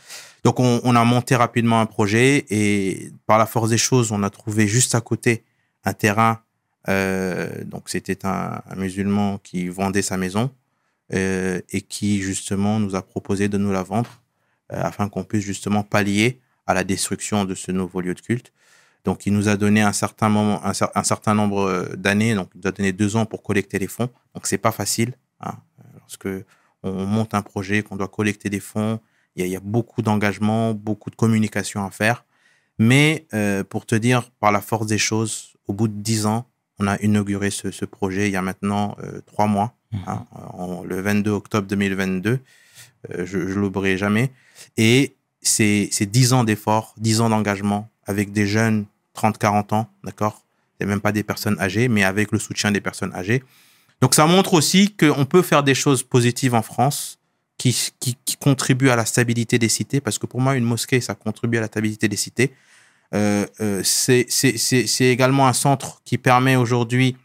Donc 0.44 0.60
on, 0.60 0.96
a 0.96 1.04
monté 1.04 1.36
rapidement 1.36 1.82
un 1.82 1.86
projet 1.86 2.46
et 2.50 3.12
par 3.28 3.38
la 3.38 3.46
force 3.46 3.70
des 3.70 3.78
choses, 3.78 4.12
on 4.12 4.24
a 4.24 4.30
trouvé 4.32 4.68
juste 4.68 4.96
à 4.96 5.02
côté 5.02 5.44
un 5.84 5.94
terrain. 5.94 6.42
Euh, 6.90 7.64
donc 7.66 7.90
c'était 7.90 8.26
un, 8.26 8.62
un, 8.68 8.76
musulman 8.76 9.38
qui 9.38 9.68
vendait 9.68 10.02
sa 10.02 10.18
maison 10.18 10.50
euh, 11.14 11.62
et 11.70 11.82
qui 11.82 12.22
justement 12.22 12.80
nous 12.80 12.96
a 12.96 13.04
proposé 13.04 13.50
de 13.50 13.60
nous 13.60 13.72
la 13.72 13.84
vendre 13.84 14.22
euh, 14.74 14.82
afin 14.82 15.10
qu'on 15.10 15.24
puisse 15.24 15.44
justement 15.44 15.84
pallier 15.84 16.40
à 16.66 16.74
la 16.74 16.84
destruction 16.84 17.46
de 17.46 17.54
ce 17.54 17.72
nouveau 17.72 18.02
lieu 18.02 18.16
de 18.16 18.22
culte. 18.22 18.52
Donc, 19.04 19.26
il 19.26 19.34
nous 19.34 19.48
a 19.50 19.58
donné 19.58 19.82
un 19.82 19.94
certain 19.94 20.30
moment, 20.30 20.64
un, 20.66 20.72
cer- 20.74 20.92
un 20.96 21.04
certain 21.04 21.34
nombre 21.34 21.62
euh, 21.62 21.96
d'années. 21.96 22.36
Donc, 22.36 22.50
il 22.56 22.62
nous 22.62 22.68
a 22.68 22.72
donné 22.72 22.92
deux 22.92 23.16
ans 23.16 23.26
pour 23.26 23.42
collecter 23.44 23.80
les 23.80 23.88
fonds. 23.88 24.10
Donc, 24.36 24.46
c'est 24.48 24.58
pas 24.60 24.72
facile. 24.72 25.14
Hein, 25.40 25.54
lorsque 26.00 26.28
on 26.84 27.06
monte 27.06 27.34
un 27.34 27.42
projet, 27.42 27.82
qu'on 27.84 27.96
doit 27.96 28.08
collecter 28.08 28.50
des 28.50 28.60
fonds, 28.60 29.00
il 29.36 29.42
y 29.42 29.44
a, 29.44 29.48
il 29.48 29.52
y 29.52 29.56
a 29.56 29.60
beaucoup 29.62 30.02
d'engagement, 30.02 30.74
beaucoup 30.74 31.10
de 31.10 31.16
communication 31.16 31.84
à 31.86 31.92
faire. 31.92 32.26
Mais 32.80 33.26
euh, 33.34 33.64
pour 33.64 33.86
te 33.86 33.96
dire, 33.96 34.30
par 34.40 34.52
la 34.52 34.62
force 34.62 34.88
des 34.88 34.98
choses, 34.98 35.54
au 35.68 35.74
bout 35.74 35.88
de 35.88 35.94
dix 36.02 36.26
ans, 36.26 36.46
on 36.80 36.88
a 36.88 36.98
inauguré 37.02 37.52
ce, 37.52 37.70
ce 37.72 37.86
projet 37.86 38.28
il 38.28 38.32
y 38.34 38.36
a 38.36 38.42
maintenant 38.42 38.96
euh, 39.04 39.22
trois 39.28 39.46
mois, 39.46 39.76
hein, 40.08 40.26
en- 40.32 40.84
le 40.84 41.00
22 41.02 41.30
octobre 41.32 41.68
2022. 41.68 42.40
Euh, 43.12 43.26
je 43.26 43.38
ne 43.38 43.44
l'oublierai 43.54 43.98
jamais. 43.98 44.32
Et 44.78 45.16
c'est 45.42 45.90
dix 46.06 46.34
ans 46.34 46.44
d'efforts, 46.44 46.94
dix 46.98 47.22
ans 47.22 47.30
d'engagement 47.30 47.90
avec 48.12 48.32
des 48.32 48.46
jeunes 48.46 48.86
30-40 49.16 49.74
ans, 49.74 49.88
d'accord? 50.04 50.44
C'est 50.80 50.86
même 50.86 51.02
pas 51.02 51.12
des 51.12 51.24
personnes 51.24 51.60
âgées, 51.60 51.88
mais 51.88 52.04
avec 52.04 52.32
le 52.32 52.40
soutien 52.40 52.72
des 52.72 52.82
personnes 52.82 53.14
âgées. 53.14 53.44
Donc 54.02 54.16
ça 54.16 54.26
montre 54.26 54.54
aussi 54.54 54.96
qu'on 54.96 55.26
peut 55.26 55.42
faire 55.42 55.64
des 55.64 55.76
choses 55.76 56.04
positives 56.04 56.56
en 56.56 56.62
France 56.62 57.20
qui, 57.58 57.76
qui, 58.00 58.38
contribuent 58.38 58.90
à 58.90 58.96
la 58.96 59.06
stabilité 59.06 59.60
des 59.60 59.70
cités, 59.70 60.02
parce 60.02 60.18
que 60.18 60.26
pour 60.26 60.42
moi, 60.42 60.56
une 60.56 60.64
mosquée, 60.66 61.00
ça 61.00 61.14
contribue 61.14 61.58
à 61.58 61.62
la 61.62 61.68
stabilité 61.68 62.08
des 62.08 62.18
cités. 62.18 62.52
Euh, 63.14 63.46
euh, 63.60 63.82
c'est 63.84 64.26
également 65.02 65.48
un 65.48 65.54
centre 65.54 66.02
qui 66.04 66.18
permet 66.18 66.56
aujourd'hui 66.56 67.18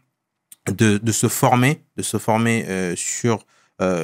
de, 0.71 1.11
se 1.11 1.27
former, 1.27 1.81
de 1.95 2.03
se 2.03 2.17
former 2.17 2.65
euh, 2.67 2.95
sur 2.95 3.45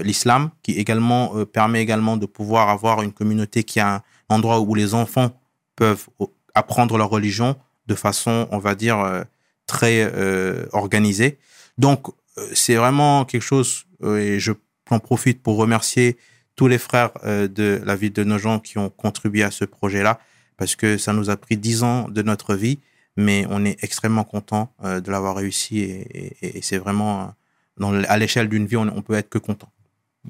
l'islam, 0.04 0.52
qui 0.62 0.74
également 0.74 1.46
permet 1.46 1.82
également 1.82 2.16
de 2.16 2.28
pouvoir 2.28 2.70
avoir 2.70 3.02
une 3.02 3.12
communauté 3.12 3.64
qui 3.64 3.80
a 3.80 3.96
un 3.96 4.02
endroit 4.30 4.60
où 4.60 4.76
les 4.76 4.94
enfants 4.94 5.32
peuvent 5.76 6.08
apprendre 6.54 6.98
leur 6.98 7.10
religion 7.10 7.56
de 7.88 7.96
façon, 7.96 8.48
on 8.52 8.60
va 8.60 8.76
dire, 8.76 9.00
euh, 9.00 9.24
très 9.68 10.10
euh, 10.14 10.66
organisée. 10.72 11.38
Donc, 11.78 12.08
euh, 12.38 12.48
c'est 12.54 12.76
vraiment 12.76 13.26
quelque 13.26 13.42
chose, 13.42 13.86
et 14.04 14.40
je 14.40 14.52
en 14.90 15.00
profite 15.00 15.42
pour 15.42 15.58
remercier 15.58 16.18
tous 16.56 16.68
les 16.68 16.78
frères 16.78 17.12
de 17.24 17.82
la 17.84 17.96
ville 17.96 18.14
de 18.14 18.24
Nogent 18.24 18.62
qui 18.62 18.78
ont 18.78 18.90
contribué 18.90 19.42
à 19.42 19.50
ce 19.50 19.66
projet-là, 19.66 20.20
parce 20.56 20.76
que 20.76 21.00
ça 21.00 21.14
nous 21.14 21.32
a 21.32 21.38
pris 21.38 21.58
dix 21.58 21.82
ans 21.82 22.10
de 22.10 22.22
notre 22.22 22.54
vie, 22.54 22.78
mais 23.18 23.48
on 23.50 23.66
est 23.66 23.82
extrêmement 23.84 24.24
content 24.24 24.72
de 24.84 25.10
l'avoir 25.10 25.36
réussi, 25.36 25.80
et, 25.80 26.60
c'est 26.62 26.78
vraiment, 26.78 27.34
à 27.82 28.18
l'échelle 28.20 28.50
d'une 28.50 28.68
vie, 28.68 28.78
on, 28.78 28.82
on 28.82 29.02
peut 29.02 29.16
être 29.16 29.30
que 29.30 29.40
content. 29.40 29.70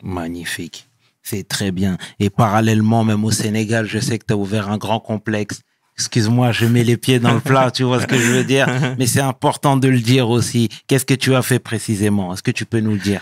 Magnifique. 0.01 0.87
C'est 1.23 1.45
très 1.45 1.71
bien. 1.71 1.97
Et 2.19 2.29
parallèlement, 2.29 3.03
même 3.03 3.25
au 3.25 3.31
Sénégal, 3.31 3.85
je 3.85 3.99
sais 3.99 4.17
que 4.17 4.25
tu 4.25 4.33
as 4.33 4.37
ouvert 4.37 4.69
un 4.69 4.77
grand 4.77 5.01
complexe. 5.01 5.61
Excuse-moi, 5.97 6.51
je 6.51 6.65
mets 6.65 6.83
les 6.83 6.97
pieds 6.97 7.19
dans 7.19 7.33
le 7.33 7.39
plat, 7.39 7.69
tu 7.71 7.83
vois 7.83 8.01
ce 8.01 8.07
que 8.07 8.17
je 8.17 8.31
veux 8.31 8.43
dire. 8.43 8.67
Mais 8.97 9.05
c'est 9.05 9.21
important 9.21 9.77
de 9.77 9.87
le 9.87 9.99
dire 9.99 10.29
aussi. 10.29 10.69
Qu'est-ce 10.87 11.05
que 11.05 11.13
tu 11.13 11.35
as 11.35 11.41
fait 11.43 11.59
précisément? 11.59 12.33
Est-ce 12.33 12.41
que 12.43 12.51
tu 12.51 12.65
peux 12.65 12.79
nous 12.79 12.91
le 12.93 12.97
dire? 12.99 13.21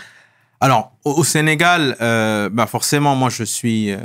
Alors, 0.60 0.92
au, 1.04 1.24
Sénégal, 1.24 1.96
euh, 2.00 2.48
bah 2.48 2.66
forcément, 2.66 3.14
moi, 3.16 3.28
je 3.30 3.42
suis 3.44 3.90
euh, 3.90 3.96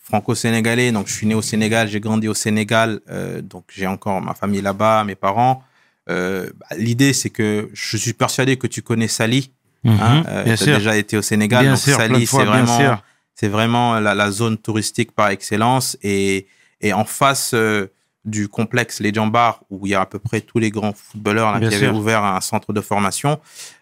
franco-sénégalais, 0.00 0.92
donc 0.92 1.08
je 1.08 1.14
suis 1.14 1.26
né 1.26 1.34
au 1.34 1.42
Sénégal, 1.42 1.88
j'ai 1.88 2.00
grandi 2.00 2.28
au 2.28 2.34
Sénégal, 2.34 3.00
euh, 3.10 3.40
donc 3.40 3.64
j'ai 3.74 3.86
encore 3.86 4.20
ma 4.20 4.34
famille 4.34 4.60
là-bas, 4.60 5.04
mes 5.04 5.14
parents. 5.14 5.64
Euh, 6.10 6.50
bah, 6.60 6.76
L'idée, 6.76 7.12
c'est 7.14 7.30
que 7.30 7.70
je 7.72 7.96
suis 7.96 8.12
persuadé 8.12 8.56
que 8.56 8.66
tu 8.66 8.82
connais 8.82 9.08
Sali. 9.08 9.50
Hein, 9.84 10.18
Mhm, 10.18 10.44
t'as 10.44 10.56
sûr. 10.56 10.76
déjà 10.76 10.96
été 10.96 11.16
au 11.16 11.22
Sénégal, 11.22 11.62
Bien 11.62 11.72
donc 11.72 11.80
sûr, 11.80 11.96
Sali, 11.96 12.26
c'est 12.26 12.44
vraiment, 12.44 12.78
sûr. 12.78 13.02
c'est 13.34 13.48
vraiment 13.48 13.98
la, 13.98 14.14
la 14.14 14.30
zone 14.30 14.56
touristique 14.58 15.10
par 15.12 15.30
excellence. 15.30 15.96
Et, 16.04 16.46
et 16.80 16.92
en 16.92 17.04
face 17.04 17.52
euh, 17.54 17.86
du 18.24 18.48
complexe 18.48 19.00
Les 19.00 19.12
Jambars, 19.12 19.62
où 19.70 19.86
il 19.86 19.90
y 19.90 19.94
a 19.94 20.00
à 20.02 20.06
peu 20.06 20.18
près 20.20 20.40
tous 20.40 20.58
les 20.58 20.70
grands 20.70 20.92
footballeurs 20.92 21.52
là, 21.52 21.58
qui 21.60 21.76
sûr. 21.76 21.88
avaient 21.88 21.96
ouvert 21.98 22.22
un 22.24 22.40
centre 22.40 22.72
de 22.72 22.80
formation, 22.80 23.40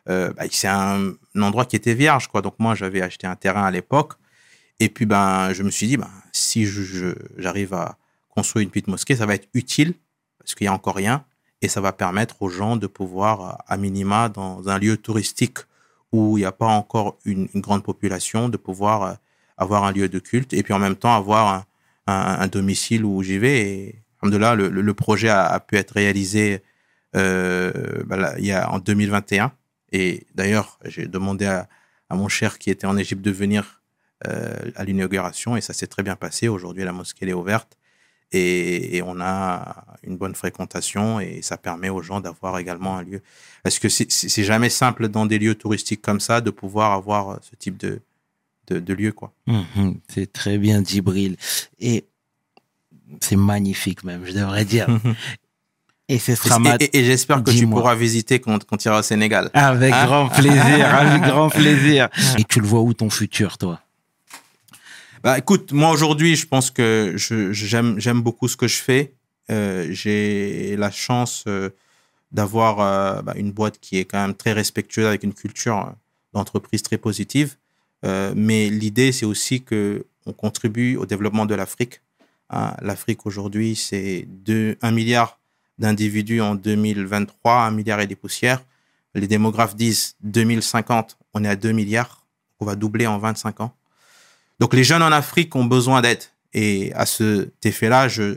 euh, 0.09 0.33
bah, 0.33 0.45
c'est 0.51 0.69
un, 0.69 1.11
un 1.35 1.43
endroit 1.43 1.67
qui 1.67 1.77
était 1.77 1.95
vierge. 1.95 2.29
Quoi. 2.29 2.41
Donc 2.41 2.55
moi, 2.59 2.75
j'avais 2.75 3.03
acheté 3.03 3.27
un 3.27 3.37
terrain 3.37 3.65
à 3.65 3.71
l'époque. 3.71 4.15
Et 4.79 4.89
puis, 4.89 5.05
ben, 5.05 5.53
je 5.53 5.63
me 5.63 5.71
suis 5.71 5.87
dit, 5.89 5.97
ben, 5.99 6.09
si 6.33 6.67
j'arrive 7.37 7.75
à 7.75 7.99
construire 8.31 8.63
une 8.65 8.71
petite 8.71 8.89
mosquée, 8.89 9.15
ça 9.15 9.27
va 9.27 9.35
être 9.35 9.49
utile, 9.53 9.93
parce 10.39 10.55
qu'il 10.55 10.65
n'y 10.65 10.69
a 10.69 10.73
encore 10.73 10.95
rien. 10.97 11.25
Et 11.61 11.69
ça 11.69 11.83
va 11.83 11.93
permettre 11.93 12.41
aux 12.41 12.49
gens 12.49 12.77
de 12.77 12.87
pouvoir, 12.87 13.63
à 13.69 13.77
minima, 13.77 14.31
dans 14.31 14.67
un 14.71 14.79
lieu 14.79 14.97
touristique 14.97 15.59
où 16.13 16.39
il 16.39 16.41
n'y 16.41 16.47
a 16.47 16.53
pas 16.53 16.67
encore 16.67 17.19
une, 17.27 17.47
une 17.55 17.61
grande 17.61 17.83
population, 17.83 18.49
de 18.49 18.57
pouvoir 18.57 19.03
euh, 19.03 19.13
avoir 19.59 19.85
un 19.85 19.93
lieu 19.93 20.09
de 20.09 20.19
culte 20.19 20.55
et 20.55 20.63
puis 20.63 20.73
en 20.73 20.79
même 20.79 20.97
temps 20.97 21.15
avoir 21.15 21.49
un, 21.49 21.65
un- 22.07 22.41
un 22.41 22.47
domicile 22.49 23.05
où 23.05 23.23
j'y 23.23 23.37
vais. 23.37 23.61
Et 23.61 24.03
là, 24.23 24.55
le, 24.55 24.95
projet 24.95 25.29
a, 25.29 25.59
pu 25.61 25.77
être 25.77 25.93
réalisé 25.93 26.63
euh, 27.17 27.73
bah 28.07 28.35
il 28.39 28.47
y 28.47 28.53
a, 28.53 28.71
en 28.71 28.79
2021. 28.79 29.53
Et 29.93 30.27
d'ailleurs, 30.35 30.79
j'ai 30.85 31.07
demandé 31.07 31.47
à, 31.47 31.69
mon 32.11 32.29
cher 32.29 32.59
qui 32.59 32.71
était 32.71 32.87
en 32.87 32.97
Égypte 32.97 33.23
de 33.23 33.31
venir 33.31 33.83
euh, 34.27 34.53
à 34.77 34.85
l'inauguration 34.85 35.57
et 35.57 35.61
ça 35.61 35.73
s'est 35.73 35.87
très 35.87 36.03
bien 36.03 36.17
passé. 36.17 36.49
Aujourd'hui, 36.49 36.85
la 36.85 36.93
mosquée 36.93 37.29
est 37.29 37.33
ouverte 37.33 37.79
et, 38.33 39.03
on 39.05 39.21
a 39.21 39.85
une 40.03 40.17
bonne 40.17 40.35
fréquentation 40.35 41.21
et 41.21 41.43
ça 41.43 41.57
permet 41.57 41.89
aux 41.89 42.03
gens 42.03 42.21
d'avoir 42.21 42.59
également 42.59 42.99
un 42.99 43.03
lieu. 43.03 43.23
Parce 43.63 43.79
que 43.79 43.89
c'est- 43.89 44.43
jamais 44.43 44.71
simple 44.71 45.09
dans 45.09 45.27
des 45.27 45.39
lieux 45.39 45.55
touristiques 45.55 46.03
comme 46.03 46.21
ça 46.21 46.41
de 46.41 46.51
pouvoir 46.51 46.93
avoir 46.93 47.41
ce 47.43 47.57
type 47.57 47.77
de, 47.77 48.01
de, 48.69 48.79
de 48.79 48.95
lieu. 48.95 49.13
Quoi? 49.13 49.33
Mhm, 49.47 50.01
C'est 50.09 50.33
très 50.33 50.59
bien, 50.59 50.83
Djibril. 50.83 51.37
Et 51.79 52.05
c'est 53.21 53.37
magnifique 53.37 54.05
même, 54.05 54.25
je 54.25 54.33
devrais 54.33 54.65
dire. 54.65 54.87
Et 56.09 56.19
ce 56.19 56.35
sera 56.35 56.59
ma... 56.59 56.75
et- 56.81 56.99
et 56.99 57.05
j'espère 57.05 57.41
que 57.45 57.53
tu 57.53 57.69
pourras 57.69 57.95
visiter 57.95 58.41
quand, 58.41 58.65
quand 58.65 58.77
tu 58.77 58.89
iras 58.89 58.99
au 58.99 59.03
Sénégal. 59.03 59.49
Avec 59.55 59.95
Hein 59.95 60.07
grand 60.07 60.29
plaisir, 60.29 60.93
avec 60.95 61.23
grand 61.23 61.49
plaisir. 61.51 62.09
Et 62.37 62.43
tu 62.43 62.59
le 62.61 62.67
vois 62.67 62.81
où 62.81 62.93
ton 62.95 63.11
futur, 63.11 63.59
toi? 63.59 63.81
Bah, 65.23 65.39
écoute, 65.39 65.71
moi 65.73 65.91
aujourd'hui, 65.91 66.35
je 66.35 66.47
pense 66.49 66.73
que 66.73 67.15
j'aime 67.17 68.01
j'aime 68.01 68.23
beaucoup 68.23 68.49
ce 68.49 68.57
que 68.57 68.67
je 68.67 68.79
fais. 68.83 69.13
Euh, 69.53 69.87
J'ai 69.91 70.75
la 70.77 70.91
chance 70.91 71.45
euh, 71.47 71.71
d'avoir 72.33 72.81
euh, 72.81 73.23
bah, 73.23 73.35
une 73.37 73.53
boîte 73.53 73.79
qui 73.81 73.99
est 73.99 74.05
quand 74.05 74.21
même 74.21 74.35
très 74.35 74.53
respectueuse 74.53 75.07
avec 75.07 75.23
une 75.23 75.35
culture 75.35 75.93
d'entreprise 76.33 76.83
très 76.83 76.99
positive. 76.99 77.55
Mais 78.35 78.69
l'idée, 78.71 79.13
c'est 79.13 79.27
aussi 79.27 79.63
que 79.63 80.07
on 80.27 80.33
contribue 80.33 80.97
au 80.97 81.07
développement 81.07 81.47
de 81.47 81.55
l'Afrique. 81.55 82.01
Hein, 82.51 82.75
L'Afrique 82.83 83.27
aujourd'hui, 83.27 83.77
c'est 83.77 84.27
deux- 84.29 84.77
un 84.83 84.91
milliard 84.91 85.39
d'individus 85.79 86.41
en 86.41 86.55
2023, 86.55 87.63
un 87.63 87.71
milliard 87.71 88.01
et 88.01 88.07
des 88.07 88.17
poussières. 88.17 88.63
Les 89.15 89.27
démographes 89.27 89.77
disent 89.77 90.15
2050, 90.23 91.17
on 91.35 91.45
est 91.45 91.49
à 91.49 91.57
2 91.57 91.73
milliards. 91.73 92.27
On 92.61 92.67
va 92.67 92.75
doubler 92.77 93.07
en 93.07 93.19
25 93.19 93.61
ans. 93.61 93.75
Donc 94.59 94.75
les 94.75 94.85
jeunes 94.85 95.03
en 95.03 95.11
Afrique 95.13 95.55
ont 95.57 95.65
besoin 95.65 96.03
d'aide. 96.03 96.23
Et 96.53 96.93
à 96.95 97.07
cet 97.07 97.65
effet-là, 97.65 98.09
je, 98.09 98.37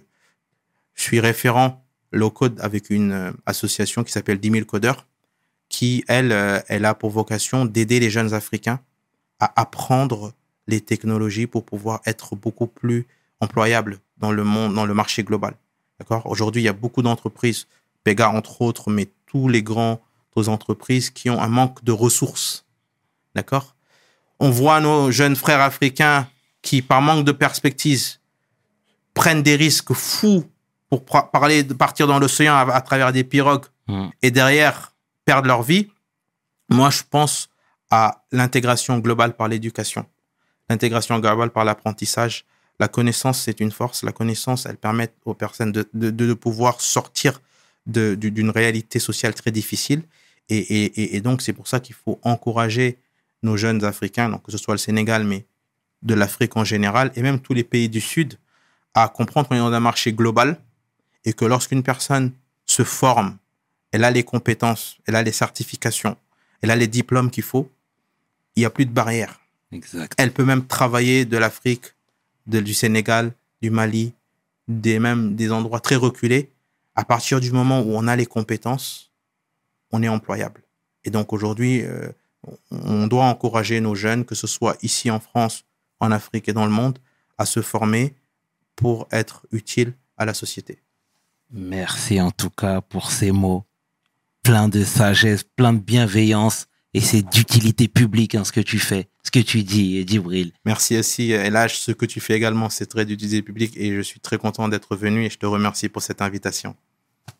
je 0.93 1.01
suis 1.03 1.19
référent 1.19 1.83
low 2.11 2.29
code 2.29 2.59
avec 2.61 2.89
une 2.89 3.11
euh, 3.11 3.31
association 3.45 4.03
qui 4.03 4.11
s'appelle 4.11 4.39
10 4.39 4.51
000 4.51 4.65
codeurs, 4.65 5.07
qui, 5.67 6.05
elle, 6.07 6.31
euh, 6.31 6.59
elle 6.67 6.85
a 6.85 6.93
pour 6.93 7.09
vocation 7.09 7.65
d'aider 7.65 7.99
les 7.99 8.11
jeunes 8.11 8.33
Africains 8.33 8.79
à 9.39 9.59
apprendre 9.59 10.31
les 10.67 10.79
technologies 10.79 11.47
pour 11.47 11.65
pouvoir 11.65 12.01
être 12.05 12.35
beaucoup 12.35 12.67
plus 12.67 13.05
employables 13.41 13.97
dans 14.17 14.31
le 14.31 14.43
monde, 14.43 14.73
dans 14.73 14.85
le 14.85 14.93
marché 14.93 15.23
global. 15.23 15.55
D'accord? 15.99 16.25
Aujourd'hui, 16.25 16.61
il 16.61 16.65
y 16.65 16.69
a 16.69 16.73
beaucoup 16.73 17.01
d'entreprises, 17.01 17.67
Pega 18.03 18.29
entre 18.29 18.61
autres, 18.61 18.89
mais 18.89 19.09
tous 19.25 19.47
les 19.47 19.63
grands 19.63 20.01
entreprises 20.47 21.09
qui 21.09 21.29
ont 21.29 21.41
un 21.41 21.47
manque 21.47 21.83
de 21.83 21.91
ressources. 21.91 22.65
D'accord? 23.35 23.75
On 24.39 24.49
voit 24.49 24.81
nos 24.81 25.11
jeunes 25.11 25.35
frères 25.35 25.61
africains 25.61 26.27
qui, 26.61 26.81
par 26.81 27.01
manque 27.01 27.23
de 27.23 27.31
perspective, 27.31 28.17
prennent 29.13 29.43
des 29.43 29.55
risques 29.55 29.93
fous 29.93 30.43
pour 30.89 31.05
parler 31.05 31.63
de 31.63 31.73
partir 31.73 32.07
dans 32.07 32.19
l'océan 32.19 32.55
à, 32.55 32.73
à 32.73 32.81
travers 32.81 33.13
des 33.13 33.23
pirogues 33.23 33.65
Mm. 33.87 34.07
et 34.21 34.31
derrière 34.31 34.93
perdre 35.25 35.47
leur 35.47 35.63
vie. 35.63 35.89
Moi, 36.69 36.89
je 36.89 37.01
pense 37.09 37.49
à 37.91 38.23
l'intégration 38.31 38.97
globale 38.99 39.35
par 39.35 39.47
l'éducation, 39.47 40.05
l'intégration 40.69 41.19
globale 41.19 41.51
par 41.51 41.65
l'apprentissage. 41.65 42.45
La 42.83 42.89
connaissance, 42.89 43.37
c'est 43.45 43.61
une 43.61 43.71
force. 43.71 44.03
La 44.03 44.11
connaissance, 44.11 44.65
elle 44.65 44.75
permet 44.75 45.09
aux 45.23 45.33
personnes 45.33 45.71
de, 45.71 45.87
de, 45.93 46.09
de 46.09 46.33
pouvoir 46.33 46.81
sortir 46.81 47.41
d'une 47.85 48.49
réalité 48.49 48.99
sociale 48.99 49.33
très 49.33 49.51
difficile. 49.51 50.01
Et, 50.49 50.57
et, 50.57 51.15
et- 51.15 51.21
donc, 51.21 51.41
c'est 51.41 51.53
pour 51.53 51.67
ça 51.71 51.79
qu'il 51.79 51.95
faut 51.95 52.19
encourager 52.23 52.97
nos 53.41 53.55
jeunes 53.55 53.81
Africains, 53.85 54.27
donc 54.27 54.41
que 54.45 54.51
ce 54.51 54.57
soit 54.57 54.73
le 54.73 54.83
Sénégal, 54.89 55.23
mais 55.23 55.45
de 56.01 56.13
l'Afrique 56.13 56.57
en 56.57 56.65
général, 56.65 57.05
et 57.15 57.21
même 57.21 57.39
tous 57.39 57.53
les 57.53 57.63
pays 57.63 57.87
du 57.87 58.01
Sud, 58.01 58.31
à 58.93 59.07
comprendre 59.07 59.47
qu'on 59.47 59.55
est 59.55 59.65
dans 59.69 59.71
un 59.71 59.85
marché 59.91 60.11
global 60.11 60.59
et 61.23 61.31
que 61.31 61.45
lorsqu'une 61.45 61.83
personne 61.83 62.33
se 62.65 62.83
forme, 62.83 63.37
elle 63.93 64.03
a 64.03 64.11
les 64.11 64.25
compétences, 64.25 64.97
elle 65.05 65.15
a 65.15 65.23
les 65.23 65.31
certifications, 65.31 66.17
elle 66.61 66.71
a 66.71 66.75
les 66.75 66.87
diplômes 66.99 67.31
qu'il 67.31 67.43
faut, 67.51 67.71
il 68.57 68.59
n'y 68.59 68.65
a 68.65 68.69
plus 68.69 68.85
de 68.85 68.91
barrières. 68.91 69.39
Exact. 69.71 70.11
Elle 70.17 70.33
peut 70.33 70.43
même 70.43 70.65
travailler 70.67 71.23
de 71.23 71.37
l'Afrique, 71.37 71.85
du 72.45 72.73
Sénégal, 72.73 73.33
du 73.61 73.69
Mali, 73.69 74.13
des 74.67 74.99
même 74.99 75.35
des 75.35 75.51
endroits 75.51 75.79
très 75.79 75.95
reculés, 75.95 76.51
à 76.95 77.03
partir 77.03 77.39
du 77.39 77.51
moment 77.51 77.81
où 77.81 77.91
on 77.93 78.07
a 78.07 78.15
les 78.15 78.25
compétences, 78.25 79.11
on 79.91 80.03
est 80.03 80.07
employable. 80.07 80.63
Et 81.03 81.09
donc 81.09 81.33
aujourd'hui, 81.33 81.81
euh, 81.83 82.09
on 82.71 83.07
doit 83.07 83.25
encourager 83.25 83.79
nos 83.81 83.95
jeunes, 83.95 84.25
que 84.25 84.35
ce 84.35 84.47
soit 84.47 84.77
ici 84.81 85.09
en 85.09 85.19
France, 85.19 85.65
en 85.99 86.11
Afrique 86.11 86.49
et 86.49 86.53
dans 86.53 86.65
le 86.65 86.71
monde, 86.71 86.99
à 87.37 87.45
se 87.45 87.61
former 87.61 88.15
pour 88.75 89.07
être 89.11 89.45
utiles 89.51 89.93
à 90.17 90.25
la 90.25 90.33
société. 90.33 90.79
Merci 91.51 92.19
en 92.19 92.31
tout 92.31 92.49
cas 92.49 92.81
pour 92.81 93.11
ces 93.11 93.31
mots, 93.31 93.63
plein 94.41 94.67
de 94.67 94.83
sagesse, 94.83 95.43
plein 95.43 95.73
de 95.73 95.79
bienveillance, 95.79 96.67
et 96.93 97.01
c'est 97.01 97.21
d'utilité 97.21 97.87
publique 97.87 98.35
hein, 98.35 98.43
ce 98.43 98.51
que 98.51 98.59
tu 98.59 98.79
fais, 98.79 99.07
ce 99.23 99.31
que 99.31 99.39
tu 99.39 99.63
dis, 99.63 100.05
Djibril. 100.07 100.51
Merci 100.65 100.97
aussi, 100.97 101.31
Elage, 101.31 101.79
ce 101.79 101.91
que 101.91 102.05
tu 102.05 102.19
fais 102.19 102.35
également, 102.35 102.69
c'est 102.69 102.85
très 102.85 103.05
d'utilité 103.05 103.41
publique, 103.41 103.73
et 103.77 103.95
je 103.95 104.01
suis 104.01 104.19
très 104.19 104.37
content 104.37 104.67
d'être 104.67 104.95
venu, 104.95 105.25
et 105.25 105.29
je 105.29 105.37
te 105.37 105.45
remercie 105.45 105.89
pour 105.89 106.01
cette 106.01 106.21
invitation. 106.21 106.75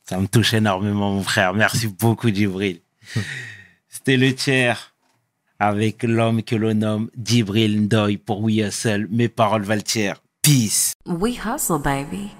Ça 0.04 0.20
me 0.20 0.28
touche 0.28 0.54
énormément, 0.54 1.12
mon 1.12 1.24
frère. 1.24 1.54
Merci 1.54 1.88
beaucoup, 1.88 2.30
Djibril. 2.30 2.80
C'était 3.90 4.18
le 4.18 4.34
tiers 4.34 4.94
avec 5.60 6.04
l'homme 6.04 6.44
que 6.44 6.56
l'on 6.56 6.74
nomme 6.74 7.10
Djibril 7.18 7.84
Ndoy 7.84 8.18
pour 8.18 8.42
We 8.42 8.68
Hustle. 8.68 9.08
Mes 9.10 9.30
paroles 9.30 9.64
valent 9.64 9.82
Peace. 10.42 10.94
We 11.06 11.38
hustle, 11.38 11.80
baby. 11.80 12.32